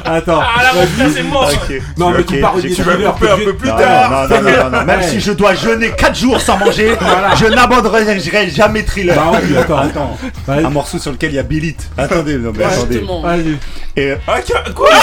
[0.05, 0.41] Attends.
[0.41, 1.49] Ah, mon frère, c'est mort.
[1.51, 1.81] Ok.
[1.97, 4.11] Non, mais tu parles Tu vas couper un peu plus Non, tard.
[4.11, 5.07] non, non, non, non, non, Même Ouais.
[5.07, 6.95] si je dois jeûner 4 jours sans manger,
[7.39, 8.19] je n'abandonnerai
[8.49, 9.15] jamais thriller.
[9.15, 9.77] Bah oui, attends.
[9.77, 10.17] Attends,
[10.47, 10.65] Vas-y.
[10.65, 11.77] un morceau sur lequel il y a Billit.
[11.97, 13.03] Attendez, non, mais attendez.
[13.23, 13.57] Vas-y.
[13.95, 14.37] Et, Ah,
[14.75, 14.95] quoi Eh,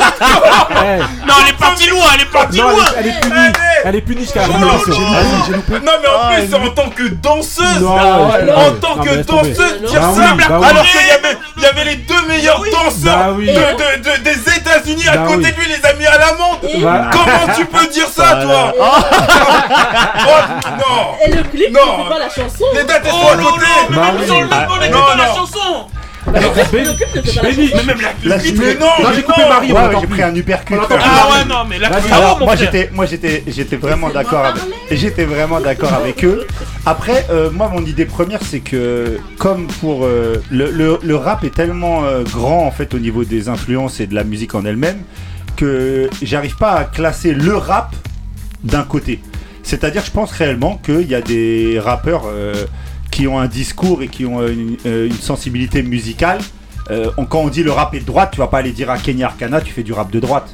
[0.00, 2.84] Non, elle est partie loin, elle est partie Non, loin.
[2.98, 3.52] elle est, elle est punie.
[3.84, 5.00] Elle est punie jusqu'à la fin de non, l'émission.
[5.00, 5.10] non.
[5.12, 5.72] Vas-y, j'ai loupé.
[5.74, 7.80] Non, mais en Ah, plus, c'est en tant que danseuse.
[7.80, 8.46] Non, en ouais.
[8.80, 9.48] tant Non, que mais laisse tomber.
[9.50, 10.66] danseuse, dire Bah ça, oui, bah oui.
[10.70, 13.46] alors qu'il y avait, il y avait les deux meilleurs danseurs Bah oui.
[13.46, 15.52] de, de- de- des États-Unis à Bah côté oui.
[15.52, 16.58] de lui, les a mis à l'amende.
[16.82, 22.04] Bah- Comment tu peux dire ça, toi Oh, Non Et le clip, Non.
[22.04, 22.64] fais pas la chanson.
[22.74, 24.24] Les dates, elles sont à non, côté non, Bah oui.
[24.52, 25.34] Ah, non, non.
[25.36, 25.86] chanson.
[26.32, 29.42] Mais même la, Mais non, j'ai coupé.
[29.48, 30.74] Marie, j'ai pris un uppercut.
[30.90, 34.62] Ah ouais, non, mais la Alors, mon moi j'étais, moi j'étais, j'étais vraiment d'accord avec,
[34.90, 36.46] j'étais vraiment d'accord avec eux.
[36.86, 41.44] Après, euh, moi mon idée première c'est que comme pour euh, le, le- le rap
[41.44, 44.64] est tellement euh, grand en fait au niveau des influences et de la musique en
[44.64, 44.98] elle-même
[45.56, 47.94] que j'arrive pas à classer le rap
[48.64, 49.20] d'un côté.
[49.64, 52.64] C'est-à-dire, je pense réellement qu'il y a des rappeurs euh,
[53.12, 56.40] qui ont un discours et qui ont une, euh, une sensibilité musicale.
[56.90, 58.98] Euh, quand on dit le rap est de droite, tu vas pas aller dire à
[58.98, 60.52] Kenya Arcana, tu fais du rap de droite.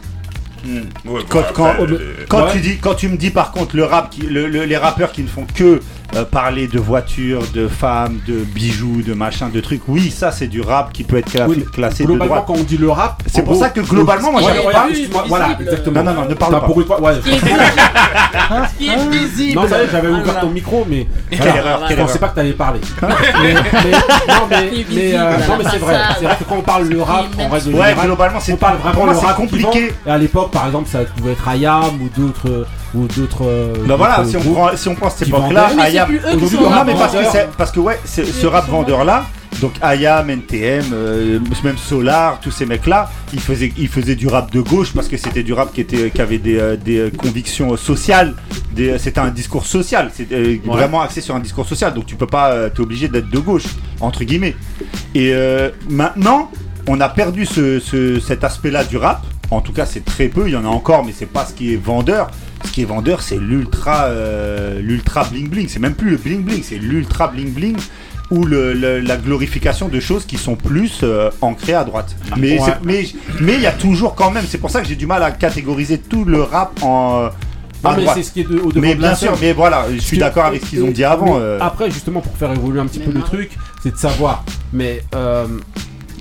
[0.67, 1.99] Ouais, Quand, bah, quand, après, les-
[2.29, 2.53] quand Ouais.
[2.53, 5.13] tu dis, quand tu me dis par contre le rap, qui, le- le- les rappeurs
[5.13, 5.81] qui ne font que
[6.17, 10.47] euh, parler de voitures, de femmes, de bijoux, de machin, de trucs, oui, ça c'est
[10.47, 12.45] du rap qui peut être cla- Oui, classé de Globalement, droite.
[12.49, 14.67] quand on dit le rap, C'est pour gros, ça que globalement, moi, Ouais, j'arrive
[15.09, 16.03] ouais, pas- Voilà, exactement.
[16.03, 16.61] Non, non, non, ne parle pas.
[16.61, 17.15] pour une fois- ouais.
[17.23, 19.55] Ce qui est visible.
[19.61, 20.41] Non, ça j'avais ouvert Voilà.
[20.41, 21.07] ton micro, mais.
[21.31, 22.81] Quelle erreur, Je pensais pas que t'allais parler.
[23.03, 25.37] mais, mais- non, mais, euh,
[25.71, 25.97] c'est vrai.
[26.19, 28.57] C'est vrai que quand on parle le rap, en règle Ouais, générale, globalement, c'est on
[28.57, 29.93] parle vraiment le rap compliqué.
[30.07, 32.67] Et à l'époque, par exemple, ça pouvait être Ayam ou d'autres.
[32.95, 33.45] Ou d'autres.
[33.87, 35.83] Bah voilà, si on prend, si on prend cette époque-là, vendaient.
[35.99, 36.09] Mais c'est Ayam.
[36.09, 37.33] plus eux qui aujourd'hui, sont le Non rap mais parce que vendeur.
[37.33, 39.25] c'est parce que ouais, c'est- ce rap vendeur là,
[39.61, 44.29] donc Ayam, NTM, euh, même Solar, tous ces mecs là, ils faisaient ils faisaient du
[44.29, 46.99] rap de gauche parce que c'était du rap qui était qui avait des, euh, des
[46.99, 48.35] euh, convictions euh, sociales,
[48.73, 52.15] des- c'était un discours social, c'est euh, vraiment axé sur un discours social, donc tu
[52.15, 53.65] peux pas euh, t'es obligé d'être de gauche
[54.01, 54.55] entre guillemets.
[55.15, 56.51] Et euh, maintenant,
[56.87, 59.23] on a perdu ce, ce- cet aspect-là du rap.
[59.51, 60.47] En tout cas, c'est très peu.
[60.47, 62.31] Il y en a encore, mais c'est pas ce qui est vendeur.
[62.65, 65.69] Ce qui est vendeur, c'est l'ultra, euh, l'ultra bling bling.
[65.69, 67.77] C'est même plus le bling bling, c'est l'ultra bling bling
[68.31, 72.15] ou le- le- la glorification de choses qui sont plus euh, ancrées à droite.
[72.37, 72.65] Mais ouais.
[72.65, 73.07] c'est- mais
[73.41, 74.45] mais il y a toujours quand même.
[74.49, 77.31] C'est pour ça que j'ai du mal à catégoriser tout le rap en
[77.85, 79.31] Non, à mais c'est ce qui est de, au devant Mais de la bien sûr,
[79.31, 79.39] scène.
[79.41, 81.39] mais voilà, je suis d'accord avec ce qu'ils ont dit avant.
[81.39, 83.51] euh, Après, justement, pour faire évoluer un petit peu le truc,
[83.83, 84.45] c'est de savoir.
[84.73, 85.47] Mais euh,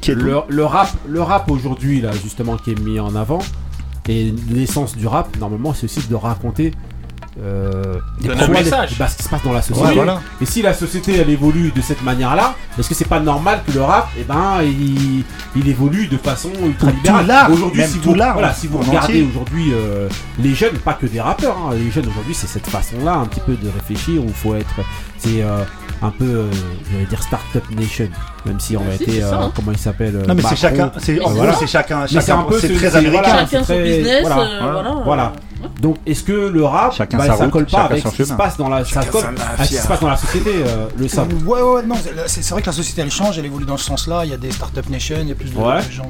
[0.08, 3.40] le, le rap, le rap aujourd'hui, là, justement, qui est mis en avant,
[4.08, 6.72] et l'essence du rap, normalement, c'est aussi de raconter.
[7.40, 8.98] Euh, des problèmes, message.
[8.98, 9.90] bah, ce qui se passe dans la société.
[9.90, 10.22] Ouais, voilà.
[10.42, 13.74] Et si la société elle évolue de cette manière-là, est-ce que c'est pas normal que
[13.74, 15.24] le rap, eh ben, il,
[15.56, 20.10] il évolue de façon ultra libérale Aujourd'hui, si vous, voilà, si vous regardez aujourd'hui euh,
[20.40, 23.42] les jeunes, pas que des rappeurs, hein, les jeunes aujourd'hui, c'est cette façon-là un petit
[23.42, 24.80] peu de réfléchir où il faut être,
[25.20, 25.64] c'est euh,
[26.02, 26.52] un peu, euh,
[26.92, 28.10] je vais dire Startup Nation,
[28.48, 29.52] même si on a Si, été, c'est ça, euh, hein.
[29.56, 30.92] comment il s'appelle euh, Non, mais c'est chacun.
[30.98, 32.08] C'est en Mais gros, c'est chacun.
[32.08, 33.22] Chacun un peu c'est ce- très c'est- américain.
[33.24, 33.40] voilà.
[33.40, 34.42] Chacun son très- business, voilà.
[34.42, 34.92] euh, voilà.
[35.06, 35.34] Voilà.
[35.82, 38.34] Donc, est-ce que le rap, Chacun bah, ça route, colle pas avec ce qui se
[38.34, 39.82] passe dans la, ça colle sa à ce qui mafia.
[39.82, 41.34] se passe dans la société, euh, le sable.
[41.46, 41.96] Ouais, ouais, non,
[42.28, 44.22] c'est c'est vrai que la société elle change, elle évolue dans ce sens-là.
[44.26, 45.78] Il y a des startup nation, il y a plus de, Ouais.
[45.86, 46.10] de gens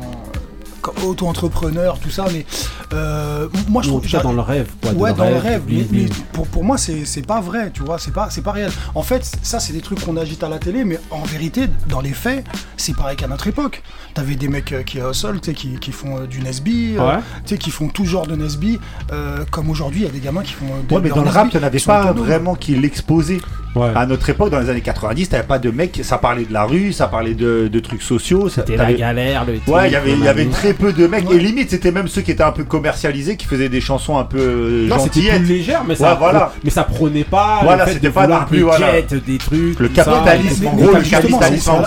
[0.88, 2.26] euh, comme auto-entrepreneurs, tout ça.
[2.32, 2.46] Mais
[2.94, 4.92] euh, moi, je trouve cas dans le rêve, quoi.
[4.94, 5.64] ouais, dans le rêve.
[5.68, 8.00] Mais, pour, pour moi, c'est pas vrai, tu vois.
[8.00, 8.72] C'est pas, c'est pas réel.
[8.96, 12.02] En fait, ça, c'est des trucs qu'on agite à la télé, mais en vérité, dans
[12.02, 12.46] les faits,
[12.78, 13.84] c'est pareil qu'à notre époque.
[14.14, 17.08] T'avais des mecs euh, qui hustle, tu sais, qui, qui font euh, du Nesby, euh,
[17.08, 17.18] Ouais.
[17.46, 18.80] tu sais, qui font tout genre de Nesby.
[19.12, 20.66] euh, comme aujourd'hui, il y a des gamins qui font.
[20.66, 23.40] euh, de Ouais, mais dans le rap, tu n'avais ils sont pas vraiment qui l'exposait.
[23.78, 23.91] Ouais.
[23.95, 26.64] À notre époque, dans les années 90, t'avais pas de mecs, ça parlait de la
[26.66, 28.49] rue, ça parlait de, de trucs sociaux.
[28.49, 29.95] ça- C'était la galère, le Ouais, il y
[30.28, 31.30] avait, y très peu de mecs.
[31.30, 31.36] Ouais.
[31.36, 34.24] Et limite, c'était même ceux qui étaient un peu commercialisés, qui faisaient des chansons un
[34.24, 35.44] peu euh, Non, c'était gentillettes.
[35.44, 36.54] plus légère, mais ça, Ouais, voilà.
[36.64, 38.91] mais ça prenait pas Voilà, c'était de pas non plus, des voilà.
[38.94, 41.40] jets, des trucs, Le capitalisme, en gros, le capitalisme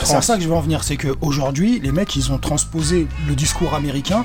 [0.04, 3.06] c'est- à ça que je veux en venir, c'est qu'aujourd'hui, les mecs, ils ont transposé
[3.28, 4.24] le discours américain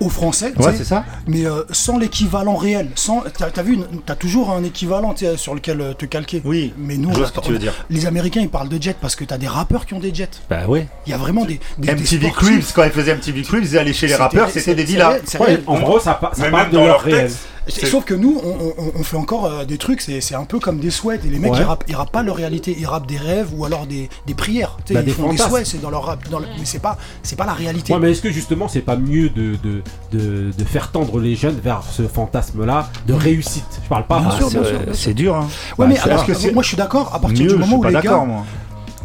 [0.00, 1.04] au français, tu Ouais, sais, c'est ça.
[1.26, 2.88] mais euh, sans l'équivalent réel.
[2.94, 6.42] Sans, t'as, vu, une- t'as toujours un équivalent sur lequel euh, te calquer.
[6.44, 6.72] Oui.
[6.78, 7.72] Mais nous, Je on vois a- ce que tu veux dire.
[7.90, 10.28] les Américains, ils parlent de jets parce que t'as des rappeurs qui ont des jets.
[10.50, 10.86] Bah ouais.
[11.06, 12.30] Il y a vraiment des, des, MTV.
[12.30, 15.20] Cribs, quand ils faisaient MTV Cribs, ils allaient chez les rappeurs, c'était des villas.
[15.66, 17.26] en gros, ça, ça Mais parle même de dans leur réel.
[17.28, 18.48] texte, Sauf que nous, on,
[18.82, 21.24] on- on fait encore euh, des trucs, c'est, c'est un peu comme des souhaits.
[21.24, 21.58] Et les mecs, Ouais.
[21.60, 24.34] ils, rappent, ils rappent pas leur réalité, ils rappent des rêves ou alors des, des
[24.34, 24.76] prières.
[24.84, 26.28] Tu sais, Bah, ils des font des souhaits, c'est dans leur rap.
[26.28, 27.92] dans le- mais c'est pas, c'est pas la réalité.
[27.92, 29.82] Ouais, mais est-ce que justement, c'est pas mieux de, de,
[30.12, 33.64] de, de faire tendre les jeunes vers ce fantasme-là de réussite?
[33.82, 34.20] Je parle pas.
[34.20, 35.40] Bien bah, sûr, c'est- bien sûr, bien C'est dur, hein.
[35.40, 35.48] Ouais,
[35.78, 37.58] Bah, mais c'est alors, parce que moi je suis d'accord à partir Mieux, du je
[37.58, 38.44] moment où les d'accord, gars, moi.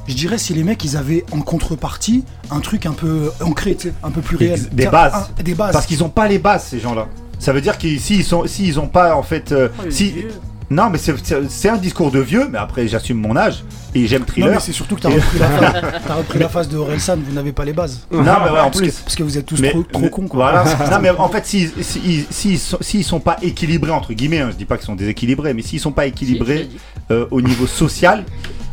[0.07, 4.11] je dirais si les mecs ils avaient en contrepartie un truc un peu ancré, un
[4.11, 4.61] peu plus réel.
[4.71, 5.13] Des bases.
[5.39, 5.73] un- des bases.
[5.73, 7.07] Parce qu'ils ont pas les bases, ces gens-là.
[7.41, 10.30] Ça veut dire qu'ils s'ils sont, s'ils ont pas en fait, euh, Oh, si, vieux.
[10.69, 13.63] non mais c'est- un discours de vieux, mais après j'assume mon âge
[13.95, 14.51] et j'aime non thriller.
[14.51, 17.34] mais c'est surtout que t'as repris, la phase, t'as repris la phase de Orelsan, vous
[17.34, 18.05] n'avez pas les bases.
[18.11, 18.91] non mais ouais, en Parce que, plus.
[18.99, 20.51] parce que vous êtes tous Mais- trop, trop mais- cons quoi.
[20.51, 20.63] Voilà.
[20.91, 24.65] non mais en fait s'ils s'ils- s'ils sont, pas équilibrés entre guillemets, hein, je dis
[24.65, 26.69] pas qu'ils sont déséquilibrés, mais s'ils sont pas Si, équilibrés
[27.09, 28.23] euh, au niveau social,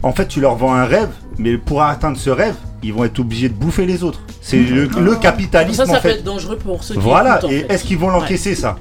[0.03, 1.09] en fait tu leur vends un rêve,
[1.39, 4.21] mais pour atteindre ce rêve, ils vont être obligés de bouffer les autres.
[4.41, 6.15] C'est le, le capitalisme Ça, ça en peut fait.
[6.17, 7.39] être dangereux pour ceux qui Voilà.
[7.39, 7.73] écoutent, en Et fait.
[7.75, 8.79] est-ce qu'ils vont l'encaisser ça.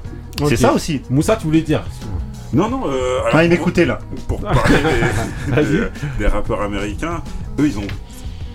[0.48, 1.02] C'est ça aussi.
[1.10, 1.82] Moussa, tu voulais dire
[2.52, 2.82] Non, non.
[2.86, 3.98] Euh, alors, Ah, il m'écoutait là.
[4.28, 4.60] Pour parler
[5.46, 5.64] des, Vas-y.
[5.66, 5.88] des-
[6.20, 7.22] des rappeurs américains,
[7.58, 7.86] eux, ils ont.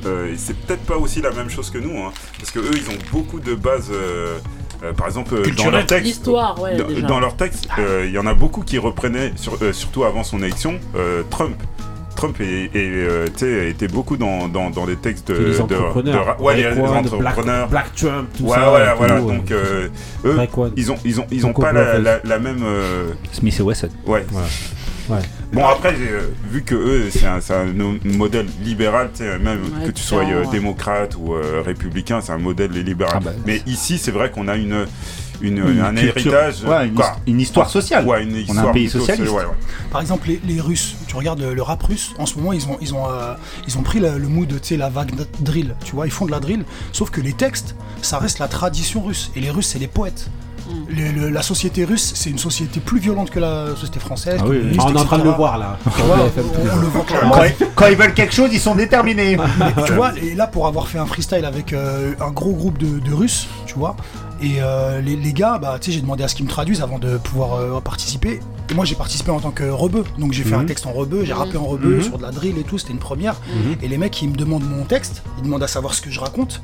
[0.06, 2.90] euh, c'est peut-être pas aussi la même chose que nous, hein, parce que eux, ils
[2.90, 3.90] ont beaucoup de bases.
[3.92, 4.38] euh,
[4.84, 7.08] euh, par exemple, euh, dans leur texte, ouais, dans, déjà.
[7.08, 10.24] dans leur texte, euh, il y en a beaucoup qui reprenaient, sur- euh, surtout avant
[10.24, 11.56] son élection, euh, Trump.
[12.16, 16.38] Trump est, est, euh, était beaucoup dans, dans, dans les textes de, les entrepreneurs.
[16.38, 17.68] de ouais, les, entrepreneurs.
[17.68, 18.70] Black, Black Trump, tout ouais, ça.
[18.70, 19.20] voilà, et voilà.
[19.20, 19.88] tout, Donc, euh,
[20.26, 20.38] eux,
[20.76, 22.02] ils ont, ils ont, ils ont pas la, Bluffers.
[22.04, 22.64] la, la même.
[22.64, 23.90] euh, Smith et Wesson.
[24.08, 24.26] ouais.
[24.30, 24.48] Voilà.
[25.10, 25.20] Ouais.
[25.52, 27.42] Bon après euh, vu que eux c'est un,
[28.06, 29.10] modèle libéral,
[29.42, 30.50] même Ouais, que tu sois euh, ouais.
[30.50, 33.16] démocrate ou euh, républicain, c'est un modèle libéral.
[33.18, 34.86] Ah bah, Mais ici c'est vrai qu'on a une,
[35.42, 37.16] une, Une un culture- héritage, ouais, une, quoi.
[37.26, 38.06] his- une histoire sociale.
[38.08, 39.30] Ouais, une On a un pays socialiste.
[39.32, 39.52] ouais, ouais.
[39.92, 42.78] Par exemple, les, les Russes, tu regardes le, rap russe, en ce moment, ils ont,
[42.82, 43.34] ils ont, euh,
[43.68, 45.12] ils ont pris le, le mood, tu sais, la vague
[45.42, 48.48] drill, tu vois, ils font de la drill, sauf que les textes, ça reste la
[48.48, 50.30] tradition russe, et les Russes, c'est les poètes.
[50.90, 54.40] Le- la société russe, c'est une société plus violente que la société française.
[54.40, 54.78] Ah oui, oui.
[54.78, 55.78] communiste, Ah, on est en train de le voir là.
[55.86, 55.92] On,
[56.72, 57.32] on le voit clairement.
[57.36, 59.36] Quand, ils, quand ils veulent quelque chose, ils sont déterminés.
[59.60, 62.78] Mais tu vois, et là pour avoir fait un freestyle avec euh, un gros groupe
[62.78, 63.98] de, de Russes, tu vois,
[64.44, 66.82] et euh, les, les gars, bah tu sais, j'ai demandé à ce qu'ils me traduisent
[66.82, 68.40] avant de pouvoir euh, participer.
[68.70, 70.66] Et moi j'ai participé en tant que rebeu, donc j'ai fait un Mhm.
[70.68, 72.02] texte en rebeu, j'ai rappé en rebeu Mhm.
[72.04, 73.36] sur de la drill et tout, c'était une première.
[73.56, 73.76] Mhm.
[73.82, 76.20] Et les mecs ils me demandent mon texte, ils demandent à savoir ce que je
[76.20, 76.62] raconte.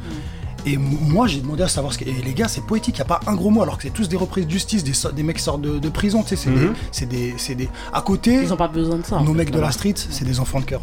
[0.65, 2.03] Et moi j'ai demandé à savoir ce que.
[2.06, 4.10] Et les gars, c'est poétique, y a pas un gros mot, alors que c'est tous
[4.10, 6.35] des reprises de justice, des, so- des mecs qui sortent de, de prison, tu sais,
[6.35, 7.69] c'est des, c'est des, c'est des.
[7.93, 9.15] À côté, Ils ont pas besoin de ça.
[9.15, 10.81] en nos fait, mecs de la street, c'est des enfants de cœur.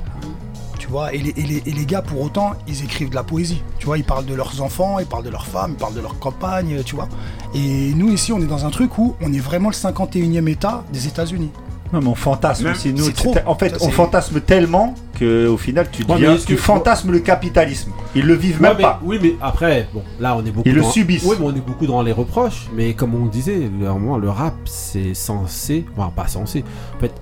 [0.87, 3.25] Tu vois, et les, et, les, et les gars, pour autant, ils écrivent de la
[3.25, 3.61] poésie.
[3.81, 6.01] Tu vois, ils parlent de leurs enfants, ils parlent de leurs femmes, ils parlent de
[6.01, 7.09] leurs campagnes, tu vois.
[7.57, 10.85] Et nous, ici, on est dans un truc où on est vraiment le 51e État
[10.93, 11.51] des États-Unis.
[11.93, 12.93] Non, mais on fantasme Même- aussi.
[12.93, 13.35] Nous, trop.
[13.47, 17.11] en fait, Ça, on fantasme tellement que au final, tu, Ouais, deviens- tu que- fantasmes
[17.11, 17.91] le capitalisme.
[18.15, 19.01] Ils le vivent Ouais, même mais- pas.
[19.05, 20.69] Oui, mais après, bon, là, on est beaucoup.
[20.69, 21.25] Ils le dans- subissent.
[21.25, 22.69] Oui, mais on est beaucoup dans les reproches.
[22.75, 25.85] Mais comme on disait, le, le rap, c'est censé.
[25.97, 26.63] Enfin, pas censé.
[26.97, 27.13] En fait,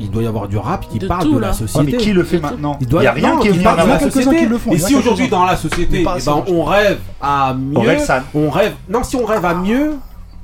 [0.00, 1.84] il doit y avoir du rap qui De parle tout, de la Ouais, société.
[1.92, 3.64] mais qui le fait maintenant Il doit n'y a rien non, qui est il venu
[3.64, 4.36] parle de la société.
[4.36, 7.54] qui le font, Et y si aujourd'hui dans la société, eh ben, on rêve à
[7.54, 7.78] mieux,
[8.34, 8.74] on rêve.
[8.88, 9.92] Non, si on rêve à mieux,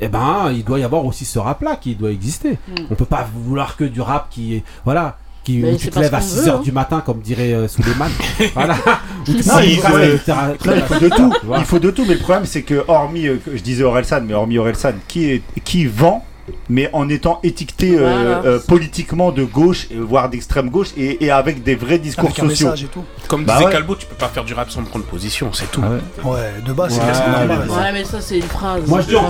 [0.01, 2.53] eh ben, il doit y avoir aussi ce rap-là qui doit exister.
[2.69, 2.75] Mm.
[2.91, 5.17] On peut pas vouloir que du rap qui est, voilà.
[5.45, 6.61] Qui, Mais où tu te lèves à qu'on 6h veut, hein.
[6.63, 8.07] du matin, comme dirait euh, Suleiman.
[8.55, 8.77] voilà.
[9.23, 11.33] Où tu Non, il lèves, faut- euh, Non, il faut de tout.
[11.59, 14.35] Il faut de tout, mais le problème c'est que hormis, euh, je disais Orelsan, mais
[14.35, 16.25] hormis Orelsan, qui est qui vend,
[16.69, 18.01] mais en étant étiqueté euh,
[18.43, 18.43] Voilà.
[18.57, 22.39] euh, politiquement de gauche, euh, voire d'extrême gauche, et, et avec des vrais discours Avec
[22.41, 22.67] un sociaux.
[22.69, 23.05] message et tout.
[23.29, 23.73] Comme Bah disait ouais.
[23.73, 25.83] Calbo, tu peux pas faire du rap sans prendre position, c'est tout.
[25.85, 25.91] Ah
[26.29, 26.33] ouais.
[26.33, 27.67] Ouais, de base, c'est Ouais, normal.
[27.69, 28.83] mais- Ouais, mais ça, c'est une phrase.
[28.87, 29.23] Moi, je dis en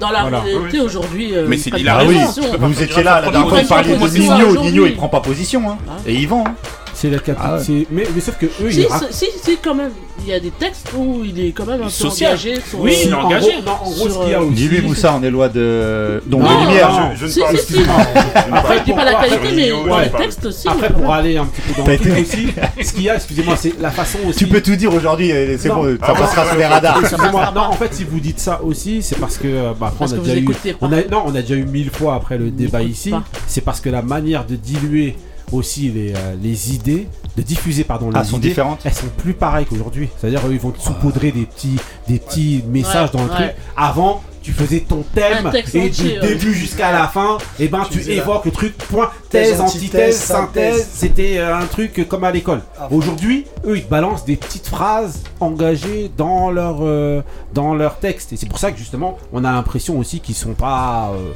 [0.00, 0.40] dans, la, Voilà.
[0.40, 1.34] réalité aujourd'hui.
[1.34, 2.16] euh, Mais c'est- Ah oui,
[2.58, 4.62] vous étiez là la dernière fois, vous parliez de Nino.
[4.62, 5.78] Nino il prend pas position, hein.
[5.88, 6.44] Hein et il vend.
[6.94, 7.86] C'est la capi- Ah ouais.
[7.90, 9.90] mais, mais sauf que eux, Si, ils si, si, quand même.
[10.24, 12.32] Il y a des textes où il est quand même un peu Social.
[12.32, 12.54] engagé.
[12.68, 13.50] Sur, Oui, il est euh, en engagé.
[13.52, 14.54] gros, non, en gros, Sur, ce qu'il y a euh, aussi.
[14.54, 16.22] Dis-lui Moussa, on est loin de.
[16.26, 16.90] Donc Non, de lumière.
[16.92, 17.72] non, Je, je ne Si, parle si, si.
[17.72, 17.96] excuse-moi.
[18.46, 20.68] Je ne Après, Je dis pas la qualité, mais Ouais, dans les textes aussi.
[20.68, 22.48] Après, pour aller un petit peu dans le truc aussi,
[22.86, 24.38] ce qu'il y a, excusez-moi, c'est la façon aussi.
[24.38, 26.98] Tu peux tout dire aujourd'hui, c'est bon, ça Ah, passera sur les radars.
[27.00, 30.04] Excusez-moi, non, en fait, si vous dites ça aussi, c'est parce que, euh, bah, on
[30.04, 30.46] a déjà eu,
[31.10, 33.12] non, on a déjà eu mille fois après le débat ici.
[33.48, 35.16] C'est parce que la manière de diluer
[35.52, 38.80] aussi les, euh, les idées, de diffuser, pardon, les Ah, sont idées, différentes.
[38.84, 40.08] elles sont plus pareilles qu'aujourd'hui.
[40.18, 41.76] C'est-à-dire, eux, ils vont te saupoudrer des petits,
[42.08, 43.34] des petits messages Ouais, dans le ouais.
[43.36, 43.50] truc.
[43.76, 46.18] Avant, tu faisais ton thème et entier, du ouais.
[46.20, 50.88] début jusqu'à la fin, et ben tu, évoques le truc, point, Thèse, thèse, antithèse, synthèse.
[50.92, 52.60] C'était euh, un truc comme à l'école.
[52.78, 52.88] Ah.
[52.90, 57.22] Aujourd'hui, eux, ils te balancent des petites phrases engagées dans leur, euh,
[57.54, 58.32] dans leur texte.
[58.32, 61.12] Et c'est pour ça que justement, on a l'impression aussi qu'ils sont pas.
[61.14, 61.32] euh,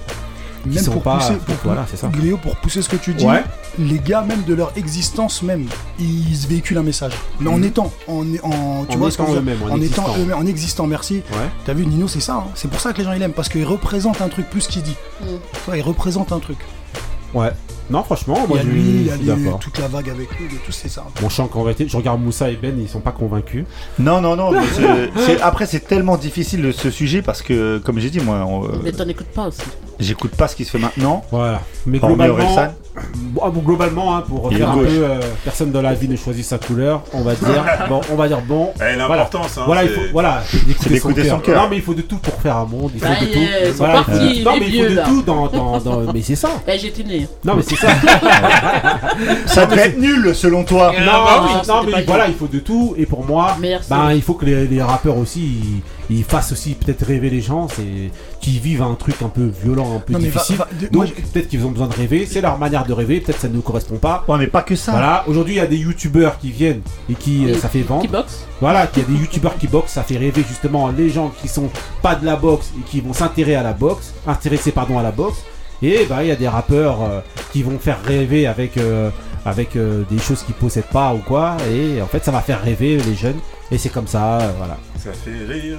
[0.75, 1.17] Même sont pour pas.
[1.19, 2.09] pousser, pour, voilà, c'est ça.
[2.09, 3.43] Gréo, pour pousser ce que tu dis, Ouais.
[3.79, 5.67] les gars, même de leur existence même,
[5.99, 7.13] ils se véhiculent un message.
[7.41, 10.47] Mais en étant, en, en- tu En vois étant eux-mêmes, en en étant eux-mêmes, en
[10.47, 11.15] existant, merci.
[11.33, 11.51] Ouais.
[11.65, 12.35] T'as vu, Nino, c'est ça.
[12.35, 12.45] hein.
[12.55, 14.83] C'est pour ça que les gens ils l'aiment parce qu'il représente un truc plus qu'il
[14.83, 14.97] dit.
[15.23, 15.75] Mm.
[15.75, 16.59] Il représente un truc.
[17.35, 17.51] Ouais.
[17.89, 20.11] Non, franchement, Il y moi a je lui, il y a les- toute la vague
[20.11, 21.05] avec lui, et tout, c'est ça.
[21.21, 23.65] Bon, je sens qu'en vérité, je regarde Moussa et Ben, ils sont pas convaincus.
[24.01, 24.51] Non, non, non.
[24.51, 24.61] mais
[25.43, 28.91] après, c'est tellement difficile ce sujet parce que, comme j'ai dit, moi, on, euh, Mais
[28.91, 29.61] t'en écoutes pas aussi.
[30.01, 31.25] J'écoute pas ce qui se fait maintenant.
[31.31, 31.61] Voilà.
[31.87, 34.89] Mais Hormis globalement, ah, bon, globalement, hein, pour faire un gauche.
[34.89, 38.17] peu euh, personne dans la vie ne choisit sa couleur, on va dire bon, on
[38.17, 38.73] va dire bon.
[38.81, 40.43] Eh, L'importance, hein, Voilà, il c'est- faut voilà,
[40.89, 41.63] d'écouter son cœur.
[41.63, 42.91] Non, mais il faut de tout pour faire un monde.
[42.95, 43.39] Il faut Ça de tout.
[43.69, 45.03] sont Voilà, partis, non, mais il faut de là.
[45.05, 46.49] tout dans, dans, dans- mais c'est ça.
[46.67, 47.29] Eh, j'étais né.
[47.45, 47.89] Non, mais c'est ça.
[49.47, 50.93] Ça devait être nul selon toi.
[50.93, 52.95] non, bah oui, non, c'était mais voilà, il faut de tout.
[52.99, 53.57] Et pour moi,
[53.89, 57.41] ben, il faut que les, les rappeurs aussi, ils, ils fassent aussi peut-être rêver les
[57.41, 58.11] gens, c'est
[58.41, 60.57] qu'ils vivent un truc un peu violent, un peu Non, mais va- difficile.
[60.57, 63.41] va- de- Donc peut-être qu'ils ont besoin de rêver, c'est leur manière de rêver, peut-être
[63.41, 64.25] ça ne nous correspond pas.
[64.29, 64.93] Ouais, mais pas que ça.
[64.93, 68.03] Voilà, aujourd'hui il y a des youtubeurs qui viennent et qui euh, ça fait vendre.
[68.03, 71.11] Qui boxe Voilà, qu'il y a des youtubeurs qui boxent, ça fait rêver justement les
[71.11, 71.69] gens qui sont
[72.03, 75.11] pas de la boxe et qui vont s'intéresser à la boxe, intéresser pardon à la
[75.13, 75.39] boxe.
[75.83, 77.21] Et bah il y a des rappeurs euh,
[77.53, 79.11] qui vont faire rêver avec euh,
[79.45, 81.57] avec euh, des choses qu'ils possèdent pas ou quoi.
[81.71, 83.37] Et en fait ça va faire rêver les jeunes.
[83.71, 84.79] Et c'est comme ça, euh, voilà.
[85.07, 85.79] Ça fait rire.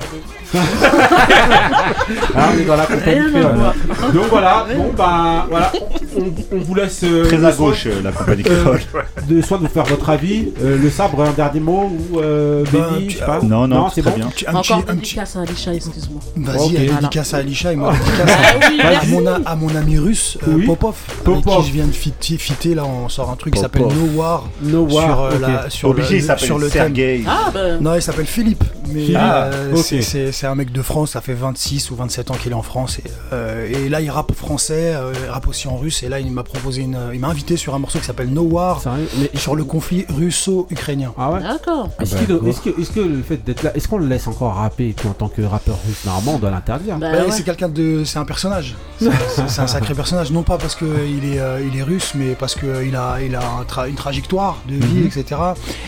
[2.36, 3.56] Ah, on est dans la compagnie créole.
[3.56, 3.74] voir.
[4.14, 5.72] Donc voilà, bon bah voilà,
[6.16, 8.80] on, on vous laisse euh, Très à soin gauche, euh, la compagnie Euh, créole.
[9.28, 10.54] de soit de vous faire votre avis.
[10.64, 13.40] Euh, le sabre, un dernier mot ou euh, Ben, Benny, tu- je sais pas.
[13.42, 14.18] Non, non, c'est très bon.
[14.18, 14.28] bien.
[14.28, 16.22] Un petit- un petit- Encore un petit- dédicace à Alisha, excuse-moi.
[16.38, 16.72] Vas-y, Ok.
[16.78, 19.08] elle dédicace à Alisha et moi dédicace à, Ah oui, à merci.
[19.12, 20.66] mon, a- à mon ami russe, euh, Oui.
[20.66, 21.62] Popov, avec Popov.
[21.64, 23.98] qui je viens de fitter, fitter, là on sort un truc qui s'appelle Popov.
[23.98, 25.42] No War No sur, War, euh, ok.
[25.42, 26.84] la, sur Obligé, le, il s'appelle sur le thème.
[26.96, 27.24] Sergei.
[27.28, 27.82] Ah ben.
[27.82, 28.64] Non, il s'appelle Philippe,
[28.94, 29.17] mais Philippe.
[29.20, 30.34] Euh, Ah, c'est- ok.
[30.34, 33.00] c'est un mec de France, ça fait 26 ou 27 ans qu'il est en France,
[33.00, 33.04] et,
[33.34, 36.32] euh, et là il rappe français, euh, il rappe aussi en russe, et là il
[36.32, 38.82] m'a proposé une, il m'a invité sur un morceau qui s'appelle No War
[39.20, 41.14] Mais sur le conflit russo-ukrainien.
[41.18, 41.90] Ah ouais D'accord.
[42.02, 42.50] Est-ce bah, qu'il-
[42.82, 45.14] est-ce que, le fait d'être là, est-ce qu'on le laisse encore rapper et puis en
[45.14, 46.06] tant que rappeur russe?
[46.06, 46.98] Normalement, on doit l'interdire.
[46.98, 47.32] Bah Bah, ouais.
[47.32, 48.76] C'est quelqu'un de, c'est un personnage.
[49.00, 52.34] C'est un sacré personnage, non pas parce que il est, euh, il est russe, mais
[52.36, 55.08] parce que il a, il a un tra- une trajectoire de vie, Mhm.
[55.08, 55.42] etc.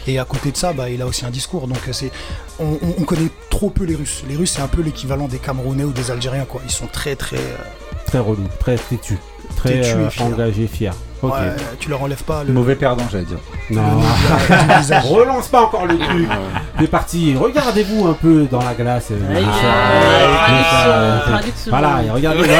[0.08, 1.68] Et à côté de ça, bah, il a aussi un discours.
[1.68, 2.12] Donc euh, c'est,
[2.60, 4.24] on, on- on connaît trop peu les Russes.
[4.30, 6.62] Les Russes, c'est un peu l'équivalent des Camerounais ou des Algériens, quoi.
[6.66, 7.38] Ils sont très, très.
[7.38, 7.58] euh,
[8.06, 9.18] Très relou, très têtu,
[9.56, 10.26] très Têtu et euh, fier.
[10.26, 10.94] engagé, fier.
[11.22, 11.34] Ok.
[11.34, 11.40] ouais,
[11.80, 12.54] tu leur enlèves pas le.
[12.54, 13.40] Mauvais perdant, j'allais dire.
[13.72, 13.82] Non.
[15.04, 16.28] Relance pas encore le truc.
[16.80, 17.36] C'est parti.
[17.36, 19.08] Regardez-vous un peu dans la glace.
[19.12, 19.44] euh.
[21.68, 22.48] Voilà, regardez.
[22.48, 22.54] bah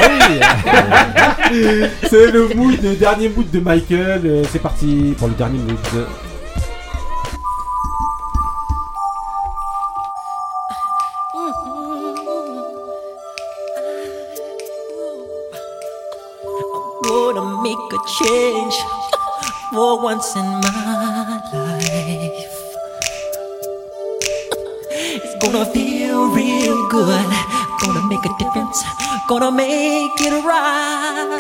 [1.52, 1.60] oui.
[2.10, 4.44] C'est le mood, le dernier mood de Michael.
[4.52, 5.78] C'est parti pour le dernier mood.
[18.24, 18.76] Change
[19.72, 22.54] for once in my life.
[24.92, 27.30] It's gonna feel real good.
[27.82, 28.84] Gonna make a difference.
[29.30, 31.40] Gonna make it right.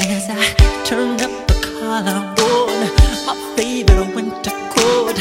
[0.00, 0.44] As I
[0.84, 2.78] turn up the collar on
[3.26, 5.16] my favorite winter coat,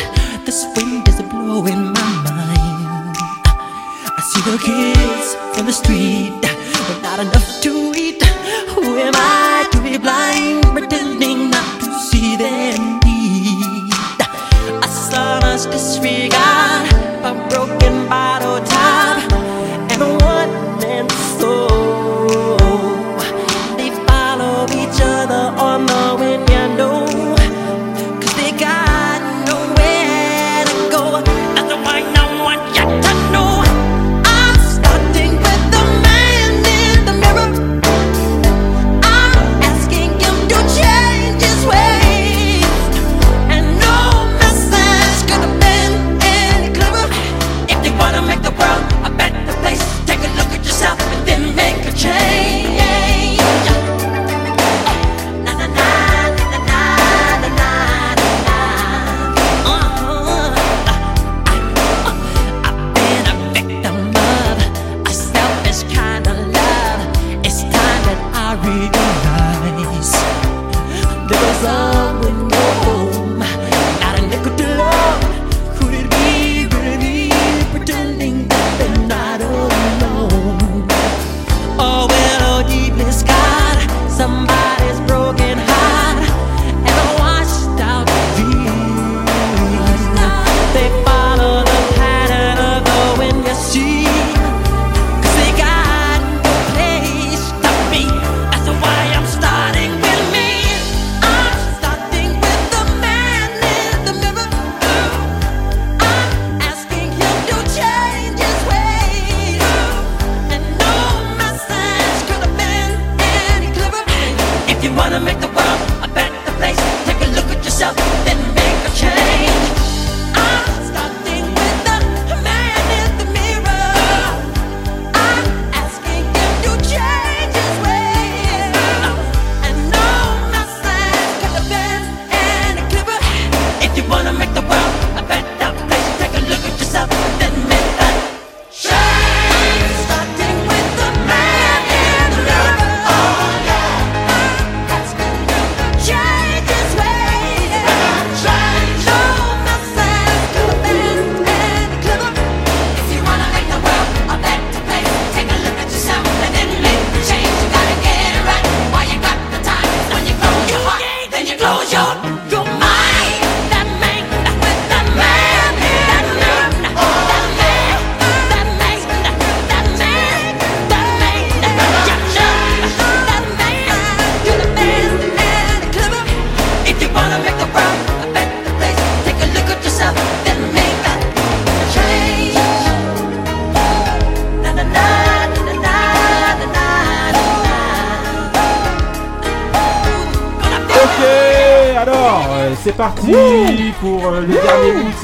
[0.46, 3.18] this wind is blowing my mind.
[4.18, 6.40] I see the kids in the street
[6.90, 7.89] with not enough to
[9.00, 9.14] him.
[9.16, 9.39] I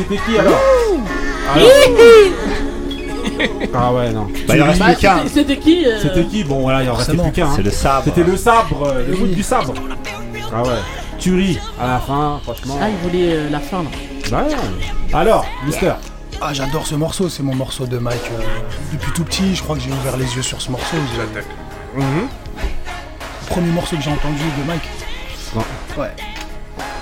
[0.10, 0.60] C'était qui alors
[1.53, 1.68] Alors-
[3.73, 4.27] Ah ouais, non.
[4.48, 5.27] Bah, il en reste Bah, plus qu'un.
[5.27, 7.48] c'était- qui euh, C'était qui Bon, voilà, il en restait plus qu'un.
[7.48, 7.53] hein.
[7.56, 8.03] C'est le sabre.
[8.06, 9.73] C'était le sabre, euh, le mood du sabre.
[10.56, 10.69] Ah ouais.
[11.19, 12.77] Tuerie à la fin, franchement.
[12.82, 13.90] Ah, il voulait euh, la fin là.
[14.32, 14.56] Bah ouais.
[15.14, 15.91] Alors, Mister.
[16.41, 18.19] Ah, j'adore ce morceau, c'est mon morceau de Mike.
[18.34, 18.41] euh,
[18.94, 20.98] depuis tout petit, je crois que j'ai ouvert les yeux sur ce morceau.
[21.18, 21.45] J'attaque.
[23.48, 24.90] Premier morceau que j'ai entendu de Mike.
[25.56, 25.64] Non.
[26.02, 26.11] Ouais.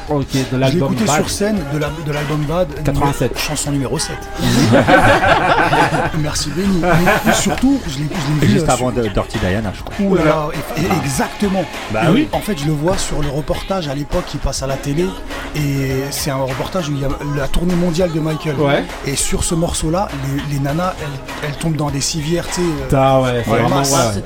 [0.09, 1.15] Ok, de l'album écouté Bad.
[1.21, 2.67] sur scène de la- de l'album Bad.
[2.83, 3.29] 87.
[3.31, 4.15] numéro- chanson numéro 7.
[6.19, 6.81] Merci Benny.
[7.25, 8.53] Mais surtout, je l'ai je l'ai vu.
[8.53, 9.95] Juste euh, avant de- Dirty Diana, je crois.
[9.95, 10.47] sur- Ouh là là,
[10.77, 11.63] et- et- exactement.
[11.91, 12.29] Bah Et oui.
[12.31, 15.05] En fait, je le vois sur le reportage à l'époque qui passe à la télé.
[15.55, 18.55] Et c'est un reportage où il y a la tournée mondiale de Michael.
[18.55, 18.83] Ouais.
[19.05, 20.07] Et sur ce morceau-là,
[20.49, 22.61] les, les nanas, elles, elles tombent dans des civières, tu sais.
[22.61, 22.87] euh,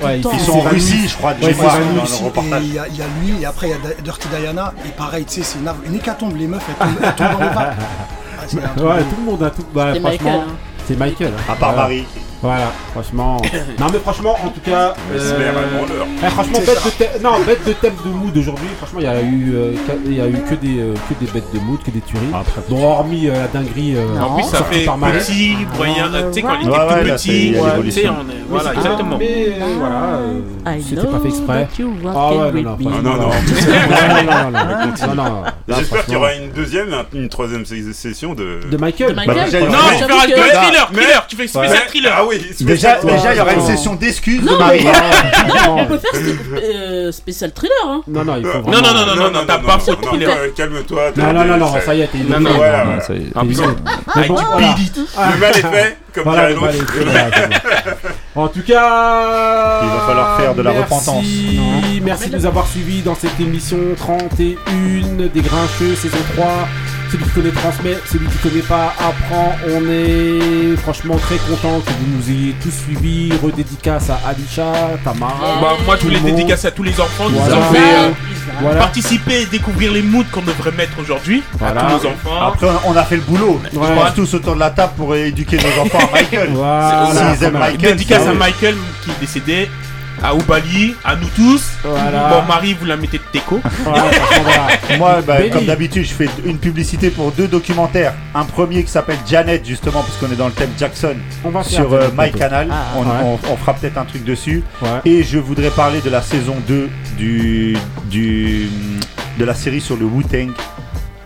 [0.06, 0.60] ouais, Ils sont en.
[0.70, 1.52] Russie, je crois, de Ouais,
[2.62, 4.90] il y, a- il y a lui, et après il y a Dirty Diana, et
[4.90, 7.60] pareil, tu sais, c'est une, une hécatombe, les meufs, elles tombent, elles tombent dans.
[7.60, 7.74] Ah,
[8.96, 9.64] Ouais, tout le monde a tout.
[9.74, 10.32] Bah, franchement, Michael.
[10.48, 10.52] hein.
[10.86, 11.32] c'est Michael.
[11.36, 11.52] hein.
[11.52, 11.82] À part Voilà.
[11.82, 12.06] Marie.
[12.40, 13.36] Voilà, franchement.
[13.80, 14.94] non, mais franchement, en tout cas.
[15.12, 15.38] Euh.
[16.24, 18.66] Eh, franchement, bête de, thème- non, bête de thème de mood aujourd'hui.
[18.78, 21.14] Franchement, il y a eu, euh, que- il y a eu que des, euh, que
[21.24, 22.26] des bêtes de mood, que des tueries.
[22.68, 23.94] Donc, hormis euh, la dinguerie.
[23.96, 24.84] euh, En plus, ça fait
[25.18, 26.08] petit, moyen.
[26.08, 27.54] Tu sais, quand il était Ouais, ouais, tout petit,
[27.84, 28.44] tu sais, on est.
[28.48, 29.16] Voilà, exactement.
[29.18, 30.40] Mais euh, voilà, euh,
[30.80, 31.68] c'était pas fait exprès.
[32.14, 33.16] Ah ouais, non, non, Non, non,
[35.14, 35.14] non.
[35.14, 35.42] non,
[35.76, 38.60] J'espère qu'il y aura une deuxième, un- une troisième session de.
[38.70, 39.10] De Michael.
[39.10, 39.36] De Michael.
[39.36, 42.12] Bah, déjà, il y Non, tu feras thriller, Mais- thriller, tu fais spécial Mais- thriller.
[42.16, 43.66] Ah oui, Déjà, spécial- déjà, il y aura une non.
[43.66, 44.84] session d'excuses de Non, Marie.
[44.84, 46.20] Non, On peut faire
[46.62, 48.00] euh, spécial thriller, hein.
[48.06, 48.80] non, non, il faut Non, vraiment.
[48.82, 50.54] non, non, non, non, non, t'as pas faute non, thriller.
[50.56, 51.02] Calme-toi.
[51.16, 53.00] Non, non, non, non, ça y est, t'es Non, non, Non, voilà.
[53.00, 53.30] ça y est.
[53.34, 53.74] Ah, du voilà.
[55.34, 56.68] Le mal est fait, comme dirait l'autre.
[58.38, 61.24] En tout cas, Il va falloir faire de la merci, repentance.
[62.04, 66.46] Merci de nous avoir suivis dans cette émission 31 des Grincheux, saison 3.
[67.10, 69.56] Celui qui connaît transmet, celui qui connaît pas apprend.
[69.66, 73.32] On est franchement très content que vous nous ayez tous suivis.
[73.42, 75.60] Redédicace à Alisha, Tamara.
[75.60, 78.10] Bah, moi, je voulais dédicacer à tous les enfants ont fait euh,
[78.60, 78.80] Voilà.
[78.80, 81.80] participer et découvrir les moods qu'on devrait mettre aujourd'hui Voilà.
[81.80, 82.46] à tous nos enfants.
[82.48, 83.60] Après, on a fait le boulot.
[83.72, 83.80] Ouais.
[83.92, 86.50] On passe tous autour de la table pour éduquer nos enfants à Michael.
[86.52, 87.08] Voilà.
[87.34, 87.58] S'ils aiment.
[87.58, 88.34] Michael, Dédicace à.
[88.34, 89.70] Michael qui est décédé,
[90.22, 91.62] à Oubali, à nous tous.
[91.84, 92.28] Voilà.
[92.28, 93.60] Bon, Marie, vous la mettez de teco.
[93.84, 94.98] Voilà, franchement, voilà.
[94.98, 98.14] Moi, bah, comme d'habitude, je fais une publicité pour deux documentaires.
[98.34, 101.14] Un premier qui s'appelle Janet, justement, parce qu'on est dans le thème Jackson,
[101.44, 102.68] On va sur euh, My Canal.
[102.70, 102.84] Ah.
[102.96, 103.38] on, Ouais.
[103.46, 104.62] on- on fera peut-être un truc dessus.
[104.82, 104.88] Ouais.
[105.04, 107.76] Et je voudrais parler de la saison 2 du,
[108.10, 108.68] du,
[109.38, 110.50] de la série sur le Wu-Tang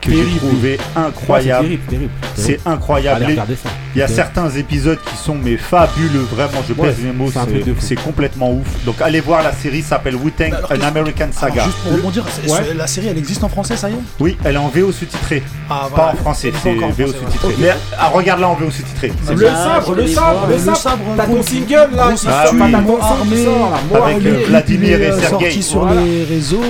[0.01, 1.69] que j'ai trouvé c'est incroyable.
[2.35, 3.23] C'est incroyable.
[3.25, 3.69] Allez regarder ça.
[3.95, 7.31] Il y a certains épisodes qui sont mais fabuleux, vraiment, je pèse mes mots,
[7.79, 8.85] c'est complètement ouf.
[8.85, 11.65] Donc allez voir la série, s'appelle Wu-Tang, Bah, An American Alors, Saga.
[11.65, 12.25] juste pour rebondir,
[12.77, 13.97] la série elle existe en français, ça y est?
[14.21, 17.49] Oui, elle est en VO sous-titré, Ah, pas en français, c'est encore en VO sous-titré.
[17.49, 17.55] ouais.
[17.59, 19.13] Mais ah, regarde-la en VO sous-titré.
[19.25, 19.55] C'est Le bien.
[19.55, 21.05] sabre, le sabre, le Le sabre.
[21.17, 22.45] T'as ton single là, Ah
[24.07, 25.51] avec, Vladimir et euh, Sergueï.
[25.53, 26.63] sorti sur les réseaux,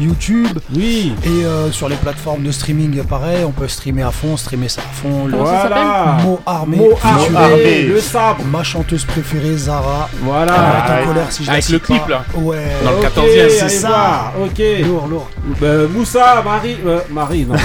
[0.00, 4.36] YouTube Oui, et euh, sur les plateformes de streaming pareil, on peut streamer à fond,
[4.36, 5.28] streamer ça à fond.
[5.30, 6.16] Voilà.
[6.24, 7.82] Mot armé, Mot featuring armé, armé.
[7.82, 8.44] le sabre.
[8.50, 10.08] ma chanteuse préférée Zara.
[10.22, 10.54] Voilà.
[10.56, 12.08] Ah, en colère si je avec le clip, pas.
[12.10, 12.24] là.
[12.34, 12.56] Ouais.
[12.84, 13.88] Dans le Ok, 14e, allez c'est ça.
[13.88, 14.58] voir, Ok.
[14.86, 15.28] Lourd, lourd.
[15.62, 17.54] Euh, Moussa, Marie, euh, Marie, non.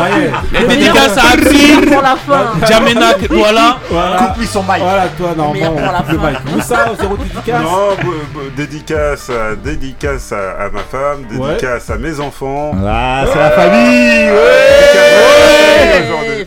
[0.00, 0.62] Ça y est.
[0.62, 2.66] Et dédicace à Absi, Pour la fin.
[2.68, 3.76] Jamena, voilà.
[3.90, 4.16] Voilà.
[4.16, 4.78] Coupe-lui son mic.
[4.80, 6.30] Voilà, toi, non, meilleur bon, pour la le fin.
[6.30, 6.38] mic.
[6.54, 7.62] Moussa, zéro dédicace.
[7.62, 12.72] Non, b- b- dédicace, à, dédicace à, à ma femme, dédicace à mes enfants.
[12.86, 14.30] Ah, c'est la famille.
[14.30, 14.38] Ouais.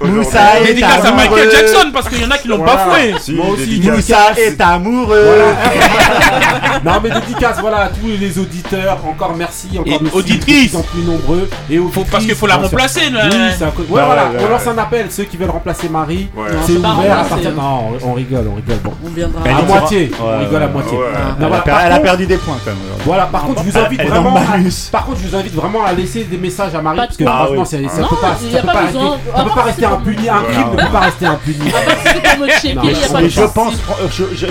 [0.02, 1.16] Moussa est Dédicace à amoureux.
[1.16, 2.76] Michael Jackson parce qu'il y en a qui l'ont Voilà.
[2.86, 3.16] bafoué.
[3.20, 3.96] Si, Moi aussi, dédicace.
[3.96, 5.44] Moussa est amoureux.
[6.84, 10.72] Non mais dédicace voilà à tous les auditeurs, encore merci, encore Et auditrices.
[10.74, 13.10] de plus en plus nombreux et Faut, parce qu'il faut la remplacer.
[13.10, 13.22] là.
[13.32, 15.38] Oui, c'est un co- ouais, Bah voilà, ouais, ouais, on lance un appel, ceux qui
[15.38, 16.52] veulent remplacer Marie, Ouais.
[16.52, 17.50] Non, c'est c'est pas ouvert à remplacer, partir.
[17.52, 17.54] hein.
[18.02, 18.78] Non, on rigole, on rigole.
[18.84, 19.42] Bon, On viendra.
[19.46, 20.98] Elle à est moitié, on Ouais, rigole à ouais, moitié.
[20.98, 21.04] ouais.
[21.04, 22.80] Non, Elle, voilà, a, per- par elle a contre- perdu des points quand même.
[23.06, 24.36] Voilà, par contre, je vous invite Elle est dans vraiment.
[24.38, 24.90] à- malus.
[24.92, 27.32] Par contre, je vous invite vraiment à laisser des messages à Marie parce que Ah
[27.46, 27.68] franchement, oui.
[27.70, 29.02] c'est- ça Non, peut pas, il y ça a peut pas pas besoin.
[29.12, 30.30] rester, ça peut Avant, pas rester impuni.
[30.30, 31.72] Un crime ne peut pas rester impuni.
[31.74, 33.74] Ah bah, c'est pour me checker, Non, il y a pas Mais de je pense,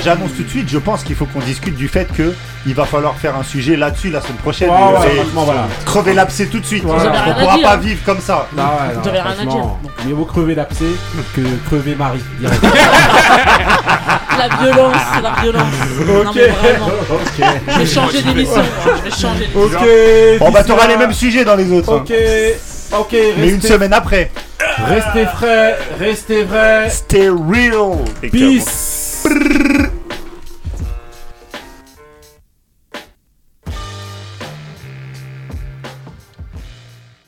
[0.04, 2.32] j'annonce tout de suite, je pense qu'il faut qu'on discute du fait que
[2.66, 4.70] il va falloir faire un sujet là-dessus la semaine prochaine.
[4.70, 4.76] Ouais,
[5.16, 5.66] franchement, voilà.
[5.84, 6.84] crever l'abcès tout de suite.
[6.84, 7.12] Voilà.
[7.28, 7.68] On pourra dire.
[7.68, 8.46] pas vivre comme ça.
[8.56, 10.84] Ah ouais, non, rien à franchement, Mieux vaut crever l'abcès
[11.34, 12.20] que crever Marie.
[14.38, 15.62] La violence, la violence.
[16.06, 16.86] Non, mais vraiment.
[17.10, 17.46] ok.
[17.68, 18.62] Je vais changer d'émission.
[18.84, 19.78] Je vais changer d'émission.
[19.78, 20.38] Ok.
[20.40, 21.92] Bon bah t'auras les mêmes sujets dans les autres.
[21.92, 22.02] hein.
[22.04, 22.12] Ok.
[22.98, 23.16] Ok.
[23.38, 24.30] Mais une semaine après.
[24.78, 26.90] Restez frais, restez vrais.
[26.90, 28.04] Stay real.
[28.20, 29.24] Peace.